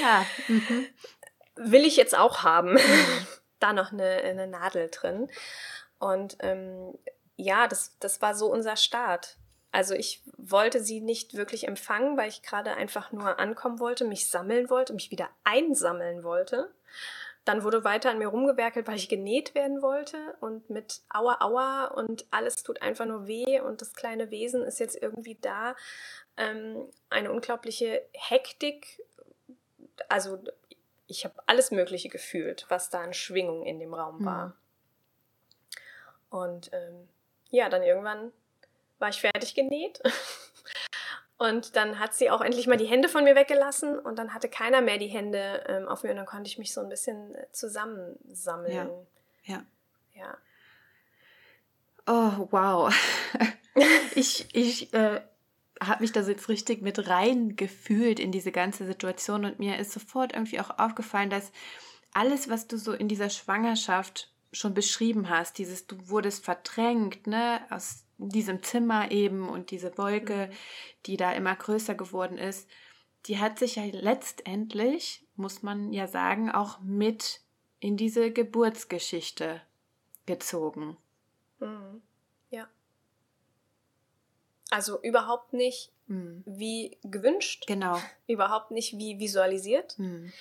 ja. 0.00 0.24
Mhm. 0.48 0.86
Will 1.56 1.84
ich 1.84 1.96
jetzt 1.96 2.16
auch 2.16 2.42
haben. 2.42 2.78
Da 3.60 3.72
noch 3.72 3.92
eine, 3.92 4.04
eine 4.04 4.46
Nadel 4.46 4.90
drin. 4.90 5.30
Und 5.98 6.36
ähm, 6.40 6.98
ja, 7.36 7.66
das, 7.66 7.96
das 7.98 8.20
war 8.20 8.34
so 8.34 8.48
unser 8.48 8.76
Start. 8.76 9.38
Also 9.70 9.94
ich 9.94 10.22
wollte 10.36 10.82
sie 10.82 11.00
nicht 11.00 11.34
wirklich 11.34 11.66
empfangen, 11.66 12.18
weil 12.18 12.28
ich 12.28 12.42
gerade 12.42 12.74
einfach 12.74 13.10
nur 13.12 13.38
ankommen 13.38 13.78
wollte, 13.78 14.04
mich 14.04 14.28
sammeln 14.28 14.68
wollte, 14.68 14.92
mich 14.92 15.10
wieder 15.10 15.30
einsammeln 15.44 16.24
wollte. 16.24 16.74
Dann 17.44 17.62
wurde 17.62 17.84
weiter 17.84 18.10
an 18.10 18.18
mir 18.18 18.28
rumgewerkelt, 18.28 18.86
weil 18.86 18.96
ich 18.96 19.08
genäht 19.08 19.54
werden 19.54 19.82
wollte 19.82 20.16
und 20.40 20.70
mit 20.70 21.02
Aua 21.10 21.40
Aua 21.40 21.86
und 21.86 22.24
alles 22.30 22.62
tut 22.62 22.80
einfach 22.80 23.04
nur 23.04 23.26
weh 23.26 23.60
und 23.60 23.80
das 23.80 23.94
kleine 23.94 24.30
Wesen 24.30 24.62
ist 24.62 24.80
jetzt 24.80 25.00
irgendwie 25.00 25.36
da. 25.40 25.76
Ähm, 26.36 26.88
eine 27.10 27.30
unglaubliche 27.30 28.02
Hektik. 28.12 29.02
Also 30.08 30.38
ich 31.06 31.24
habe 31.24 31.34
alles 31.46 31.70
Mögliche 31.70 32.08
gefühlt, 32.08 32.64
was 32.68 32.90
da 32.90 33.02
an 33.02 33.12
Schwingung 33.12 33.64
in 33.64 33.78
dem 33.78 33.92
Raum 33.92 34.24
war. 34.24 34.46
Mhm. 34.46 34.52
Und 36.30 36.70
ähm, 36.72 37.08
ja, 37.50 37.68
dann 37.68 37.82
irgendwann 37.82 38.32
war 38.98 39.10
ich 39.10 39.20
fertig 39.20 39.54
genäht 39.54 40.00
Und 41.36 41.74
dann 41.74 41.98
hat 41.98 42.14
sie 42.14 42.30
auch 42.30 42.40
endlich 42.40 42.66
mal 42.66 42.76
die 42.76 42.86
Hände 42.86 43.08
von 43.08 43.24
mir 43.24 43.34
weggelassen 43.34 43.98
und 43.98 44.18
dann 44.18 44.32
hatte 44.32 44.48
keiner 44.48 44.80
mehr 44.80 44.98
die 44.98 45.08
Hände 45.08 45.64
ähm, 45.66 45.88
auf 45.88 46.04
mir 46.04 46.10
und 46.10 46.16
dann 46.16 46.26
konnte 46.26 46.48
ich 46.48 46.58
mich 46.58 46.72
so 46.72 46.80
ein 46.80 46.88
bisschen 46.88 47.34
äh, 47.34 47.50
zusammensammeln. 47.50 48.90
Ja. 49.44 49.56
Ja. 49.56 49.64
ja. 50.14 50.38
Oh, 52.06 52.48
wow. 52.50 52.94
ich 54.14 54.54
ich 54.54 54.94
äh, 54.94 55.20
habe 55.82 56.02
mich 56.02 56.12
da 56.12 56.20
jetzt 56.20 56.48
richtig 56.48 56.82
mit 56.82 57.08
rein 57.08 57.56
gefühlt 57.56 58.20
in 58.20 58.30
diese 58.30 58.52
ganze 58.52 58.86
Situation 58.86 59.44
und 59.44 59.58
mir 59.58 59.78
ist 59.78 59.92
sofort 59.92 60.34
irgendwie 60.34 60.60
auch 60.60 60.78
aufgefallen, 60.78 61.30
dass 61.30 61.50
alles, 62.12 62.48
was 62.48 62.68
du 62.68 62.78
so 62.78 62.92
in 62.92 63.08
dieser 63.08 63.28
Schwangerschaft 63.30 64.30
schon 64.52 64.72
beschrieben 64.72 65.28
hast, 65.28 65.58
dieses, 65.58 65.86
du 65.86 66.08
wurdest 66.08 66.44
verdrängt, 66.44 67.26
ne, 67.26 67.60
aus 67.70 68.03
diesem 68.18 68.62
Zimmer 68.62 69.10
eben 69.10 69.48
und 69.48 69.70
diese 69.70 69.96
Wolke, 69.98 70.48
mhm. 70.48 70.54
die 71.06 71.16
da 71.16 71.32
immer 71.32 71.54
größer 71.54 71.94
geworden 71.94 72.38
ist, 72.38 72.68
die 73.26 73.38
hat 73.38 73.58
sich 73.58 73.76
ja 73.76 73.84
letztendlich, 73.84 75.26
muss 75.36 75.62
man 75.62 75.92
ja 75.92 76.06
sagen, 76.06 76.50
auch 76.50 76.80
mit 76.80 77.40
in 77.80 77.96
diese 77.96 78.30
Geburtsgeschichte 78.30 79.60
gezogen. 80.26 80.96
Mhm. 81.58 82.02
Ja. 82.50 82.68
Also 84.70 85.00
überhaupt 85.02 85.52
nicht 85.52 85.92
mhm. 86.06 86.42
wie 86.46 86.98
gewünscht. 87.02 87.64
Genau. 87.66 87.98
Überhaupt 88.26 88.70
nicht 88.70 88.98
wie 88.98 89.18
visualisiert. 89.18 89.98
Mhm. 89.98 90.32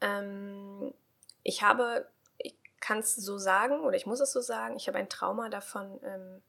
Ähm, 0.00 0.94
ich 1.42 1.62
habe, 1.62 2.08
ich 2.38 2.54
kann 2.80 2.98
es 2.98 3.14
so 3.14 3.38
sagen 3.38 3.80
oder 3.80 3.96
ich 3.96 4.06
muss 4.06 4.20
es 4.20 4.32
so 4.32 4.40
sagen, 4.40 4.76
ich 4.76 4.88
habe 4.88 4.98
ein 4.98 5.08
Trauma 5.08 5.48
davon 5.48 6.00
ähm, 6.04 6.42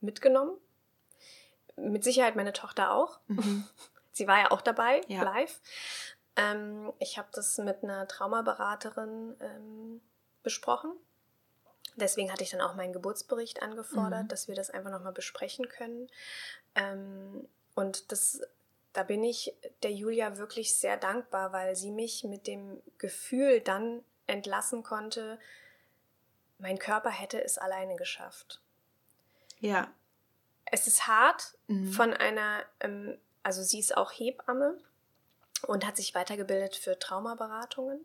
mitgenommen. 0.00 0.56
Mit 1.76 2.04
Sicherheit 2.04 2.36
meine 2.36 2.52
Tochter 2.52 2.92
auch. 2.92 3.20
Mhm. 3.28 3.66
Sie 4.12 4.26
war 4.26 4.38
ja 4.38 4.50
auch 4.50 4.60
dabei, 4.60 5.00
ja. 5.08 5.22
live. 5.22 5.60
Ähm, 6.36 6.92
ich 6.98 7.18
habe 7.18 7.28
das 7.32 7.58
mit 7.58 7.82
einer 7.82 8.06
Traumaberaterin 8.06 9.36
ähm, 9.40 10.00
besprochen. 10.42 10.92
Deswegen 11.96 12.32
hatte 12.32 12.42
ich 12.42 12.50
dann 12.50 12.60
auch 12.60 12.74
meinen 12.74 12.92
Geburtsbericht 12.92 13.62
angefordert, 13.62 14.24
mhm. 14.24 14.28
dass 14.28 14.48
wir 14.48 14.54
das 14.54 14.70
einfach 14.70 14.90
nochmal 14.90 15.12
besprechen 15.12 15.68
können. 15.68 16.08
Ähm, 16.74 17.48
und 17.74 18.12
das, 18.12 18.40
da 18.92 19.02
bin 19.02 19.24
ich 19.24 19.54
der 19.82 19.92
Julia 19.92 20.38
wirklich 20.38 20.76
sehr 20.76 20.96
dankbar, 20.96 21.52
weil 21.52 21.76
sie 21.76 21.90
mich 21.90 22.24
mit 22.24 22.46
dem 22.46 22.82
Gefühl 22.98 23.60
dann 23.60 24.04
entlassen 24.26 24.82
konnte, 24.82 25.38
mein 26.58 26.78
Körper 26.78 27.10
hätte 27.10 27.42
es 27.42 27.58
alleine 27.58 27.96
geschafft. 27.96 28.60
Ja. 29.60 29.88
Es 30.64 30.86
ist 30.86 31.06
hart 31.06 31.54
mhm. 31.68 31.92
von 31.92 32.12
einer, 32.12 32.62
ähm, 32.80 33.16
also 33.42 33.62
sie 33.62 33.78
ist 33.78 33.96
auch 33.96 34.12
Hebamme 34.12 34.78
und 35.66 35.86
hat 35.86 35.96
sich 35.96 36.14
weitergebildet 36.14 36.76
für 36.76 36.98
Traumaberatungen. 36.98 38.04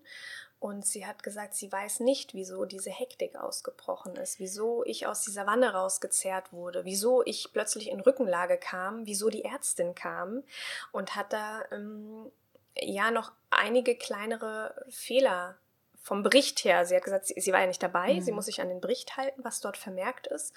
Und 0.59 0.85
sie 0.85 1.05
hat 1.05 1.21
gesagt, 1.21 1.53
sie 1.53 1.71
weiß 1.71 1.99
nicht, 1.99 2.33
wieso 2.33 2.65
diese 2.65 2.89
Hektik 2.89 3.35
ausgebrochen 3.35 4.15
ist, 4.15 4.39
wieso 4.39 4.83
ich 4.85 5.05
aus 5.05 5.21
dieser 5.21 5.45
Wanne 5.45 5.73
rausgezerrt 5.73 6.53
wurde, 6.53 6.85
wieso 6.85 7.23
ich 7.23 7.51
plötzlich 7.53 7.89
in 7.89 7.99
Rückenlage 7.99 8.57
kam, 8.57 9.05
wieso 9.05 9.29
die 9.29 9.43
Ärztin 9.43 9.93
kam 9.93 10.43
und 10.91 11.15
hat 11.15 11.33
da 11.33 11.63
ähm, 11.71 12.31
ja 12.75 13.11
noch 13.11 13.31
einige 13.51 13.95
kleinere 13.95 14.85
Fehler 14.89 15.55
vom 16.01 16.23
Bericht 16.23 16.63
her. 16.63 16.85
Sie 16.85 16.95
hat 16.95 17.03
gesagt, 17.03 17.27
sie, 17.27 17.39
sie 17.39 17.51
war 17.51 17.59
ja 17.59 17.67
nicht 17.67 17.83
dabei, 17.83 18.13
mhm. 18.13 18.21
sie 18.21 18.31
muss 18.31 18.45
sich 18.45 18.61
an 18.61 18.69
den 18.69 18.81
Bericht 18.81 19.17
halten, 19.17 19.43
was 19.43 19.59
dort 19.59 19.77
vermerkt 19.77 20.25
ist 20.27 20.53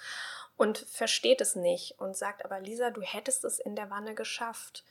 und 0.59 0.77
versteht 0.77 1.39
es 1.39 1.55
nicht 1.55 1.97
und 1.99 2.17
sagt 2.17 2.43
aber, 2.43 2.59
Lisa, 2.59 2.89
du 2.89 3.01
hättest 3.01 3.45
es 3.45 3.59
in 3.59 3.77
der 3.77 3.89
Wanne 3.89 4.13
geschafft. 4.13 4.83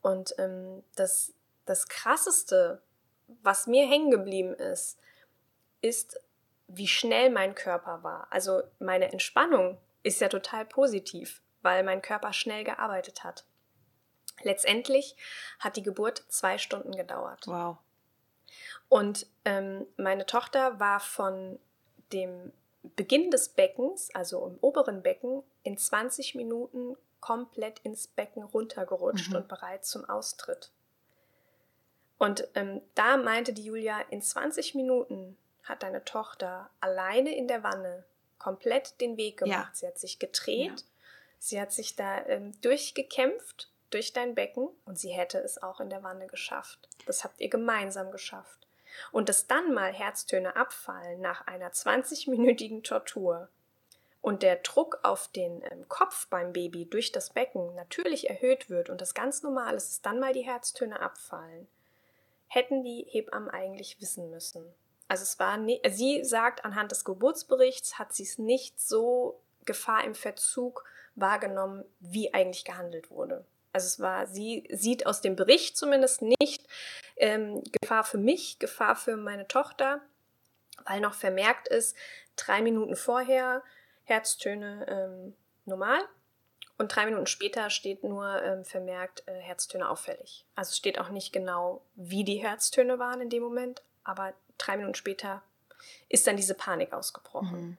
Und 0.00 0.34
ähm, 0.36 0.82
das, 0.96 1.32
das 1.64 1.86
Krasseste, 1.86 2.82
was 3.28 3.68
mir 3.68 3.86
hängen 3.88 4.10
geblieben 4.10 4.52
ist, 4.52 4.98
ist, 5.80 6.18
wie 6.66 6.88
schnell 6.88 7.30
mein 7.30 7.54
Körper 7.54 8.02
war. 8.02 8.26
Also 8.30 8.64
meine 8.80 9.12
Entspannung 9.12 9.78
ist 10.02 10.20
ja 10.20 10.28
total 10.28 10.64
positiv, 10.64 11.40
weil 11.62 11.84
mein 11.84 12.02
Körper 12.02 12.32
schnell 12.32 12.64
gearbeitet 12.64 13.22
hat. 13.22 13.44
Letztendlich 14.42 15.14
hat 15.60 15.76
die 15.76 15.84
Geburt 15.84 16.24
zwei 16.30 16.58
Stunden 16.58 16.96
gedauert. 16.96 17.46
Wow. 17.46 17.76
Und 18.88 19.28
ähm, 19.44 19.86
meine 19.96 20.26
Tochter 20.26 20.80
war 20.80 20.98
von 20.98 21.60
dem 22.12 22.52
Beginn 22.82 23.30
des 23.30 23.48
Beckens, 23.48 24.10
also 24.14 24.46
im 24.46 24.58
oberen 24.60 25.02
Becken, 25.02 25.42
in 25.62 25.78
20 25.78 26.34
Minuten 26.34 26.96
komplett 27.20 27.78
ins 27.80 28.08
Becken 28.08 28.42
runtergerutscht 28.42 29.30
mhm. 29.30 29.36
und 29.36 29.48
bereit 29.48 29.84
zum 29.84 30.04
Austritt. 30.08 30.70
Und 32.18 32.46
ähm, 32.54 32.82
da 32.94 33.16
meinte 33.16 33.52
die 33.52 33.64
Julia, 33.64 34.00
in 34.10 34.22
20 34.22 34.74
Minuten 34.74 35.36
hat 35.64 35.82
deine 35.82 36.04
Tochter 36.04 36.70
alleine 36.80 37.34
in 37.34 37.48
der 37.48 37.62
Wanne 37.62 38.04
komplett 38.38 39.00
den 39.00 39.16
Weg 39.16 39.38
gemacht. 39.38 39.70
Ja. 39.72 39.74
Sie 39.74 39.86
hat 39.86 39.98
sich 39.98 40.18
gedreht, 40.18 40.80
ja. 40.80 40.86
sie 41.38 41.60
hat 41.60 41.72
sich 41.72 41.94
da 41.96 42.26
ähm, 42.26 42.52
durchgekämpft 42.60 43.70
durch 43.90 44.12
dein 44.12 44.34
Becken 44.34 44.68
und 44.84 44.98
sie 44.98 45.10
hätte 45.10 45.38
es 45.38 45.62
auch 45.62 45.80
in 45.80 45.90
der 45.90 46.02
Wanne 46.02 46.26
geschafft. 46.26 46.88
Das 47.06 47.24
habt 47.24 47.40
ihr 47.40 47.48
gemeinsam 47.48 48.10
geschafft. 48.10 48.66
Und 49.10 49.28
dass 49.28 49.46
dann 49.46 49.72
mal 49.74 49.92
Herztöne 49.92 50.56
abfallen 50.56 51.20
nach 51.20 51.46
einer 51.46 51.70
20-minütigen 51.70 52.82
Tortur 52.82 53.48
und 54.20 54.42
der 54.42 54.56
Druck 54.56 55.00
auf 55.02 55.28
den 55.28 55.62
ähm, 55.70 55.88
Kopf 55.88 56.28
beim 56.28 56.52
Baby 56.52 56.86
durch 56.86 57.12
das 57.12 57.30
Becken 57.30 57.74
natürlich 57.74 58.30
erhöht 58.30 58.70
wird 58.70 58.88
und 58.88 59.00
das 59.00 59.14
ganz 59.14 59.42
normal 59.42 59.74
ist, 59.74 59.88
dass 59.88 60.02
dann 60.02 60.20
mal 60.20 60.32
die 60.32 60.46
Herztöne 60.46 61.00
abfallen, 61.00 61.66
hätten 62.46 62.84
die 62.84 63.04
Hebammen 63.08 63.50
eigentlich 63.50 64.00
wissen 64.00 64.30
müssen. 64.30 64.64
Also 65.08 65.24
es 65.24 65.38
war 65.38 65.56
nie, 65.56 65.80
sie 65.90 66.24
sagt, 66.24 66.64
anhand 66.64 66.92
des 66.92 67.04
Geburtsberichts 67.04 67.98
hat 67.98 68.14
sie 68.14 68.22
es 68.22 68.38
nicht 68.38 68.80
so 68.80 69.40
Gefahr 69.64 70.04
im 70.04 70.14
Verzug 70.14 70.84
wahrgenommen, 71.16 71.84
wie 72.00 72.32
eigentlich 72.32 72.64
gehandelt 72.64 73.10
wurde. 73.10 73.44
Also 73.72 73.86
es 73.86 74.00
war, 74.00 74.26
sie 74.26 74.68
sieht 74.70 75.06
aus 75.06 75.20
dem 75.20 75.36
Bericht 75.36 75.76
zumindest 75.76 76.22
nicht 76.22 76.66
ähm, 77.16 77.62
Gefahr 77.80 78.04
für 78.04 78.18
mich, 78.18 78.58
Gefahr 78.58 78.96
für 78.96 79.16
meine 79.16 79.48
Tochter, 79.48 80.00
weil 80.84 81.00
noch 81.00 81.14
vermerkt 81.14 81.68
ist, 81.68 81.96
drei 82.36 82.62
Minuten 82.62 82.96
vorher 82.96 83.62
Herztöne 84.04 84.86
ähm, 84.88 85.34
normal 85.64 86.00
und 86.78 86.94
drei 86.94 87.06
Minuten 87.06 87.26
später 87.26 87.70
steht 87.70 88.02
nur 88.02 88.42
ähm, 88.42 88.64
vermerkt 88.64 89.22
äh, 89.26 89.38
Herztöne 89.38 89.88
auffällig. 89.88 90.44
Also 90.54 90.70
es 90.70 90.76
steht 90.76 90.98
auch 90.98 91.10
nicht 91.10 91.32
genau, 91.32 91.82
wie 91.94 92.24
die 92.24 92.42
Herztöne 92.42 92.98
waren 92.98 93.20
in 93.20 93.30
dem 93.30 93.42
Moment, 93.42 93.82
aber 94.04 94.34
drei 94.58 94.76
Minuten 94.76 94.94
später 94.94 95.42
ist 96.08 96.26
dann 96.26 96.36
diese 96.36 96.54
Panik 96.54 96.92
ausgebrochen. 96.92 97.60
Mhm. 97.60 97.78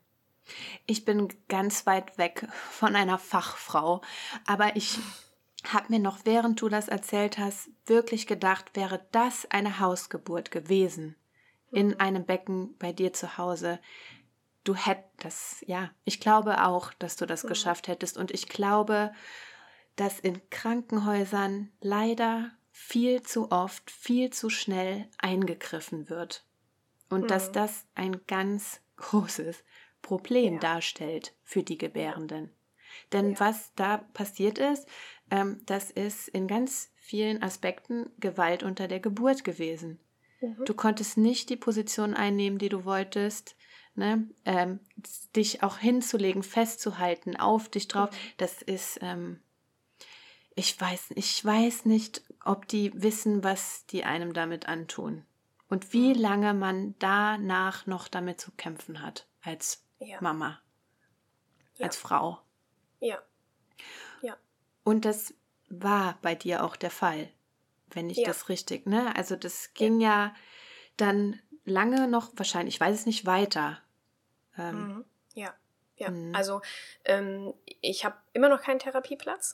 Ich 0.85 1.05
bin 1.05 1.29
ganz 1.47 1.85
weit 1.85 2.17
weg 2.17 2.47
von 2.71 2.95
einer 2.95 3.17
Fachfrau, 3.17 4.01
aber 4.45 4.75
ich 4.75 4.99
habe 5.65 5.85
mir 5.89 5.99
noch, 5.99 6.19
während 6.25 6.61
du 6.61 6.69
das 6.69 6.87
erzählt 6.87 7.37
hast, 7.37 7.69
wirklich 7.85 8.27
gedacht, 8.27 8.75
wäre 8.75 9.05
das 9.11 9.49
eine 9.49 9.79
Hausgeburt 9.79 10.51
gewesen 10.51 11.15
in 11.71 11.89
mhm. 11.89 11.95
einem 11.99 12.25
Becken 12.25 12.77
bei 12.77 12.93
dir 12.93 13.13
zu 13.13 13.37
Hause. 13.37 13.79
Du 14.63 14.75
hättest, 14.75 15.63
ja, 15.67 15.91
ich 16.05 16.19
glaube 16.19 16.63
auch, 16.65 16.93
dass 16.93 17.15
du 17.15 17.25
das 17.25 17.43
mhm. 17.43 17.49
geschafft 17.49 17.87
hättest. 17.87 18.17
Und 18.17 18.31
ich 18.31 18.47
glaube, 18.47 19.11
dass 19.95 20.19
in 20.19 20.41
Krankenhäusern 20.49 21.71
leider 21.81 22.51
viel 22.71 23.21
zu 23.21 23.51
oft, 23.51 23.91
viel 23.91 24.31
zu 24.31 24.49
schnell 24.49 25.07
eingegriffen 25.17 26.09
wird. 26.09 26.45
Und 27.09 27.23
mhm. 27.23 27.27
dass 27.27 27.51
das 27.51 27.85
ein 27.95 28.25
ganz 28.27 28.81
großes 28.97 29.63
Problem 30.01 30.55
ja. 30.55 30.59
darstellt 30.59 31.33
für 31.43 31.63
die 31.63 31.77
Gebärenden. 31.77 32.51
Denn 33.11 33.31
ja. 33.31 33.39
was 33.39 33.71
da 33.75 33.97
passiert 34.13 34.57
ist, 34.57 34.87
ähm, 35.31 35.61
das 35.65 35.91
ist 35.91 36.27
in 36.27 36.47
ganz 36.47 36.91
vielen 36.95 37.41
Aspekten 37.43 38.09
Gewalt 38.19 38.63
unter 38.63 38.87
der 38.87 38.99
Geburt 38.99 39.43
gewesen. 39.43 39.99
Mhm. 40.41 40.65
Du 40.65 40.73
konntest 40.73 41.17
nicht 41.17 41.49
die 41.49 41.57
Position 41.57 42.13
einnehmen, 42.13 42.59
die 42.59 42.69
du 42.69 42.85
wolltest. 42.85 43.55
Ne? 43.95 44.27
Ähm, 44.45 44.79
dich 45.35 45.61
auch 45.61 45.77
hinzulegen, 45.77 46.41
festzuhalten, 46.41 47.35
auf 47.35 47.69
dich 47.69 47.87
drauf, 47.87 48.09
mhm. 48.09 48.15
das 48.37 48.63
ist, 48.63 48.97
ähm, 49.03 49.39
ich 50.55 50.79
weiß, 50.79 51.11
ich 51.15 51.45
weiß 51.45 51.85
nicht, 51.85 52.23
ob 52.43 52.67
die 52.67 52.91
wissen, 52.95 53.43
was 53.43 53.85
die 53.85 54.03
einem 54.03 54.33
damit 54.33 54.67
antun 54.67 55.25
und 55.69 55.93
wie 55.93 56.13
lange 56.13 56.53
man 56.53 56.95
danach 56.99 57.85
noch 57.85 58.07
damit 58.07 58.39
zu 58.39 58.51
kämpfen 58.51 59.01
hat 59.01 59.27
als 59.41 59.83
ja. 59.99 60.17
Mama, 60.21 60.59
ja. 61.75 61.85
als 61.85 61.97
Frau. 61.97 62.39
Ja. 63.03 63.21
Ja. 64.21 64.37
Und 64.83 65.05
das 65.05 65.33
war 65.69 66.17
bei 66.21 66.35
dir 66.35 66.63
auch 66.63 66.75
der 66.75 66.91
Fall, 66.91 67.29
wenn 67.91 68.09
ich 68.09 68.17
ja. 68.17 68.27
das 68.27 68.49
richtig, 68.49 68.85
ne? 68.85 69.15
Also 69.15 69.35
das 69.35 69.73
ging 69.73 69.99
ja. 69.99 70.09
ja. 70.09 70.35
dann 70.97 71.39
lange 71.65 72.07
noch, 72.07 72.31
wahrscheinlich, 72.35 72.75
ich 72.75 72.81
weiß 72.81 72.99
es 72.99 73.05
nicht, 73.05 73.25
weiter. 73.25 73.81
Ähm, 74.57 74.87
mhm. 74.87 75.05
Ja. 75.33 75.53
Ja, 75.97 76.09
mhm. 76.09 76.33
also 76.35 76.61
ähm, 77.05 77.53
ich 77.81 78.03
habe 78.03 78.15
immer 78.33 78.49
noch 78.49 78.61
keinen 78.61 78.79
Therapieplatz. 78.79 79.53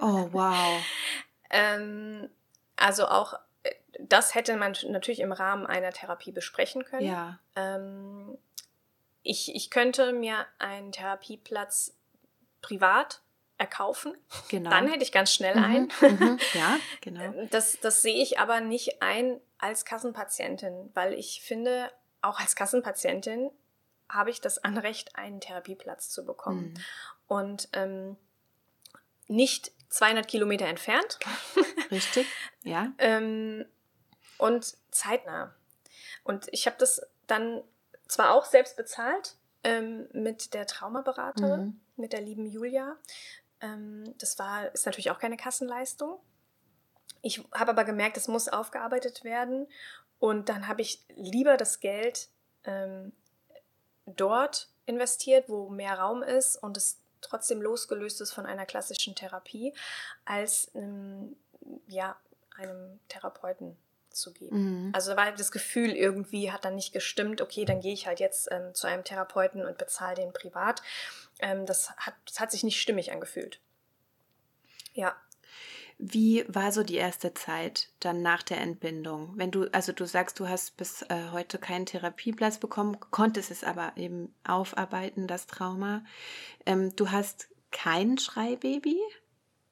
Oh, 0.00 0.28
wow. 0.30 0.80
ähm, 1.50 2.30
also 2.76 3.06
auch 3.06 3.34
äh, 3.64 3.74
das 3.98 4.34
hätte 4.34 4.56
man 4.56 4.76
natürlich 4.88 5.20
im 5.20 5.32
Rahmen 5.32 5.66
einer 5.66 5.90
Therapie 5.90 6.30
besprechen 6.30 6.84
können. 6.84 7.06
Ja. 7.06 7.38
Ähm, 7.56 8.38
ich, 9.22 9.54
ich 9.54 9.70
könnte 9.70 10.12
mir 10.12 10.46
einen 10.58 10.92
Therapieplatz 10.92 11.94
privat 12.62 13.20
erkaufen. 13.58 14.16
Genau. 14.48 14.70
Dann 14.70 14.88
hätte 14.88 15.02
ich 15.02 15.12
ganz 15.12 15.32
schnell 15.32 15.56
mhm. 15.56 15.64
einen. 15.64 15.92
Mhm. 16.00 16.38
Ja, 16.54 16.78
genau. 17.00 17.46
Das, 17.50 17.78
das 17.80 18.02
sehe 18.02 18.22
ich 18.22 18.38
aber 18.38 18.60
nicht 18.60 19.02
ein 19.02 19.40
als 19.58 19.84
Kassenpatientin, 19.84 20.90
weil 20.94 21.12
ich 21.12 21.42
finde, 21.42 21.92
auch 22.22 22.40
als 22.40 22.56
Kassenpatientin 22.56 23.50
habe 24.08 24.30
ich 24.30 24.40
das 24.40 24.58
Anrecht, 24.58 25.16
einen 25.16 25.40
Therapieplatz 25.40 26.10
zu 26.10 26.24
bekommen. 26.24 26.74
Mhm. 26.74 26.74
Und 27.28 27.68
ähm, 27.72 28.16
nicht 29.28 29.72
200 29.90 30.26
Kilometer 30.26 30.66
entfernt. 30.66 31.18
Richtig, 31.90 32.26
ja. 32.62 32.92
ähm, 32.98 33.64
und 34.38 34.76
zeitnah. 34.90 35.54
Und 36.24 36.48
ich 36.50 36.66
habe 36.66 36.76
das 36.78 37.02
dann 37.26 37.62
zwar 38.08 38.34
auch 38.34 38.44
selbst 38.44 38.76
bezahlt 38.76 39.36
ähm, 39.64 40.08
mit 40.12 40.54
der 40.54 40.66
Traumaberaterin, 40.66 41.60
mhm. 41.60 41.80
Mit 42.02 42.12
der 42.12 42.20
lieben 42.20 42.44
Julia. 42.44 42.98
Ähm, 43.62 44.14
das 44.18 44.38
war, 44.38 44.72
ist 44.74 44.84
natürlich 44.84 45.10
auch 45.10 45.18
keine 45.18 45.38
Kassenleistung. 45.38 46.18
Ich 47.22 47.42
habe 47.54 47.70
aber 47.70 47.84
gemerkt, 47.84 48.16
es 48.18 48.28
muss 48.28 48.48
aufgearbeitet 48.48 49.24
werden. 49.24 49.66
Und 50.18 50.48
dann 50.48 50.68
habe 50.68 50.82
ich 50.82 51.04
lieber 51.16 51.56
das 51.56 51.80
Geld 51.80 52.28
ähm, 52.64 53.12
dort 54.06 54.68
investiert, 54.86 55.48
wo 55.48 55.68
mehr 55.68 55.98
Raum 55.98 56.22
ist 56.22 56.56
und 56.56 56.76
es 56.76 56.98
trotzdem 57.20 57.62
losgelöst 57.62 58.20
ist 58.20 58.32
von 58.32 58.46
einer 58.46 58.66
klassischen 58.66 59.14
Therapie, 59.14 59.72
als 60.24 60.70
ähm, 60.74 61.36
ja, 61.86 62.16
einem 62.56 62.98
Therapeuten 63.08 63.76
zu 64.10 64.32
geben. 64.32 64.86
Mhm. 64.86 64.92
Also 64.94 65.16
weil 65.16 65.34
das 65.34 65.52
Gefühl 65.52 65.90
irgendwie 65.92 66.52
hat 66.52 66.64
dann 66.64 66.74
nicht 66.74 66.92
gestimmt, 66.92 67.40
okay, 67.40 67.64
dann 67.64 67.80
gehe 67.80 67.94
ich 67.94 68.06
halt 68.06 68.20
jetzt 68.20 68.48
ähm, 68.50 68.74
zu 68.74 68.86
einem 68.86 69.04
Therapeuten 69.04 69.64
und 69.64 69.78
bezahle 69.78 70.16
den 70.16 70.32
privat. 70.32 70.82
Ähm, 71.42 71.66
das, 71.66 71.90
hat, 71.96 72.14
das 72.26 72.40
hat 72.40 72.50
sich 72.50 72.62
nicht 72.62 72.80
stimmig 72.80 73.12
angefühlt. 73.12 73.60
Ja. 74.94 75.16
Wie 75.98 76.44
war 76.48 76.72
so 76.72 76.82
die 76.82 76.96
erste 76.96 77.32
Zeit 77.34 77.90
dann 78.00 78.22
nach 78.22 78.42
der 78.42 78.60
Entbindung? 78.60 79.34
Wenn 79.36 79.50
du, 79.50 79.68
also 79.72 79.92
du 79.92 80.04
sagst, 80.04 80.40
du 80.40 80.48
hast 80.48 80.76
bis 80.76 81.02
äh, 81.02 81.30
heute 81.30 81.58
keinen 81.58 81.86
Therapieplatz 81.86 82.58
bekommen, 82.58 82.98
konntest 83.10 83.50
es 83.50 83.62
aber 83.62 83.92
eben 83.96 84.34
aufarbeiten, 84.42 85.28
das 85.28 85.46
Trauma. 85.46 86.04
Ähm, 86.66 86.96
du 86.96 87.10
hast 87.10 87.48
kein 87.70 88.18
Schreibaby. 88.18 88.98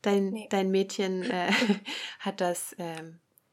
Dein, 0.02 0.30
nee. 0.30 0.46
dein 0.50 0.70
Mädchen 0.70 1.28
äh, 1.28 1.52
hat 2.20 2.40
das 2.40 2.74
äh, 2.74 3.02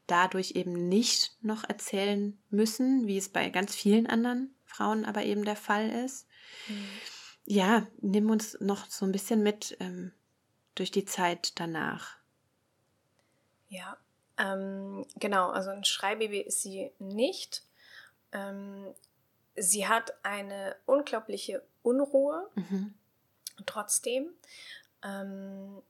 dadurch 0.05 0.51
eben 0.51 0.88
nicht 0.88 1.36
noch 1.41 1.63
erzählen 1.68 2.38
müssen, 2.49 3.07
wie 3.07 3.18
es 3.18 3.30
bei 3.30 3.49
ganz 3.49 3.76
vielen 3.76 4.07
anderen 4.07 4.55
Frauen 4.65 5.05
aber 5.05 5.24
eben 5.24 5.45
der 5.45 5.55
Fall 5.55 5.89
ist. 5.89 6.28
Mhm. 6.68 6.88
Ja, 7.49 7.87
nimm 8.01 8.29
uns 8.29 8.57
noch 8.59 8.89
so 8.89 9.05
ein 9.05 9.13
bisschen 9.13 9.41
mit 9.41 9.77
ähm, 9.79 10.11
durch 10.75 10.91
die 10.91 11.05
Zeit 11.05 11.57
danach. 11.57 12.17
Ja, 13.69 13.97
ähm, 14.37 15.05
genau, 15.15 15.51
also 15.51 15.69
ein 15.69 15.85
Schreibaby 15.85 16.41
ist 16.41 16.61
sie 16.61 16.91
nicht. 16.99 17.63
Ähm, 18.33 18.93
sie 19.55 19.87
hat 19.87 20.13
eine 20.23 20.75
unglaubliche 20.85 21.63
Unruhe. 21.83 22.49
Mhm. 22.55 22.93
Trotzdem, 23.65 24.29
ähm, 25.01 25.81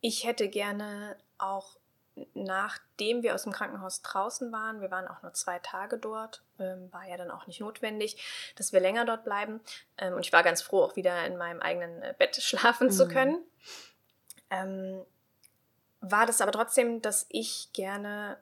ich 0.00 0.24
hätte 0.24 0.48
gerne 0.48 1.16
auch 1.38 1.78
nachdem 2.34 3.22
wir 3.22 3.34
aus 3.34 3.44
dem 3.44 3.52
Krankenhaus 3.52 4.02
draußen 4.02 4.52
waren, 4.52 4.80
wir 4.80 4.90
waren 4.90 5.08
auch 5.08 5.22
nur 5.22 5.32
zwei 5.32 5.58
Tage 5.58 5.98
dort, 5.98 6.42
ähm, 6.58 6.92
war 6.92 7.08
ja 7.08 7.16
dann 7.16 7.30
auch 7.30 7.46
nicht 7.46 7.60
notwendig, 7.60 8.16
dass 8.56 8.72
wir 8.72 8.80
länger 8.80 9.04
dort 9.04 9.24
bleiben. 9.24 9.60
Ähm, 9.98 10.14
und 10.14 10.20
ich 10.20 10.32
war 10.32 10.42
ganz 10.42 10.62
froh, 10.62 10.82
auch 10.82 10.96
wieder 10.96 11.24
in 11.26 11.36
meinem 11.36 11.60
eigenen 11.60 12.02
äh, 12.02 12.14
Bett 12.18 12.36
schlafen 12.42 12.88
mhm. 12.88 12.92
zu 12.92 13.08
können. 13.08 13.38
Ähm, 14.50 15.02
war 16.00 16.26
das 16.26 16.40
aber 16.40 16.52
trotzdem, 16.52 17.00
dass 17.00 17.26
ich 17.28 17.72
gerne 17.72 18.36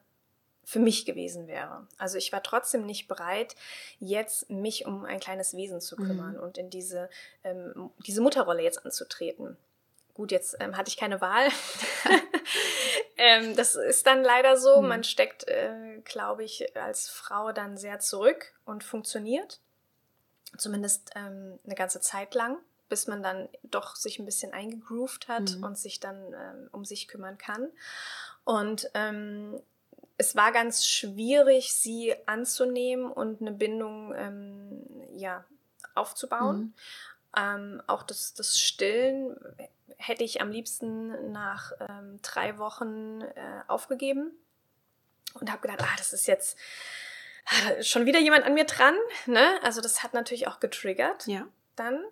für 0.64 0.78
mich 0.78 1.04
gewesen 1.04 1.46
wäre. 1.48 1.86
Also 1.98 2.16
ich 2.16 2.32
war 2.32 2.42
trotzdem 2.42 2.86
nicht 2.86 3.08
bereit, 3.08 3.56
jetzt 3.98 4.50
mich 4.50 4.86
um 4.86 5.04
ein 5.04 5.20
kleines 5.20 5.56
Wesen 5.56 5.80
zu 5.80 5.96
kümmern 5.96 6.34
mhm. 6.34 6.40
und 6.40 6.58
in 6.58 6.70
diese, 6.70 7.10
ähm, 7.44 7.90
diese 8.06 8.20
Mutterrolle 8.20 8.62
jetzt 8.62 8.84
anzutreten. 8.84 9.56
Gut, 10.14 10.32
jetzt 10.32 10.56
ähm, 10.60 10.76
hatte 10.76 10.88
ich 10.88 10.96
keine 10.96 11.20
Wahl. 11.20 11.48
ähm, 13.20 13.54
das 13.54 13.74
ist 13.74 14.06
dann 14.06 14.24
leider 14.24 14.56
so. 14.56 14.80
Mhm. 14.80 14.88
Man 14.88 15.04
steckt, 15.04 15.46
äh, 15.46 16.00
glaube 16.04 16.42
ich, 16.42 16.74
als 16.74 17.10
Frau 17.10 17.52
dann 17.52 17.76
sehr 17.76 18.00
zurück 18.00 18.54
und 18.64 18.82
funktioniert. 18.82 19.60
Zumindest 20.56 21.10
ähm, 21.14 21.58
eine 21.66 21.74
ganze 21.74 22.00
Zeit 22.00 22.34
lang, 22.34 22.56
bis 22.88 23.06
man 23.06 23.22
dann 23.22 23.50
doch 23.62 23.94
sich 23.94 24.18
ein 24.18 24.24
bisschen 24.24 24.54
eingegroovt 24.54 25.28
hat 25.28 25.56
mhm. 25.56 25.64
und 25.64 25.78
sich 25.78 26.00
dann 26.00 26.32
ähm, 26.32 26.68
um 26.72 26.86
sich 26.86 27.08
kümmern 27.08 27.36
kann. 27.36 27.68
Und 28.44 28.90
ähm, 28.94 29.60
es 30.16 30.34
war 30.34 30.50
ganz 30.50 30.86
schwierig, 30.86 31.74
sie 31.74 32.14
anzunehmen 32.24 33.12
und 33.12 33.42
eine 33.42 33.52
Bindung 33.52 34.14
ähm, 34.16 34.86
ja, 35.12 35.44
aufzubauen. 35.94 36.58
Mhm. 36.58 36.74
Ähm, 37.36 37.82
auch 37.86 38.02
das, 38.02 38.34
das 38.34 38.58
Stillen 38.58 39.36
hätte 39.96 40.24
ich 40.24 40.40
am 40.40 40.50
liebsten 40.50 41.32
nach 41.32 41.72
ähm, 41.80 42.18
drei 42.22 42.58
Wochen 42.58 43.20
äh, 43.20 43.62
aufgegeben 43.68 44.32
und 45.34 45.50
habe 45.50 45.62
gedacht, 45.62 45.82
ah, 45.82 45.96
das 45.96 46.12
ist 46.12 46.26
jetzt 46.26 46.58
ah, 47.46 47.82
schon 47.82 48.06
wieder 48.06 48.18
jemand 48.18 48.44
an 48.44 48.54
mir 48.54 48.64
dran. 48.64 48.94
Ne? 49.26 49.60
Also 49.62 49.80
das 49.80 50.02
hat 50.02 50.14
natürlich 50.14 50.48
auch 50.48 50.60
getriggert 50.60 51.26
ja. 51.26 51.46
dann. 51.76 52.02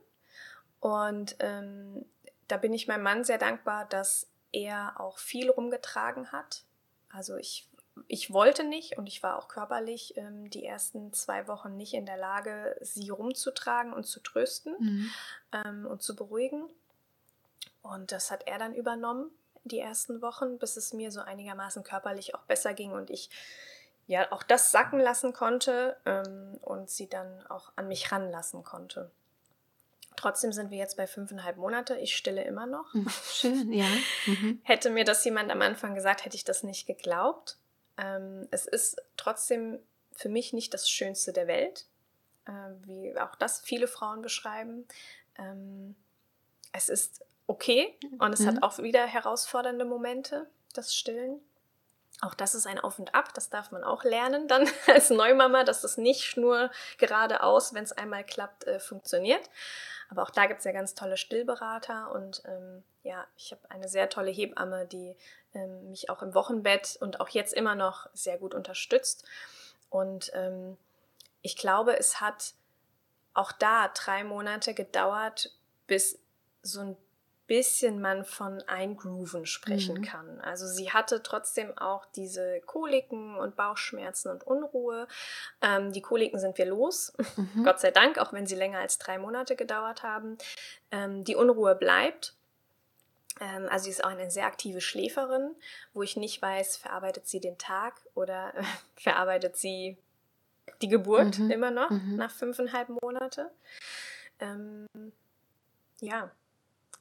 Und 0.81 1.37
ähm, 1.41 2.05
da 2.47 2.57
bin 2.57 2.73
ich 2.73 2.87
meinem 2.87 3.03
Mann 3.03 3.25
sehr 3.25 3.39
dankbar, 3.39 3.87
dass 3.87 4.29
er 4.53 5.01
auch 5.01 5.19
viel 5.19 5.51
rumgetragen 5.51 6.33
hat. 6.33 6.65
Also 7.11 7.37
ich, 7.37 7.68
ich 8.07 8.33
wollte 8.33 8.65
nicht 8.65 8.99
und 8.99 9.07
ich 9.07 9.23
war 9.23 9.39
auch 9.39 9.49
körperlich 9.49 10.17
ähm, 10.17 10.51
die 10.51 10.65
ersten 10.65 11.13
zwei 11.13 11.49
Wochen 11.49 11.77
nicht 11.77 11.95
in 11.95 12.07
der 12.07 12.17
Lage, 12.17 12.77
sie 12.81 13.11
rumzutragen 13.11 13.93
und 13.93 14.05
zu 14.05 14.21
trösten 14.21 14.75
mhm. 14.79 15.11
ähm, 15.53 15.87
und 15.87 16.03
zu 16.03 16.15
beruhigen. 16.15 16.69
Und 17.83 18.13
das 18.13 18.31
hat 18.31 18.47
er 18.47 18.59
dann 18.59 18.75
übernommen, 18.75 19.31
die 19.65 19.79
ersten 19.79 20.23
Wochen, 20.23 20.59
bis 20.59 20.77
es 20.77 20.93
mir 20.93 21.11
so 21.11 21.21
einigermaßen 21.21 21.83
körperlich 21.83 22.35
auch 22.35 22.43
besser 22.43 22.75
ging 22.75 22.93
und 22.93 23.11
ich 23.11 23.31
ja 24.07 24.31
auch 24.33 24.43
das 24.43 24.71
sacken 24.71 25.01
lassen 25.01 25.33
konnte 25.33 25.97
ähm, 26.07 26.59
und 26.63 26.91
sie 26.91 27.09
dann 27.09 27.47
auch 27.49 27.73
an 27.77 27.89
mich 27.89 28.11
ranlassen 28.11 28.65
konnte. 28.65 29.11
Trotzdem 30.17 30.53
sind 30.53 30.73
wir 30.73 30.79
jetzt 30.79 30.97
bei 30.97 31.07
fünfeinhalb 31.07 31.59
Monate. 31.59 31.97
Ich 31.99 32.17
stille 32.17 32.43
immer 32.43 32.67
noch. 32.67 32.93
Mhm, 32.93 33.09
schön, 33.33 33.73
ja. 33.73 33.87
Mhm. 34.27 34.61
Hätte 34.65 34.91
mir 34.91 35.05
das 35.05 35.25
jemand 35.25 35.51
am 35.53 35.63
Anfang 35.63 35.95
gesagt, 35.95 36.25
hätte 36.25 36.37
ich 36.37 36.45
das 36.45 36.65
nicht 36.65 36.87
geglaubt. 36.87 37.57
Ähm, 37.99 38.49
es 38.51 38.67
ist 38.67 39.03
trotzdem 39.17 39.81
für 40.13 40.29
mich 40.29 40.53
nicht 40.53 40.73
das 40.73 40.89
Schönste 40.89 41.33
der 41.33 41.47
Welt, 41.47 41.87
äh, 42.47 42.53
wie 42.83 43.19
auch 43.19 43.35
das 43.37 43.61
viele 43.61 43.89
Frauen 43.89 44.23
beschreiben. 44.23 44.87
Ähm, 45.37 45.95
es 46.73 46.89
ist 46.89 47.25
okay 47.47 47.97
und 48.19 48.33
es 48.33 48.41
mhm. 48.41 48.47
hat 48.47 48.63
auch 48.63 48.79
wieder 48.79 49.07
herausfordernde 49.07 49.85
Momente, 49.85 50.49
das 50.75 50.95
Stillen. 50.95 51.41
Auch 52.21 52.35
das 52.35 52.55
ist 52.55 52.67
ein 52.67 52.81
Auf 52.81 52.99
und 52.99 53.15
Ab, 53.15 53.33
das 53.35 53.49
darf 53.49 53.71
man 53.71 53.85
auch 53.85 54.03
lernen 54.03 54.49
dann 54.49 54.69
als 54.87 55.11
Neumama, 55.11 55.65
dass 55.65 55.83
das 55.83 55.97
nicht 55.97 56.37
nur 56.37 56.71
geradeaus, 56.99 57.75
wenn 57.75 57.85
es 57.85 57.93
einmal 57.93 58.25
klappt, 58.25 58.67
äh, 58.67 58.81
funktioniert. 58.81 59.49
Aber 60.11 60.23
auch 60.23 60.31
da 60.31 60.47
gibt 60.47 60.59
es 60.59 60.65
ja 60.65 60.73
ganz 60.73 60.95
tolle 60.95 61.17
Stillberater 61.17 62.11
und 62.13 62.43
ähm, 62.47 62.83
ja, 63.03 63.27
ich 63.37 63.53
habe 63.53 63.71
eine 63.71 63.89
sehr 63.89 64.09
tolle 64.09 64.31
Hebamme, 64.31 64.87
die 64.87 65.15
ähm, 65.55 65.91
mich 65.91 66.11
auch 66.11 66.23
im 66.23 66.35
Wochenbett 66.35 66.97
und 67.01 67.21
auch 67.21 67.29
jetzt 67.29 67.55
immer 67.55 67.75
noch 67.75 68.09
sehr 68.15 68.39
gut 68.39 68.55
unterstützt. 68.55 69.25
Und 69.91 70.31
ähm, 70.35 70.77
ich 71.43 71.57
glaube, 71.57 71.99
es 71.99 72.21
hat 72.21 72.55
auch 73.35 73.53
da 73.53 73.89
drei 73.89 74.25
Monate 74.25 74.75
gedauert, 74.75 75.53
bis 75.87 76.19
so 76.63 76.81
ein 76.81 76.97
bisschen 77.49 78.01
man 78.01 78.25
von 78.25 78.63
Eingrooven 78.69 79.47
sprechen 79.47 79.99
mhm. 79.99 80.03
kann. 80.03 80.41
Also 80.43 80.67
sie 80.67 80.93
hatte 80.93 81.23
trotzdem 81.23 81.77
auch 81.77 82.05
diese 82.15 82.61
Koliken 82.61 83.37
und 83.37 83.57
Bauchschmerzen 83.57 84.31
und 84.31 84.47
Unruhe. 84.47 85.09
Ähm, 85.61 85.93
die 85.93 86.03
Koliken 86.03 86.39
sind 86.39 86.57
wir 86.59 86.67
los, 86.67 87.13
mhm. 87.37 87.65
Gott 87.65 87.81
sei 87.81 87.91
Dank, 87.91 88.19
auch 88.19 88.33
wenn 88.33 88.47
sie 88.47 88.55
länger 88.55 88.79
als 88.79 88.99
drei 88.99 89.19
Monate 89.19 89.57
gedauert 89.57 90.03
haben. 90.03 90.39
Ähm, 90.93 91.25
die 91.25 91.35
Unruhe 91.35 91.75
bleibt. 91.75 92.35
Ähm, 93.41 93.67
also 93.71 93.85
sie 93.85 93.91
ist 93.91 94.05
auch 94.05 94.11
eine 94.11 94.31
sehr 94.31 94.47
aktive 94.47 94.83
Schläferin, 94.83 95.57
wo 95.95 96.03
ich 96.03 96.17
nicht 96.17 96.41
weiß, 96.43 96.77
verarbeitet 96.77 97.27
sie 97.27 97.41
den 97.41 97.57
Tag 97.59 97.95
oder 98.15 98.53
äh, 98.55 98.63
verarbeitet 98.97 99.57
sie 99.57 99.97
die 100.83 100.89
Geburt 100.89 101.39
mhm. 101.39 101.51
immer 101.51 101.71
noch 101.71 101.91
mhm. 101.91 102.17
nach 102.17 102.31
fünfeinhalb 102.31 102.91
Monate. 102.91 103.51
Ähm, 104.39 104.87
ja, 106.01 106.31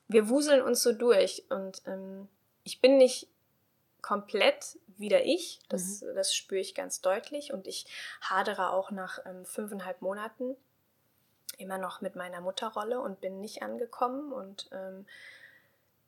wir 0.07 0.29
wuseln 0.29 0.61
uns 0.61 0.81
so 0.83 0.93
durch. 0.93 1.43
Und 1.49 1.81
ähm, 1.85 2.27
ich 2.63 2.81
bin 2.81 2.97
nicht 2.97 3.27
komplett 4.01 4.77
wieder 4.97 5.25
ich, 5.25 5.59
das, 5.69 6.01
mhm. 6.01 6.15
das 6.15 6.35
spüre 6.35 6.61
ich 6.61 6.75
ganz 6.75 7.01
deutlich. 7.01 7.53
Und 7.53 7.67
ich 7.67 7.85
hadere 8.21 8.71
auch 8.71 8.91
nach 8.91 9.19
ähm, 9.25 9.45
fünfeinhalb 9.45 10.01
Monaten 10.01 10.55
immer 11.57 11.77
noch 11.77 12.01
mit 12.01 12.15
meiner 12.15 12.41
Mutterrolle 12.41 12.99
und 12.99 13.19
bin 13.21 13.41
nicht 13.41 13.61
angekommen. 13.63 14.31
Und 14.31 14.69
ähm, 14.71 15.05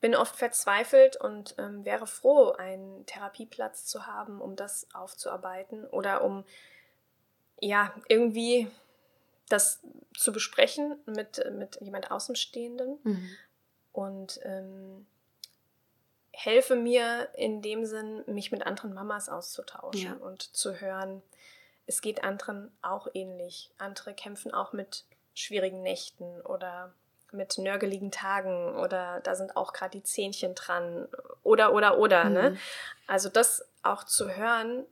bin 0.02 0.16
oft 0.16 0.38
verzweifelt 0.38 1.18
und 1.18 1.56
ähm, 1.58 1.84
wäre 1.84 2.08
froh, 2.08 2.52
einen 2.52 3.06
Therapieplatz 3.06 3.86
zu 3.86 4.08
haben, 4.08 4.40
um 4.40 4.56
das 4.56 4.88
aufzuarbeiten 4.94 5.86
oder 5.86 6.24
um 6.24 6.46
ja 7.60 7.94
irgendwie 8.08 8.72
das 9.50 9.82
zu 10.16 10.32
besprechen 10.32 10.98
mit, 11.06 11.44
mit 11.52 11.82
jemand 11.82 12.12
Außenstehenden. 12.12 13.00
Mhm 13.04 13.30
und 14.00 14.40
ähm, 14.44 15.06
helfe 16.32 16.78
mir 16.78 17.28
in 17.34 17.62
dem 17.62 17.84
Sinn, 17.84 18.24
mich 18.28 18.50
mit 18.50 18.66
anderen 18.66 18.94
Mamas 18.94 19.28
auszutauschen 19.28 20.02
ja. 20.02 20.26
und 20.26 20.56
zu 20.56 20.80
hören, 20.80 21.22
es 21.86 22.02
geht 22.02 22.24
anderen 22.24 22.72
auch 22.82 23.10
ähnlich. 23.14 23.72
Andere 23.78 24.14
kämpfen 24.14 24.54
auch 24.54 24.72
mit 24.72 25.04
schwierigen 25.34 25.82
Nächten 25.82 26.40
oder 26.42 26.94
mit 27.32 27.58
nörgeligen 27.58 28.10
Tagen 28.10 28.78
oder 28.78 29.20
da 29.20 29.36
sind 29.36 29.58
auch 29.58 29.74
gerade 29.74 29.98
die 29.98 30.04
Zähnchen 30.04 30.56
dran 30.56 31.10
oder 31.44 31.74
oder 31.74 31.98
oder. 31.98 32.24
Ne? 32.24 32.30
Mhm. 32.30 32.56
Ne? 32.56 32.60
Also 33.06 33.28
das 33.28 33.68
auch 33.84 34.06
zu 34.06 34.34
hören. 34.34 34.86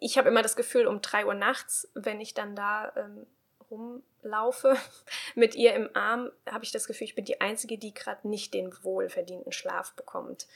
Ich 0.00 0.18
habe 0.18 0.30
immer 0.30 0.42
das 0.42 0.56
Gefühl, 0.56 0.88
um 0.88 1.00
drei 1.00 1.26
Uhr 1.26 1.34
nachts, 1.34 1.88
wenn 1.94 2.20
ich 2.20 2.34
dann 2.34 2.56
da 2.56 2.92
ähm, 2.96 3.26
rumlaufe 3.70 4.76
mit 5.34 5.54
ihr 5.54 5.74
im 5.74 5.90
Arm, 5.94 6.30
habe 6.50 6.64
ich 6.64 6.72
das 6.72 6.86
Gefühl, 6.86 7.06
ich 7.06 7.14
bin 7.14 7.24
die 7.24 7.40
Einzige, 7.40 7.78
die 7.78 7.94
gerade 7.94 8.28
nicht 8.28 8.54
den 8.54 8.72
wohlverdienten 8.82 9.52
Schlaf 9.52 9.92
bekommt. 9.94 10.46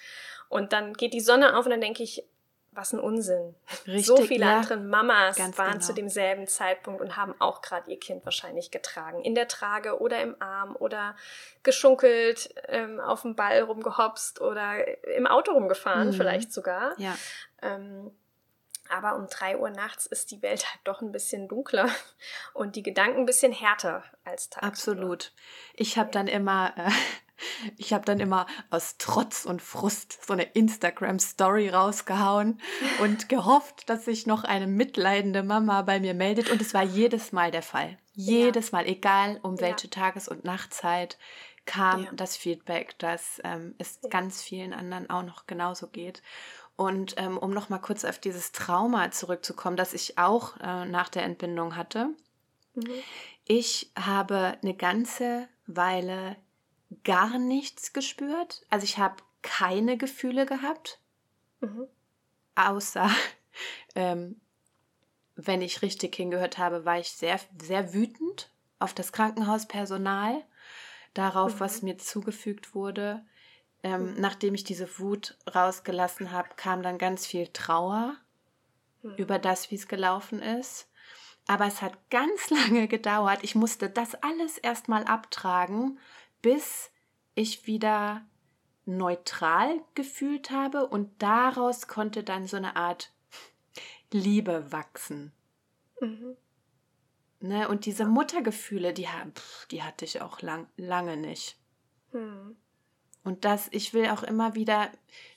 Und 0.48 0.72
dann 0.72 0.94
geht 0.94 1.14
die 1.14 1.20
Sonne 1.20 1.56
auf 1.56 1.64
und 1.64 1.70
dann 1.70 1.80
denke 1.80 2.02
ich, 2.02 2.24
was 2.72 2.92
ein 2.92 3.00
Unsinn. 3.00 3.54
Richtig, 3.86 4.06
so 4.06 4.16
viele 4.18 4.44
ja, 4.44 4.58
andere 4.58 4.76
Mamas 4.76 5.38
waren 5.38 5.72
genau. 5.72 5.84
zu 5.84 5.92
demselben 5.92 6.46
Zeitpunkt 6.46 7.00
und 7.00 7.16
haben 7.16 7.34
auch 7.40 7.62
gerade 7.62 7.90
ihr 7.90 7.98
Kind 7.98 8.24
wahrscheinlich 8.24 8.70
getragen. 8.70 9.22
In 9.22 9.34
der 9.34 9.48
Trage 9.48 10.00
oder 10.00 10.20
im 10.22 10.40
Arm 10.40 10.76
oder 10.76 11.16
geschunkelt, 11.62 12.54
ähm, 12.68 13.00
auf 13.00 13.22
dem 13.22 13.34
Ball 13.34 13.60
rumgehopst 13.62 14.40
oder 14.40 14.86
im 15.16 15.26
Auto 15.26 15.52
rumgefahren, 15.52 16.08
mhm. 16.08 16.12
vielleicht 16.12 16.52
sogar. 16.52 16.94
Ja. 16.98 17.16
Ähm, 17.60 18.12
aber 18.90 19.16
um 19.16 19.26
drei 19.28 19.58
Uhr 19.58 19.70
nachts 19.70 20.06
ist 20.06 20.30
die 20.30 20.42
Welt 20.42 20.66
halt 20.70 20.80
doch 20.84 21.00
ein 21.00 21.12
bisschen 21.12 21.48
dunkler 21.48 21.88
und 22.54 22.76
die 22.76 22.82
Gedanken 22.82 23.20
ein 23.20 23.26
bisschen 23.26 23.52
härter 23.52 24.04
als 24.24 24.50
tagsüber. 24.50 24.66
Absolut. 24.66 25.32
Ich 25.74 25.98
habe 25.98 26.10
dann 26.10 26.26
immer 26.26 26.72
äh, 26.76 26.90
Ich 27.76 27.92
habe 27.92 28.04
dann 28.04 28.20
immer 28.20 28.46
aus 28.70 28.96
Trotz 28.98 29.44
und 29.44 29.62
Frust 29.62 30.24
so 30.26 30.32
eine 30.32 30.44
Instagram-Story 30.44 31.70
rausgehauen 31.70 32.60
und 33.02 33.28
gehofft, 33.28 33.88
dass 33.88 34.04
sich 34.04 34.26
noch 34.26 34.44
eine 34.44 34.66
mitleidende 34.66 35.42
Mama 35.42 35.82
bei 35.82 36.00
mir 36.00 36.14
meldet. 36.14 36.50
Und 36.50 36.60
es 36.60 36.74
war 36.74 36.82
jedes 36.82 37.32
Mal 37.32 37.50
der 37.50 37.62
Fall. 37.62 37.98
Jedes 38.14 38.70
ja. 38.70 38.78
Mal, 38.78 38.86
egal 38.86 39.38
um 39.42 39.60
welche 39.60 39.86
ja. 39.86 39.90
Tages- 39.90 40.28
und 40.28 40.44
Nachtzeit, 40.44 41.18
kam 41.66 42.04
ja. 42.04 42.10
das 42.12 42.36
Feedback, 42.36 42.98
dass 42.98 43.40
ähm, 43.44 43.74
es 43.78 44.00
ganz 44.08 44.42
vielen 44.42 44.72
anderen 44.72 45.08
auch 45.08 45.22
noch 45.22 45.46
genauso 45.46 45.88
geht. 45.88 46.22
Und 46.80 47.16
ähm, 47.18 47.36
um 47.36 47.50
noch 47.50 47.68
mal 47.68 47.78
kurz 47.78 48.06
auf 48.06 48.18
dieses 48.18 48.52
Trauma 48.52 49.10
zurückzukommen, 49.10 49.76
das 49.76 49.92
ich 49.92 50.16
auch 50.16 50.56
äh, 50.62 50.86
nach 50.86 51.10
der 51.10 51.24
Entbindung 51.24 51.76
hatte. 51.76 52.08
Mhm. 52.74 52.88
Ich 53.44 53.92
habe 53.98 54.56
eine 54.62 54.72
ganze 54.72 55.46
Weile 55.66 56.36
gar 57.04 57.38
nichts 57.38 57.92
gespürt. 57.92 58.64
Also 58.70 58.84
ich 58.84 58.96
habe 58.96 59.16
keine 59.42 59.98
Gefühle 59.98 60.46
gehabt, 60.46 61.00
mhm. 61.60 61.86
außer 62.54 63.10
ähm, 63.94 64.40
wenn 65.36 65.60
ich 65.60 65.82
richtig 65.82 66.16
hingehört 66.16 66.56
habe, 66.56 66.86
war 66.86 66.98
ich 66.98 67.12
sehr, 67.12 67.38
sehr 67.60 67.92
wütend 67.92 68.50
auf 68.78 68.94
das 68.94 69.12
Krankenhauspersonal, 69.12 70.42
darauf, 71.12 71.56
mhm. 71.56 71.60
was 71.60 71.82
mir 71.82 71.98
zugefügt 71.98 72.74
wurde. 72.74 73.22
Ähm, 73.82 74.14
mhm. 74.14 74.20
Nachdem 74.20 74.54
ich 74.54 74.64
diese 74.64 74.98
Wut 74.98 75.36
rausgelassen 75.54 76.32
habe, 76.32 76.50
kam 76.56 76.82
dann 76.82 76.98
ganz 76.98 77.26
viel 77.26 77.48
Trauer 77.48 78.16
mhm. 79.02 79.14
über 79.16 79.38
das, 79.38 79.70
wie 79.70 79.76
es 79.76 79.88
gelaufen 79.88 80.42
ist. 80.42 80.88
Aber 81.46 81.66
es 81.66 81.82
hat 81.82 81.94
ganz 82.10 82.50
lange 82.50 82.88
gedauert. 82.88 83.40
Ich 83.42 83.54
musste 83.54 83.88
das 83.88 84.14
alles 84.22 84.58
erstmal 84.58 85.04
abtragen, 85.04 85.98
bis 86.42 86.90
ich 87.34 87.66
wieder 87.66 88.22
neutral 88.86 89.80
gefühlt 89.94 90.50
habe 90.50 90.86
und 90.86 91.22
daraus 91.22 91.86
konnte 91.86 92.24
dann 92.24 92.46
so 92.46 92.56
eine 92.56 92.76
Art 92.76 93.12
Liebe 94.12 94.72
wachsen. 94.72 95.32
Mhm. 96.00 96.36
Ne, 97.42 97.68
und 97.68 97.86
diese 97.86 98.04
Muttergefühle, 98.04 98.92
die, 98.92 99.08
die 99.70 99.82
hatte 99.82 100.04
ich 100.04 100.20
auch 100.20 100.42
lang, 100.42 100.66
lange 100.76 101.16
nicht. 101.16 101.56
Mhm. 102.12 102.56
Und 103.22 103.44
das, 103.44 103.68
ich 103.70 103.92
will 103.92 104.08
auch 104.08 104.22
immer 104.22 104.54
wieder 104.54 104.90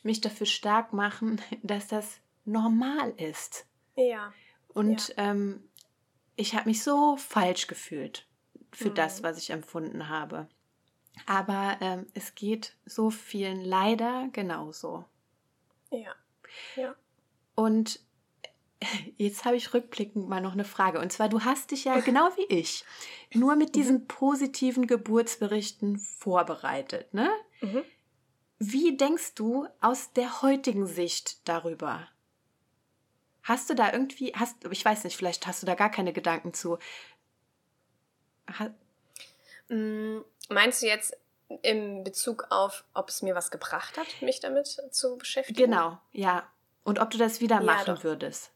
mich 0.04 0.22
dafür 0.22 0.48
stark 0.48 0.94
machen, 0.94 1.42
dass 1.64 1.88
das 1.88 2.20
normal 2.46 3.12
ist. 3.18 3.66
Ja. 3.96 4.34
Und 4.74 5.10
ja. 5.10 5.32
Ähm, 5.32 5.64
ich 6.36 6.56
habe 6.56 6.70
mich 6.70 6.84
so 6.84 7.16
falsch 7.18 7.68
gefühlt 7.68 8.26
für 8.72 8.90
mhm. 8.90 8.96
das, 8.96 9.24
was 9.24 9.38
ich 9.38 9.52
empfunden 9.52 10.10
habe. 10.10 10.48
Aber 11.28 11.78
ähm, 11.80 12.08
es 12.14 12.34
geht 12.34 12.76
so 12.86 13.12
vielen 13.12 13.64
leider 13.64 14.30
genauso. 14.32 15.06
Ja. 15.92 16.16
Ja. 16.76 16.96
Und 17.56 18.00
jetzt 19.18 19.46
habe 19.46 19.56
ich 19.56 19.74
rückblickend 19.74 20.28
mal 20.28 20.42
noch 20.42 20.54
eine 20.54 20.66
Frage. 20.66 21.00
Und 21.00 21.12
zwar, 21.12 21.30
du 21.30 21.42
hast 21.42 21.72
dich 21.72 21.86
ja 21.86 22.00
genau 22.00 22.30
wie 22.36 22.46
ich 22.54 22.84
nur 23.34 23.56
mit 23.56 23.70
mhm. 23.70 23.74
diesen 23.74 24.08
positiven 24.08 24.88
Geburtsberichten 24.88 25.98
vorbereitet, 25.98 27.14
ne? 27.14 27.30
Mhm. 27.64 27.86
Wie 28.60 28.98
denkst 28.98 29.36
du 29.36 29.68
aus 29.82 30.12
der 30.14 30.42
heutigen 30.42 30.86
Sicht 30.86 31.48
darüber? 31.48 32.08
Hast 33.42 33.70
du 33.70 33.74
da 33.74 33.92
irgendwie, 33.92 34.34
hast, 34.36 34.66
ich 34.70 34.84
weiß 34.84 35.04
nicht, 35.06 35.18
vielleicht 35.18 35.48
hast 35.48 35.62
du 35.62 35.66
da 35.66 35.76
gar 35.76 35.90
keine 35.90 36.14
Gedanken 36.14 36.54
zu. 36.54 36.78
Ha 38.60 38.74
mm, 39.70 40.24
Meinst 40.50 40.82
du 40.82 40.88
jetzt 40.88 41.18
in 41.62 42.04
Bezug 42.04 42.48
auf, 42.50 42.84
ob 42.94 43.10
es 43.10 43.22
mir 43.22 43.36
was 43.36 43.50
gebracht 43.50 43.98
hat, 43.98 44.22
mich 44.22 44.40
damit 44.40 44.68
zu 44.92 45.18
beschäftigen? 45.18 45.72
Genau, 45.72 45.98
ja. 46.12 46.50
Und 46.84 47.00
ob 47.00 47.12
du 47.12 47.18
das 47.18 47.40
wieder 47.40 47.58
ja, 47.58 47.62
machen 47.62 47.96
doch. 47.96 48.04
würdest? 48.04 48.52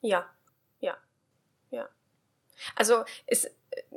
Ja, 0.00 0.28
ja, 0.80 0.96
ja. 1.70 1.88
Also 2.74 3.04
ist 3.26 3.50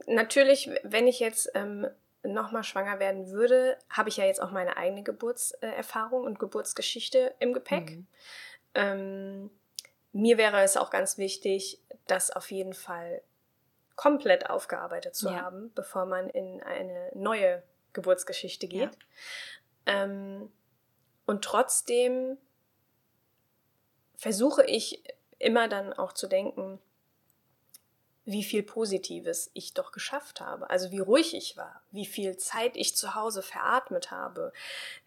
natürlich, 0.06 0.70
wenn 0.84 1.08
ich 1.08 1.20
jetzt 1.20 1.50
ähm, 1.56 1.88
nochmal 2.26 2.64
schwanger 2.64 3.00
werden 3.00 3.30
würde, 3.30 3.78
habe 3.90 4.10
ich 4.10 4.18
ja 4.18 4.26
jetzt 4.26 4.42
auch 4.42 4.52
meine 4.52 4.78
eigene 4.78 5.04
Geburtserfahrung 5.04 6.24
und 6.24 6.40
Geburtsgeschichte 6.40 7.34
im 7.40 7.54
Gepäck. 7.54 7.92
Mhm. 7.92 8.08
Ähm, 8.74 9.50
mir 10.12 10.38
wäre 10.38 10.62
es 10.62 10.78
auch 10.78 10.90
ganz 10.90 11.18
wichtig, 11.18 11.82
das 12.08 12.32
auf 12.32 12.52
jeden 12.52 12.74
Fall 12.74 13.22
komplett 13.96 14.50
aufgearbeitet 14.50 15.16
zu 15.16 15.30
ja. 15.30 15.42
haben, 15.42 15.72
bevor 15.74 16.06
man 16.06 16.30
in 16.30 16.62
eine 16.64 17.12
neue 17.14 17.64
Geburtsgeschichte 17.94 18.68
geht. 18.68 18.98
Ja. 19.88 20.04
Ähm, 20.04 20.52
und 21.26 21.44
trotzdem 21.44 22.38
versuche 24.18 24.66
ich 24.66 25.04
immer 25.40 25.68
dann 25.68 25.94
auch 25.94 26.14
zu 26.14 26.28
denken, 26.28 26.80
wie 28.26 28.44
viel 28.44 28.64
Positives 28.64 29.52
ich 29.54 29.74
doch 29.74 29.92
geschafft 29.92 30.42
habe. 30.42 30.70
Also 30.70 30.92
wie 30.92 31.00
ruhig 31.00 31.36
ich 31.36 31.58
war, 31.58 31.82
wie 31.92 32.06
viel 32.06 32.38
Zeit 32.38 32.76
ich 32.76 32.96
zu 32.96 33.16
Hause 33.16 33.44
veratmet 33.44 34.12
habe, 34.12 34.52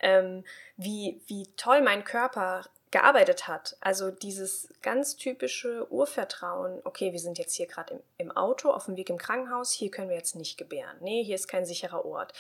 ähm, 0.01 0.45
wie, 0.77 1.21
wie 1.27 1.47
toll 1.57 1.83
mein 1.83 2.05
Körper 2.05 2.65
gearbeitet 2.91 3.49
hat. 3.49 3.77
Also 3.81 4.11
dieses 4.11 4.69
ganz 4.83 5.17
typische 5.17 5.91
Urvertrauen, 5.93 6.81
okay, 6.85 7.13
wir 7.13 7.19
sind 7.19 7.39
jetzt 7.39 7.55
hier 7.55 7.67
gerade 7.67 7.95
im, 7.95 8.01
im, 8.17 8.31
Auto, 8.37 8.71
auf 8.71 8.87
dem 8.87 8.97
Weg 8.97 9.11
im 9.11 9.19
Krankenhaus, 9.19 9.73
hier 9.73 9.91
können 9.91 10.09
wir 10.09 10.17
jetzt 10.17 10.37
nicht 10.37 10.57
gebären. 10.57 10.97
Nee, 11.01 11.23
hier 11.23 11.35
ist 11.35 11.49
kein 11.49 11.67
sicherer 11.67 12.05
Ort. 12.05 12.33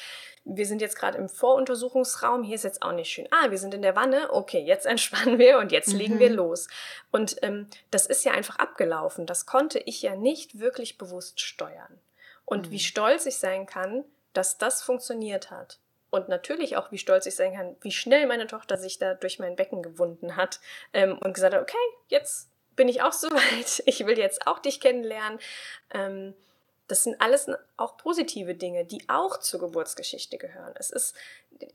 Wir 0.44 0.66
sind 0.66 0.80
jetzt 0.80 0.96
gerade 0.96 1.18
im 1.18 1.28
Voruntersuchungsraum, 1.28 2.42
hier 2.42 2.54
ist 2.54 2.64
jetzt 2.64 2.82
auch 2.82 2.92
nicht 2.92 3.10
schön. 3.10 3.28
Ah, 3.30 3.50
wir 3.50 3.58
sind 3.58 3.74
in 3.74 3.82
der 3.82 3.96
Wanne, 3.96 4.32
okay, 4.32 4.60
jetzt 4.60 4.86
entspannen 4.86 5.38
wir 5.38 5.58
und 5.58 5.72
jetzt 5.72 5.92
mhm. 5.92 5.98
legen 5.98 6.18
wir 6.18 6.30
los. 6.30 6.68
Und 7.10 7.36
ähm, 7.42 7.68
das 7.90 8.06
ist 8.06 8.24
ja 8.24 8.32
einfach 8.32 8.56
abgelaufen. 8.56 9.26
Das 9.26 9.44
konnte 9.44 9.78
ich 9.78 10.02
ja 10.02 10.16
nicht 10.16 10.58
wirklich 10.58 10.96
bewusst 10.96 11.40
steuern. 11.40 12.00
Und 12.44 12.68
mhm. 12.68 12.70
wie 12.72 12.80
stolz 12.80 13.26
ich 13.26 13.36
sein 13.36 13.66
kann, 13.66 14.04
dass 14.32 14.56
das 14.56 14.82
funktioniert 14.82 15.50
hat 15.50 15.78
und 16.10 16.28
natürlich 16.28 16.76
auch, 16.76 16.90
wie 16.90 16.98
stolz 16.98 17.26
ich 17.26 17.36
sein 17.36 17.54
kann, 17.54 17.76
wie 17.80 17.92
schnell 17.92 18.26
meine 18.26 18.46
Tochter 18.46 18.76
sich 18.76 18.98
da 18.98 19.14
durch 19.14 19.38
mein 19.38 19.56
Becken 19.56 19.82
gewunden 19.82 20.36
hat 20.36 20.60
ähm, 20.92 21.18
und 21.18 21.34
gesagt 21.34 21.54
hat, 21.54 21.62
okay, 21.62 21.76
jetzt 22.08 22.48
bin 22.76 22.88
ich 22.88 23.02
auch 23.02 23.12
soweit, 23.12 23.82
ich 23.86 24.06
will 24.06 24.18
jetzt 24.18 24.46
auch 24.46 24.58
dich 24.58 24.80
kennenlernen. 24.80 25.38
Ähm, 25.90 26.34
das 26.86 27.04
sind 27.04 27.20
alles 27.20 27.50
auch 27.76 27.98
positive 27.98 28.54
Dinge, 28.54 28.86
die 28.86 29.06
auch 29.08 29.38
zur 29.40 29.60
Geburtsgeschichte 29.60 30.38
gehören. 30.38 30.72
Es 30.76 30.88
ist, 30.88 31.14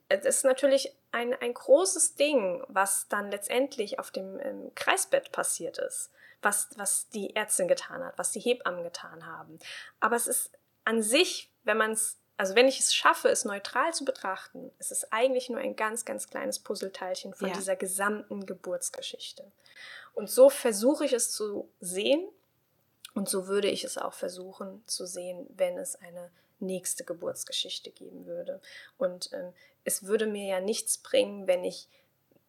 es 0.10 0.26
ist 0.26 0.44
natürlich 0.44 0.96
ein, 1.12 1.36
ein 1.40 1.54
großes 1.54 2.16
Ding, 2.16 2.64
was 2.68 3.08
dann 3.10 3.30
letztendlich 3.30 4.00
auf 4.00 4.10
dem 4.10 4.40
ähm, 4.40 4.72
Kreisbett 4.74 5.32
passiert 5.32 5.78
ist, 5.78 6.10
was, 6.42 6.70
was 6.78 7.10
die 7.10 7.36
Ärztin 7.36 7.68
getan 7.68 8.04
hat, 8.04 8.18
was 8.18 8.32
die 8.32 8.40
Hebammen 8.40 8.84
getan 8.84 9.28
haben. 9.28 9.60
Aber 10.00 10.16
es 10.16 10.26
ist 10.26 10.50
an 10.84 11.04
sich, 11.04 11.52
wenn 11.64 11.78
man 11.78 11.92
es 11.92 12.18
also 12.44 12.56
wenn 12.56 12.68
ich 12.68 12.82
es 12.82 12.94
schaffe, 12.94 13.30
es 13.30 13.46
neutral 13.46 13.94
zu 13.94 14.04
betrachten, 14.04 14.70
ist 14.78 14.92
es 14.92 15.10
eigentlich 15.14 15.48
nur 15.48 15.62
ein 15.62 15.78
ganz, 15.78 16.04
ganz 16.04 16.28
kleines 16.30 16.60
Puzzleteilchen 16.60 17.34
von 17.34 17.48
ja. 17.48 17.54
dieser 17.56 17.78
gesamten 17.78 18.46
Geburtsgeschichte. 18.46 19.50
Und 20.14 20.30
so 20.30 20.50
versuche 20.50 21.06
ich 21.06 21.14
es 21.14 21.32
zu 21.32 21.70
sehen 21.80 22.28
und 23.14 23.30
so 23.30 23.48
würde 23.48 23.70
ich 23.70 23.86
es 23.86 23.98
auch 23.98 24.12
versuchen 24.12 24.84
zu 24.88 25.06
sehen, 25.06 25.48
wenn 25.56 25.78
es 25.78 25.96
eine 25.96 26.32
nächste 26.60 27.06
Geburtsgeschichte 27.06 27.92
geben 27.92 28.26
würde. 28.26 28.60
Und 28.98 29.32
ähm, 29.32 29.54
es 29.86 30.04
würde 30.04 30.26
mir 30.26 30.46
ja 30.46 30.60
nichts 30.60 30.98
bringen, 30.98 31.48
wenn 31.48 31.64
ich 31.64 31.88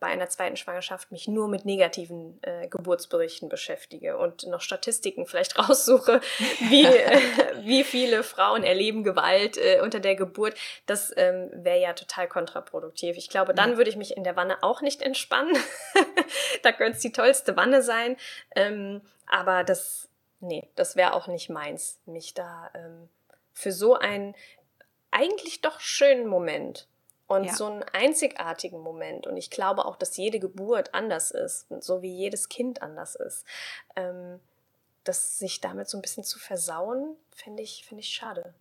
bei 0.05 0.11
einer 0.11 0.29
zweiten 0.29 0.59
Schwangerschaft 0.59 1.13
mich 1.13 1.29
nur 1.29 1.49
mit 1.49 1.65
negativen 1.65 2.39
äh, 2.43 2.69
Geburtsberichten 2.69 3.49
beschäftige 3.49 4.19
und 4.19 4.47
noch 4.47 4.61
Statistiken 4.61 5.25
vielleicht 5.25 5.59
raussuche, 5.69 6.21
wie, 6.69 6.85
äh, 6.85 7.21
wie 7.63 7.85
viele 7.85 8.23
Frauen 8.23 8.65
erleben 8.65 9.03
Gewalt 9.03 9.57
äh, 9.57 9.81
unter 9.81 10.01
der 10.01 10.15
Geburt, 10.15 10.59
das 10.85 11.11
ähm, 11.17 11.49
wäre 11.55 11.81
ja 11.81 11.95
total 11.95 12.29
kontraproduktiv. 12.29 13.17
Ich 13.17 13.31
glaube, 13.31 13.55
dann 13.55 13.79
würde 13.79 13.89
ich 13.89 13.97
mich 13.97 14.15
in 14.15 14.25
der 14.25 14.37
Wanne 14.37 14.63
auch 14.63 14.83
nicht 14.83 15.01
entspannen. 15.01 15.57
da 16.63 16.73
könnte 16.73 16.97
es 16.97 17.03
die 17.03 17.13
tollste 17.13 17.57
Wanne 17.57 17.81
sein. 17.81 18.19
Ähm, 18.55 19.01
aber 19.27 19.65
das, 19.65 20.11
nee, 20.41 20.69
das 20.75 20.97
wäre 20.97 21.15
auch 21.15 21.29
nicht 21.29 21.49
meins, 21.49 21.99
mich 22.05 22.35
da 22.35 22.71
ähm, 22.75 23.09
für 23.55 23.73
so 23.73 23.95
einen 23.95 24.35
eigentlich 25.11 25.63
doch 25.63 25.81
schönen 25.81 26.27
Moment 26.27 26.89
und 27.27 27.45
ja. 27.45 27.55
so 27.55 27.67
einen 27.67 27.83
einzigartigen 27.83 28.81
Moment. 28.81 29.27
Und 29.27 29.37
ich 29.37 29.51
glaube 29.51 29.85
auch, 29.85 29.97
dass 29.97 30.17
jede 30.17 30.39
Geburt 30.39 30.95
anders 30.95 31.31
ist, 31.31 31.67
so 31.81 32.03
wie 32.03 32.15
jedes 32.15 32.49
Kind 32.49 32.83
anders 32.83 33.15
ist. 33.15 33.45
Ähm, 33.97 34.41
das 35.05 35.39
sich 35.39 35.61
damit 35.61 35.89
so 35.89 35.99
ein 35.99 36.03
bisschen 36.03 36.25
zu 36.25 36.39
versauen, 36.39 37.17
finde 37.35 37.63
ich, 37.63 37.85
find 37.87 38.01
ich 38.01 38.09
schade. 38.09 38.55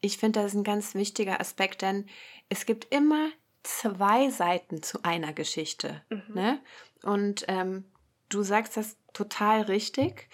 Ich 0.00 0.18
finde, 0.18 0.40
das 0.40 0.52
ist 0.52 0.58
ein 0.58 0.64
ganz 0.64 0.94
wichtiger 0.94 1.40
Aspekt, 1.40 1.82
denn 1.82 2.08
es 2.48 2.66
gibt 2.66 2.92
immer 2.92 3.30
zwei 3.62 4.30
Seiten 4.30 4.82
zu 4.82 5.02
einer 5.02 5.32
Geschichte. 5.32 6.02
Mhm. 6.08 6.34
Ne? 6.34 6.60
Und 7.02 7.44
ähm, 7.48 7.84
du 8.28 8.42
sagst 8.42 8.76
das 8.76 8.96
total 9.12 9.62
richtig. 9.62 10.28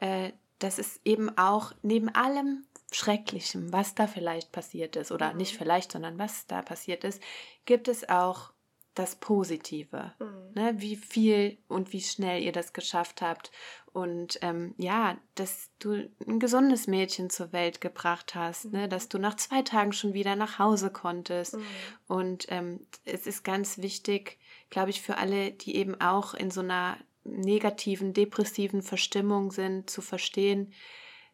Äh, 0.00 0.32
das 0.58 0.78
ist 0.78 1.00
eben 1.04 1.36
auch 1.36 1.72
neben 1.82 2.08
allem, 2.08 2.66
Schrecklichem, 2.92 3.72
was 3.72 3.94
da 3.94 4.06
vielleicht 4.06 4.52
passiert 4.52 4.96
ist, 4.96 5.12
oder 5.12 5.32
mhm. 5.32 5.38
nicht 5.38 5.56
vielleicht, 5.56 5.92
sondern 5.92 6.18
was 6.18 6.46
da 6.46 6.62
passiert 6.62 7.04
ist, 7.04 7.22
gibt 7.64 7.88
es 7.88 8.08
auch 8.08 8.52
das 8.96 9.16
Positive. 9.16 10.12
Mhm. 10.18 10.52
Ne? 10.54 10.74
Wie 10.78 10.96
viel 10.96 11.58
und 11.68 11.92
wie 11.92 12.00
schnell 12.00 12.42
ihr 12.42 12.52
das 12.52 12.72
geschafft 12.72 13.22
habt. 13.22 13.52
Und 13.92 14.38
ähm, 14.42 14.74
ja, 14.78 15.16
dass 15.34 15.70
du 15.78 16.08
ein 16.26 16.38
gesundes 16.38 16.86
Mädchen 16.86 17.30
zur 17.30 17.52
Welt 17.52 17.80
gebracht 17.80 18.34
hast, 18.34 18.66
ne? 18.66 18.70
mhm. 18.70 18.78
ne? 18.78 18.88
dass 18.88 19.08
du 19.08 19.18
nach 19.18 19.36
zwei 19.36 19.62
Tagen 19.62 19.92
schon 19.92 20.14
wieder 20.14 20.34
nach 20.34 20.58
Hause 20.58 20.90
konntest. 20.90 21.56
Mhm. 21.56 21.64
Und 22.08 22.46
ähm, 22.48 22.86
es 23.04 23.26
ist 23.26 23.44
ganz 23.44 23.78
wichtig, 23.78 24.38
glaube 24.70 24.90
ich, 24.90 25.02
für 25.02 25.18
alle, 25.18 25.52
die 25.52 25.76
eben 25.76 26.00
auch 26.00 26.34
in 26.34 26.50
so 26.50 26.60
einer 26.60 26.96
negativen, 27.24 28.12
depressiven 28.12 28.82
Verstimmung 28.82 29.50
sind, 29.50 29.90
zu 29.90 30.00
verstehen, 30.00 30.72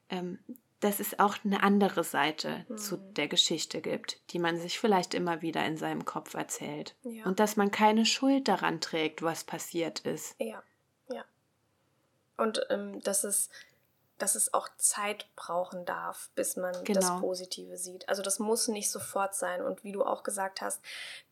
ähm, 0.08 0.38
dass 0.82 0.98
es 0.98 1.18
auch 1.20 1.36
eine 1.44 1.62
andere 1.62 2.02
Seite 2.02 2.66
mhm. 2.68 2.76
zu 2.76 2.96
der 2.96 3.28
Geschichte 3.28 3.80
gibt, 3.80 4.18
die 4.32 4.40
man 4.40 4.58
sich 4.58 4.80
vielleicht 4.80 5.14
immer 5.14 5.40
wieder 5.40 5.64
in 5.64 5.76
seinem 5.76 6.04
Kopf 6.04 6.34
erzählt. 6.34 6.96
Ja. 7.04 7.24
Und 7.24 7.38
dass 7.38 7.56
man 7.56 7.70
keine 7.70 8.04
Schuld 8.04 8.48
daran 8.48 8.80
trägt, 8.80 9.22
was 9.22 9.44
passiert 9.44 10.00
ist. 10.00 10.34
Ja, 10.40 10.60
ja. 11.08 11.24
Und 12.36 12.66
ähm, 12.70 13.00
dass, 13.00 13.22
es, 13.22 13.48
dass 14.18 14.34
es 14.34 14.52
auch 14.52 14.68
Zeit 14.76 15.28
brauchen 15.36 15.84
darf, 15.84 16.30
bis 16.34 16.56
man 16.56 16.74
genau. 16.82 17.00
das 17.00 17.20
Positive 17.20 17.76
sieht. 17.76 18.08
Also 18.08 18.22
das 18.22 18.40
muss 18.40 18.66
nicht 18.66 18.90
sofort 18.90 19.36
sein. 19.36 19.62
Und 19.62 19.84
wie 19.84 19.92
du 19.92 20.02
auch 20.04 20.24
gesagt 20.24 20.62
hast, 20.62 20.82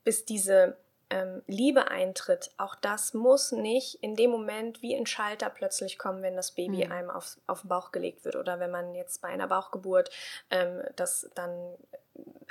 bis 0.05 0.25
diese 0.25 0.79
ähm, 1.11 1.43
Liebe 1.47 1.91
eintritt, 1.91 2.51
auch 2.57 2.75
das 2.75 3.15
muss 3.15 3.53
nicht 3.53 3.97
in 4.03 4.17
dem 4.17 4.31
Moment 4.31 4.81
wie 4.81 4.97
ein 4.97 5.07
Schalter 5.07 5.51
plötzlich 5.51 5.99
kommen, 5.99 6.23
wenn 6.23 6.37
das 6.37 6.53
Baby 6.53 6.87
mhm. 6.87 6.93
einem 6.93 7.11
auf, 7.11 7.37
auf 7.47 7.63
den 7.63 7.69
Bauch 7.69 7.93
gelegt 7.93 8.25
wird 8.25 8.37
oder 8.37 8.61
wenn 8.61 8.71
man 8.71 8.95
jetzt 8.95 9.21
bei 9.21 9.29
einer 9.29 9.49
Bauchgeburt 9.49 10.11
ähm, 10.51 10.83
das 10.97 11.29
dann 11.35 11.75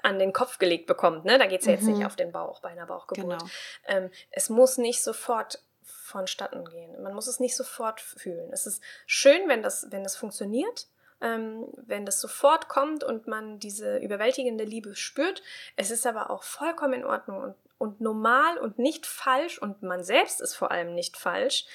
an 0.01 0.19
den 0.19 0.33
Kopf 0.33 0.57
gelegt 0.57 0.87
bekommt. 0.87 1.25
Ne? 1.25 1.37
Da 1.37 1.45
geht 1.45 1.61
es 1.61 1.65
ja 1.65 1.73
jetzt 1.73 1.83
mhm. 1.83 1.93
nicht 1.93 2.05
auf 2.05 2.15
den 2.15 2.31
Bauch 2.31 2.61
bei 2.61 2.69
einer 2.69 2.85
Bauchgeburt. 2.85 3.39
Genau. 3.39 3.51
Ähm, 3.85 4.09
es 4.31 4.49
muss 4.49 4.77
nicht 4.77 5.03
sofort 5.03 5.63
vonstatten 5.83 6.65
gehen. 6.65 7.01
Man 7.01 7.13
muss 7.13 7.27
es 7.27 7.39
nicht 7.39 7.55
sofort 7.55 8.01
fühlen. 8.01 8.51
Es 8.51 8.65
ist 8.65 8.81
schön, 9.05 9.47
wenn 9.47 9.61
das, 9.61 9.87
wenn 9.91 10.03
das 10.03 10.15
funktioniert 10.15 10.87
ähm, 11.21 11.67
wenn 11.75 12.05
das 12.05 12.21
sofort 12.21 12.69
kommt 12.69 13.03
und 13.03 13.27
man 13.27 13.59
diese 13.59 13.97
überwältigende 13.97 14.63
Liebe 14.63 14.95
spürt. 14.95 15.41
Es 15.75 15.91
ist 15.91 16.07
aber 16.07 16.29
auch 16.29 16.43
vollkommen 16.43 16.93
in 16.93 17.05
Ordnung 17.05 17.41
und, 17.43 17.55
und 17.79 18.01
normal 18.01 18.59
und 18.59 18.77
nicht 18.77 19.07
falsch 19.07 19.57
und 19.57 19.81
man 19.81 20.03
selbst 20.03 20.41
ist 20.41 20.53
vor 20.53 20.69
allem 20.69 20.93
nicht 20.93 21.17
falsch, 21.17 21.65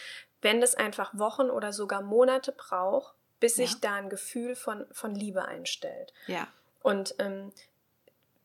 wenn 0.41 0.61
das 0.61 0.77
einfach 0.77 1.19
Wochen 1.19 1.51
oder 1.51 1.73
sogar 1.73 2.03
Monate 2.03 2.53
braucht, 2.53 3.15
bis 3.41 3.57
sich 3.57 3.81
da 3.81 3.95
ein 3.95 4.11
Gefühl 4.11 4.55
von, 4.55 4.87
von 4.93 5.15
Liebe 5.15 5.45
einstellt. 5.45 6.13
Ja. 6.29 6.47
Und 6.83 7.15
ähm, 7.19 7.53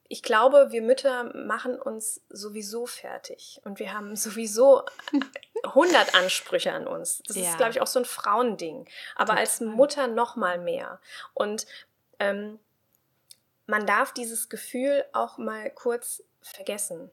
ich 0.08 0.24
glaube, 0.24 0.72
wir 0.72 0.82
Mütter 0.82 1.26
machen 1.36 1.80
uns 1.80 2.22
sowieso 2.30 2.88
fertig 2.88 3.62
und 3.64 3.80
wir 3.80 3.94
haben 3.94 4.16
sowieso 4.16 4.84
100 5.64 6.16
Ansprüche 6.16 6.72
an 6.72 6.88
uns. 6.88 7.22
Das 7.28 7.36
ja. 7.36 7.44
ist, 7.44 7.58
glaube 7.58 7.72
ich, 7.72 7.82
auch 7.82 7.88
so 7.88 8.00
ein 8.00 8.06
Frauending. 8.06 8.88
Aber 9.16 9.34
Total. 9.34 9.40
als 9.40 9.62
Mutter 9.62 10.08
noch 10.08 10.36
mal 10.36 10.58
mehr. 10.58 11.00
Und 11.34 11.68
ähm, 12.18 12.60
man 13.68 13.86
darf 13.86 14.14
dieses 14.14 14.50
Gefühl 14.50 15.06
auch 15.14 15.38
mal 15.38 15.70
kurz 15.70 16.24
vergessen, 16.42 17.12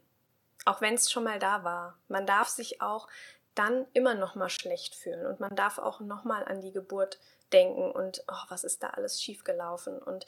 auch 0.66 0.80
wenn 0.80 0.94
es 0.94 1.10
schon 1.10 1.24
mal 1.24 1.38
da 1.38 1.64
war. 1.64 1.98
Man 2.08 2.26
darf 2.26 2.48
sich 2.48 2.82
auch 2.82 3.08
dann 3.54 3.86
immer 3.94 4.14
noch 4.14 4.34
mal 4.34 4.50
schlecht 4.50 4.94
fühlen 4.94 5.26
und 5.26 5.40
man 5.40 5.56
darf 5.56 5.78
auch 5.78 6.00
noch 6.00 6.24
mal 6.24 6.44
an 6.44 6.60
die 6.60 6.72
Geburt 6.72 7.18
denken 7.52 7.90
und 7.90 8.22
oh, 8.28 8.44
was 8.48 8.64
ist 8.64 8.82
da 8.82 8.90
alles 8.90 9.22
schiefgelaufen 9.22 9.98
und 9.98 10.26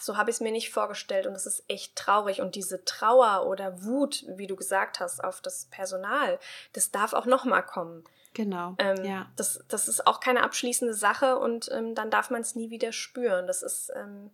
so 0.00 0.16
habe 0.16 0.30
ich 0.30 0.36
es 0.36 0.40
mir 0.40 0.50
nicht 0.50 0.72
vorgestellt 0.72 1.26
und 1.26 1.34
es 1.34 1.46
ist 1.46 1.64
echt 1.68 1.94
traurig. 1.94 2.40
Und 2.40 2.54
diese 2.54 2.84
Trauer 2.84 3.46
oder 3.46 3.84
Wut, 3.84 4.24
wie 4.28 4.46
du 4.46 4.56
gesagt 4.56 5.00
hast, 5.00 5.22
auf 5.22 5.40
das 5.40 5.66
Personal, 5.66 6.38
das 6.72 6.90
darf 6.90 7.12
auch 7.12 7.26
nochmal 7.26 7.64
kommen. 7.64 8.04
Genau. 8.34 8.74
Ähm, 8.78 9.04
ja. 9.04 9.30
das, 9.36 9.64
das 9.68 9.88
ist 9.88 10.06
auch 10.06 10.20
keine 10.20 10.42
abschließende 10.42 10.94
Sache 10.94 11.38
und 11.38 11.70
ähm, 11.72 11.94
dann 11.94 12.10
darf 12.10 12.30
man 12.30 12.40
es 12.40 12.54
nie 12.54 12.70
wieder 12.70 12.92
spüren. 12.92 13.46
Das 13.46 13.62
ist, 13.62 13.92
ähm, 13.94 14.30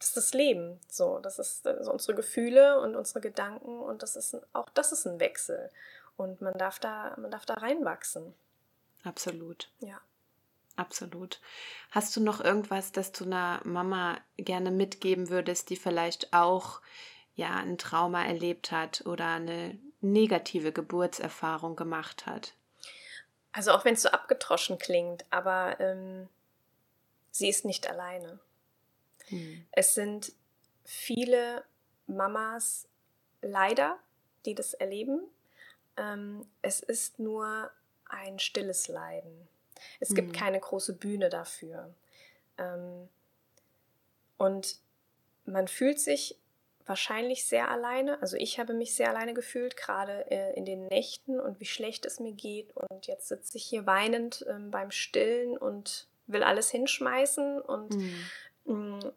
das 0.00 0.08
ist 0.08 0.16
das 0.16 0.34
Leben. 0.34 0.80
So, 0.88 1.18
das 1.18 1.38
ist 1.38 1.66
also 1.66 1.92
unsere 1.92 2.14
Gefühle 2.14 2.80
und 2.80 2.96
unsere 2.96 3.20
Gedanken 3.20 3.80
und 3.80 4.02
das 4.02 4.16
ist 4.16 4.34
ein, 4.34 4.40
auch 4.54 4.70
das 4.70 4.92
ist 4.92 5.06
ein 5.06 5.20
Wechsel. 5.20 5.70
Und 6.16 6.40
man 6.40 6.56
darf 6.58 6.78
da, 6.78 7.14
man 7.18 7.30
darf 7.30 7.44
da 7.46 7.54
reinwachsen. 7.54 8.34
Absolut. 9.04 9.70
Ja. 9.80 10.00
Absolut. 10.76 11.40
Hast 11.90 12.16
du 12.16 12.22
noch 12.22 12.40
irgendwas, 12.40 12.92
das 12.92 13.12
du 13.12 13.24
einer 13.24 13.60
Mama 13.64 14.16
gerne 14.38 14.70
mitgeben 14.70 15.28
würdest, 15.28 15.68
die 15.68 15.76
vielleicht 15.76 16.32
auch 16.32 16.80
ja 17.34 17.56
ein 17.56 17.76
Trauma 17.76 18.24
erlebt 18.24 18.72
hat 18.72 19.04
oder 19.04 19.26
eine 19.26 19.78
negative 20.00 20.72
Geburtserfahrung 20.72 21.76
gemacht 21.76 22.24
hat? 22.24 22.54
Also 23.52 23.72
auch 23.72 23.84
wenn 23.84 23.94
es 23.94 24.02
so 24.02 24.08
abgetroschen 24.08 24.78
klingt, 24.78 25.26
aber 25.30 25.78
ähm, 25.80 26.28
sie 27.30 27.50
ist 27.50 27.66
nicht 27.66 27.86
alleine. 27.90 28.40
Hm. 29.30 29.64
Es 29.72 29.94
sind 29.94 30.32
viele 30.84 31.64
Mamas 32.06 32.86
leider, 33.42 33.98
die 34.44 34.54
das 34.54 34.74
erleben. 34.74 35.22
Ähm, 35.96 36.46
es 36.62 36.80
ist 36.80 37.18
nur 37.18 37.70
ein 38.08 38.38
stilles 38.38 38.88
Leiden. 38.88 39.48
Es 39.98 40.10
mhm. 40.10 40.14
gibt 40.16 40.32
keine 40.34 40.60
große 40.60 40.94
Bühne 40.94 41.28
dafür. 41.28 41.94
Ähm, 42.58 43.08
und 44.36 44.78
man 45.44 45.68
fühlt 45.68 46.00
sich 46.00 46.36
wahrscheinlich 46.86 47.44
sehr 47.44 47.70
alleine. 47.70 48.20
Also 48.20 48.36
ich 48.36 48.58
habe 48.58 48.74
mich 48.74 48.94
sehr 48.94 49.10
alleine 49.10 49.34
gefühlt, 49.34 49.76
gerade 49.76 50.30
äh, 50.30 50.54
in 50.56 50.64
den 50.64 50.86
Nächten 50.88 51.38
und 51.38 51.60
wie 51.60 51.66
schlecht 51.66 52.04
es 52.04 52.20
mir 52.20 52.32
geht. 52.32 52.74
Und 52.76 53.06
jetzt 53.06 53.28
sitze 53.28 53.56
ich 53.58 53.64
hier 53.64 53.86
weinend 53.86 54.44
ähm, 54.48 54.70
beim 54.70 54.90
Stillen 54.90 55.56
und 55.56 56.08
will 56.26 56.42
alles 56.42 56.70
hinschmeißen. 56.70 57.60
Und 57.60 57.94
mhm. 57.94 58.24
mh, 58.64 59.12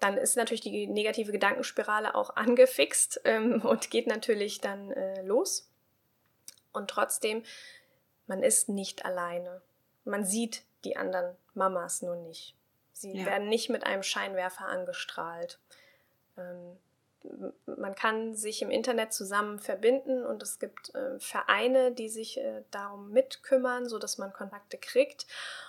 dann 0.00 0.16
ist 0.16 0.36
natürlich 0.36 0.60
die 0.60 0.86
negative 0.86 1.32
Gedankenspirale 1.32 2.14
auch 2.14 2.36
angefixt 2.36 3.20
ähm, 3.24 3.60
und 3.64 3.90
geht 3.90 4.06
natürlich 4.06 4.60
dann 4.60 4.90
äh, 4.92 5.22
los. 5.22 5.70
Und 6.72 6.90
trotzdem, 6.90 7.42
man 8.26 8.42
ist 8.42 8.68
nicht 8.68 9.04
alleine 9.04 9.62
man 10.08 10.24
sieht 10.24 10.64
die 10.84 10.96
anderen 10.96 11.36
Mamas 11.54 12.02
nur 12.02 12.16
nicht. 12.16 12.56
Sie 12.92 13.16
ja. 13.16 13.26
werden 13.26 13.48
nicht 13.48 13.68
mit 13.68 13.84
einem 13.84 14.02
Scheinwerfer 14.02 14.66
angestrahlt. 14.66 15.60
Ähm, 16.36 16.76
man 17.66 17.94
kann 17.94 18.34
sich 18.34 18.62
im 18.62 18.70
Internet 18.70 19.12
zusammen 19.12 19.58
verbinden 19.58 20.24
und 20.24 20.42
es 20.42 20.58
gibt 20.58 20.94
äh, 20.94 21.18
Vereine, 21.18 21.92
die 21.92 22.08
sich 22.08 22.38
äh, 22.38 22.62
darum 22.70 23.10
mitkümmern, 23.10 23.88
sodass 23.88 24.18
man 24.18 24.32
Kontakte 24.32 24.78
kriegt. 24.78 25.26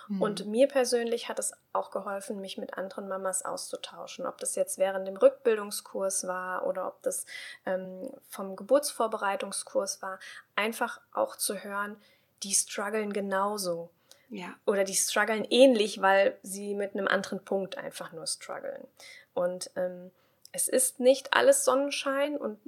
Mhm. 0.08 0.22
Und 0.22 0.46
mir 0.46 0.68
persönlich 0.68 1.28
hat 1.28 1.38
es 1.38 1.52
auch 1.72 1.90
geholfen, 1.90 2.40
mich 2.40 2.56
mit 2.56 2.74
anderen 2.74 3.08
Mamas 3.08 3.44
auszutauschen. 3.44 4.26
Ob 4.26 4.38
das 4.38 4.54
jetzt 4.54 4.78
während 4.78 5.06
dem 5.06 5.16
Rückbildungskurs 5.16 6.26
war 6.26 6.66
oder 6.66 6.86
ob 6.86 7.02
das 7.02 7.26
ähm, 7.66 8.10
vom 8.28 8.56
Geburtsvorbereitungskurs 8.56 10.02
war, 10.02 10.18
einfach 10.56 11.00
auch 11.12 11.36
zu 11.36 11.62
hören, 11.62 11.96
die 12.42 12.54
strugglen 12.54 13.12
genauso. 13.12 13.90
Ja. 14.30 14.54
Oder 14.64 14.84
die 14.84 14.94
strugglen 14.94 15.44
ähnlich, 15.44 16.00
weil 16.00 16.38
sie 16.42 16.74
mit 16.74 16.94
einem 16.94 17.08
anderen 17.08 17.44
Punkt 17.44 17.76
einfach 17.76 18.12
nur 18.12 18.28
strugglen. 18.28 18.86
Und 19.34 19.70
ähm, 19.74 20.12
es 20.52 20.68
ist 20.68 21.00
nicht 21.00 21.34
alles 21.34 21.64
Sonnenschein 21.64 22.36
und 22.36 22.58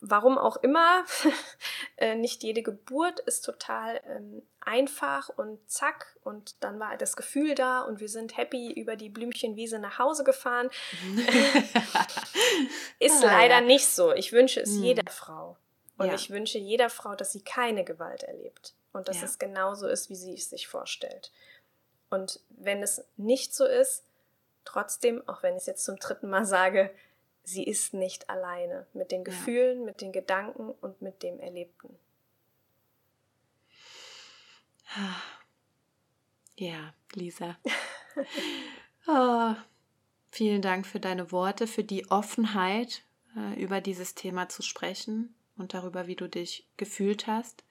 warum 0.00 0.38
auch 0.38 0.56
immer, 0.56 1.04
äh, 1.96 2.14
nicht 2.14 2.42
jede 2.42 2.62
Geburt 2.62 3.20
ist 3.20 3.42
total 3.42 4.00
ähm, 4.06 4.42
einfach 4.60 5.28
und 5.28 5.58
zack 5.70 6.16
und 6.22 6.62
dann 6.62 6.80
war 6.80 6.96
das 6.96 7.16
Gefühl 7.16 7.54
da 7.54 7.82
und 7.82 8.00
wir 8.00 8.08
sind 8.08 8.36
happy 8.36 8.72
über 8.72 8.96
die 8.96 9.08
Blümchenwiese 9.08 9.78
nach 9.78 9.98
Hause 9.98 10.24
gefahren. 10.24 10.70
ist 12.98 13.22
ah, 13.22 13.26
leider 13.26 13.56
ja. 13.56 13.60
nicht 13.60 13.86
so. 13.86 14.12
Ich 14.12 14.32
wünsche 14.32 14.60
es 14.60 14.70
hm. 14.70 14.82
jeder 14.82 15.10
Frau. 15.10 15.56
Und 15.98 16.06
ja. 16.06 16.14
ich 16.14 16.30
wünsche 16.30 16.58
jeder 16.58 16.88
Frau, 16.88 17.14
dass 17.14 17.32
sie 17.32 17.42
keine 17.42 17.84
Gewalt 17.84 18.22
erlebt 18.22 18.74
und 18.92 19.08
dass 19.08 19.18
ja. 19.18 19.24
es 19.24 19.38
genauso 19.38 19.86
ist, 19.86 20.08
wie 20.08 20.14
sie 20.16 20.32
es 20.32 20.48
sich 20.48 20.66
vorstellt. 20.66 21.30
Und 22.08 22.40
wenn 22.48 22.82
es 22.82 23.04
nicht 23.18 23.54
so 23.54 23.66
ist, 23.66 24.04
trotzdem, 24.64 25.22
auch 25.28 25.42
wenn 25.42 25.54
ich 25.54 25.60
es 25.60 25.66
jetzt 25.66 25.84
zum 25.84 25.98
dritten 25.98 26.30
Mal 26.30 26.46
sage, 26.46 26.90
sie 27.44 27.64
ist 27.64 27.94
nicht 27.94 28.28
alleine 28.30 28.86
mit 28.92 29.10
den 29.10 29.24
Gefühlen, 29.24 29.80
ja. 29.80 29.84
mit 29.84 30.00
den 30.00 30.12
Gedanken 30.12 30.70
und 30.70 31.02
mit 31.02 31.22
dem 31.22 31.40
Erlebten. 31.40 31.98
Ja, 36.56 36.92
Lisa. 37.14 37.56
oh, 39.06 39.54
vielen 40.30 40.60
Dank 40.60 40.86
für 40.86 41.00
deine 41.00 41.32
Worte, 41.32 41.66
für 41.66 41.84
die 41.84 42.10
Offenheit, 42.10 43.02
äh, 43.34 43.58
über 43.58 43.80
dieses 43.80 44.14
Thema 44.14 44.50
zu 44.50 44.60
sprechen 44.60 45.34
und 45.56 45.72
darüber, 45.72 46.06
wie 46.06 46.16
du 46.16 46.28
dich 46.28 46.68
gefühlt 46.76 47.26
hast. 47.26 47.64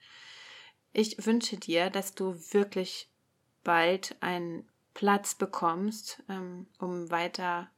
Ich 0.92 1.24
wünsche 1.24 1.56
dir, 1.56 1.88
dass 1.88 2.16
du 2.16 2.34
wirklich 2.52 3.08
bald 3.62 4.16
einen 4.20 4.68
Platz 4.94 5.34
bekommst, 5.34 6.22
ähm, 6.28 6.66
um 6.78 7.10
weiter 7.10 7.70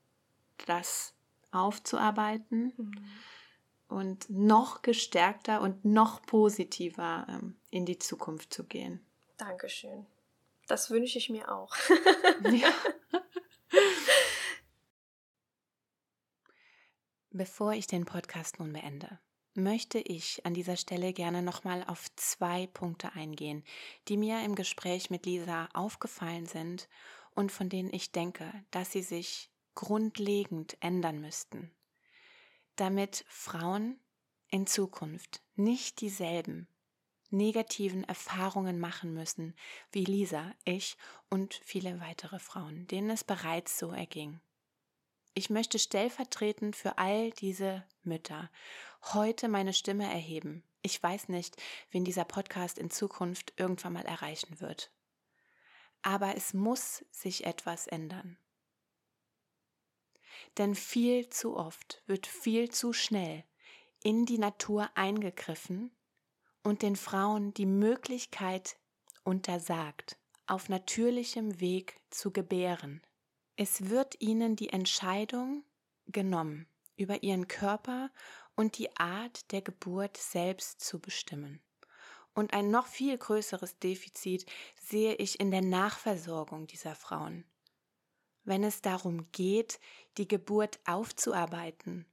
das 0.66 1.14
aufzuarbeiten 1.52 2.72
mhm. 2.76 3.04
und 3.88 4.28
noch 4.30 4.82
gestärkter 4.82 5.60
und 5.60 5.84
noch 5.84 6.22
positiver 6.22 7.26
ähm, 7.28 7.56
in 7.70 7.86
die 7.86 7.98
Zukunft 7.98 8.52
zu 8.52 8.64
gehen. 8.64 9.00
Dankeschön. 9.36 10.06
Das 10.66 10.90
wünsche 10.90 11.18
ich 11.18 11.28
mir 11.28 11.52
auch. 11.52 11.76
ja. 12.50 12.72
Bevor 17.30 17.72
ich 17.72 17.86
den 17.86 18.04
Podcast 18.04 18.58
nun 18.58 18.72
beende, 18.72 19.18
möchte 19.54 19.98
ich 19.98 20.44
an 20.46 20.54
dieser 20.54 20.76
Stelle 20.76 21.12
gerne 21.12 21.42
nochmal 21.42 21.84
auf 21.86 22.14
zwei 22.16 22.66
Punkte 22.68 23.12
eingehen, 23.14 23.64
die 24.08 24.16
mir 24.16 24.42
im 24.44 24.54
Gespräch 24.54 25.10
mit 25.10 25.26
Lisa 25.26 25.68
aufgefallen 25.72 26.46
sind 26.46 26.88
und 27.34 27.52
von 27.52 27.68
denen 27.68 27.92
ich 27.92 28.12
denke, 28.12 28.52
dass 28.70 28.92
sie 28.92 29.02
sich 29.02 29.50
grundlegend 29.74 30.76
ändern 30.80 31.20
müssten, 31.20 31.70
damit 32.76 33.24
Frauen 33.28 33.98
in 34.48 34.66
Zukunft 34.66 35.42
nicht 35.54 36.00
dieselben 36.00 36.68
negativen 37.32 38.04
Erfahrungen 38.04 38.78
machen 38.78 39.14
müssen 39.14 39.54
wie 39.90 40.04
Lisa, 40.04 40.52
ich 40.64 40.96
und 41.30 41.54
viele 41.64 42.00
weitere 42.00 42.38
Frauen, 42.38 42.86
denen 42.86 43.10
es 43.10 43.24
bereits 43.24 43.78
so 43.78 43.90
erging. 43.90 44.40
Ich 45.34 45.48
möchte 45.48 45.78
stellvertretend 45.78 46.76
für 46.76 46.98
all 46.98 47.30
diese 47.30 47.84
Mütter 48.02 48.50
heute 49.14 49.48
meine 49.48 49.72
Stimme 49.72 50.04
erheben. 50.04 50.62
Ich 50.82 51.02
weiß 51.02 51.30
nicht, 51.30 51.56
wen 51.90 52.04
dieser 52.04 52.24
Podcast 52.24 52.78
in 52.78 52.90
Zukunft 52.90 53.54
irgendwann 53.56 53.94
mal 53.94 54.04
erreichen 54.04 54.60
wird. 54.60 54.92
Aber 56.02 56.36
es 56.36 56.52
muss 56.52 57.04
sich 57.10 57.46
etwas 57.46 57.86
ändern. 57.86 58.36
Denn 60.58 60.74
viel 60.74 61.28
zu 61.28 61.56
oft 61.56 62.02
wird 62.06 62.26
viel 62.26 62.70
zu 62.70 62.92
schnell 62.92 63.44
in 64.02 64.26
die 64.26 64.38
Natur 64.38 64.90
eingegriffen 64.94 65.90
und 66.62 66.82
den 66.82 66.96
Frauen 66.96 67.54
die 67.54 67.66
Möglichkeit 67.66 68.76
untersagt, 69.24 70.18
auf 70.46 70.68
natürlichem 70.68 71.60
Weg 71.60 72.00
zu 72.10 72.32
gebären. 72.32 73.02
Es 73.56 73.90
wird 73.90 74.20
ihnen 74.20 74.56
die 74.56 74.70
Entscheidung 74.70 75.64
genommen, 76.06 76.66
über 76.96 77.22
ihren 77.22 77.48
Körper 77.48 78.10
und 78.56 78.78
die 78.78 78.94
Art 78.96 79.50
der 79.52 79.62
Geburt 79.62 80.16
selbst 80.16 80.80
zu 80.80 81.00
bestimmen. 81.00 81.62
Und 82.34 82.54
ein 82.54 82.70
noch 82.70 82.86
viel 82.86 83.16
größeres 83.16 83.78
Defizit 83.78 84.46
sehe 84.80 85.14
ich 85.14 85.38
in 85.38 85.50
der 85.50 85.62
Nachversorgung 85.62 86.66
dieser 86.66 86.94
Frauen. 86.94 87.44
Wenn 88.44 88.64
es 88.64 88.82
darum 88.82 89.30
geht, 89.32 89.78
die 90.18 90.26
Geburt 90.26 90.80
aufzuarbeiten 90.84 92.06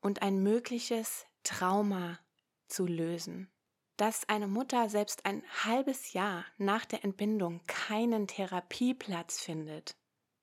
und 0.00 0.22
ein 0.22 0.42
mögliches 0.42 1.26
Trauma 1.42 2.18
zu 2.66 2.86
lösen. 2.86 3.50
Dass 3.96 4.28
eine 4.28 4.46
Mutter 4.46 4.88
selbst 4.90 5.24
ein 5.24 5.42
halbes 5.64 6.12
Jahr 6.12 6.44
nach 6.58 6.84
der 6.84 7.04
Entbindung 7.04 7.60
keinen 7.66 8.26
Therapieplatz 8.26 9.40
findet, 9.40 9.96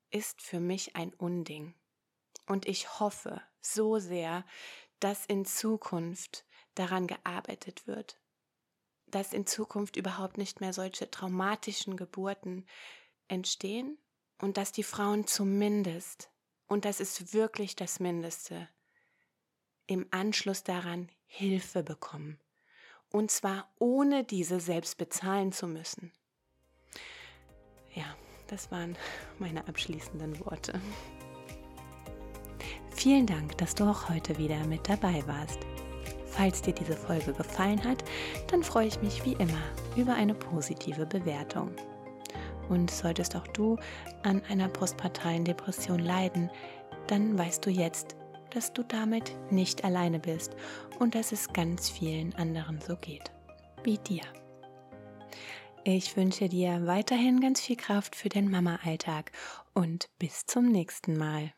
ist 0.10 0.42
für 0.42 0.60
mich 0.60 0.96
ein 0.96 1.14
Unding. 1.14 1.76
Und 2.48 2.68
ich 2.68 3.00
hoffe 3.00 3.42
so 3.62 4.00
sehr, 4.00 4.46
dass 5.00 5.26
in 5.26 5.46
Zukunft 5.46 6.46
daran 6.76 7.08
gearbeitet 7.08 7.86
wird, 7.88 8.20
dass 9.08 9.34
in 9.34 9.46
Zukunft 9.46 9.98
überhaupt 9.98 10.38
nicht 10.38 10.60
mehr 10.60 10.74
solche 10.74 11.10
traumatischen 11.10 11.98
Geburten 11.98 12.66
entstehen 13.28 13.98
und 14.40 14.58
dass 14.58 14.72
die 14.72 14.84
Frauen 14.84 15.28
zumindest, 15.28 16.30
und 16.68 16.86
das 16.86 17.00
ist 17.00 17.34
wirklich 17.34 17.76
das 17.76 18.00
Mindeste, 18.00 18.68
im 19.88 20.08
Anschluss 20.12 20.64
daran 20.64 21.10
Hilfe 21.26 21.84
bekommen. 21.84 22.40
Und 23.10 23.32
zwar 23.32 23.70
ohne 23.80 24.24
diese 24.24 24.60
selbst 24.60 24.98
bezahlen 24.98 25.52
zu 25.52 25.68
müssen. 25.68 26.12
Ja, 27.94 28.16
das 28.48 28.72
waren 28.72 28.98
meine 29.40 29.68
abschließenden 29.68 30.40
Worte. 30.46 30.82
Vielen 32.96 33.28
Dank, 33.28 33.58
dass 33.58 33.76
du 33.76 33.84
auch 33.84 34.10
heute 34.10 34.38
wieder 34.38 34.66
mit 34.66 34.88
dabei 34.88 35.26
warst. 35.28 35.60
Falls 36.26 36.62
dir 36.62 36.74
diese 36.74 36.98
Folge 36.98 37.34
gefallen 37.34 37.84
hat, 37.84 38.04
dann 38.48 38.64
freue 38.64 38.88
ich 38.88 39.02
mich 39.02 39.24
wie 39.26 39.34
immer 39.34 39.62
über 39.96 40.16
eine 40.16 40.34
positive 40.34 41.06
Bewertung. 41.06 41.76
Und 42.70 42.90
solltest 42.90 43.36
auch 43.36 43.48
du 43.48 43.78
an 44.24 44.42
einer 44.50 44.70
postpartalen 44.70 45.46
Depression 45.46 46.00
leiden, 46.00 46.50
dann 47.08 47.38
weißt 47.38 47.66
du 47.66 47.70
jetzt, 47.70 48.16
dass 48.52 48.74
du 48.74 48.84
damit 48.84 49.36
nicht 49.52 49.84
alleine 49.84 50.20
bist 50.20 50.56
und 51.00 51.16
dass 51.16 51.32
es 51.32 51.52
ganz 51.52 51.90
vielen 51.90 52.34
anderen 52.36 52.80
so 52.80 52.96
geht. 52.96 53.32
Wie 53.84 53.98
dir. 53.98 54.24
Ich 55.84 56.16
wünsche 56.16 56.48
dir 56.48 56.86
weiterhin 56.86 57.42
ganz 57.42 57.60
viel 57.60 57.76
Kraft 57.76 58.16
für 58.16 58.30
den 58.30 58.50
Mama-Alltag 58.50 59.32
und 59.74 60.10
bis 60.18 60.46
zum 60.46 60.72
nächsten 60.72 61.18
Mal. 61.18 61.52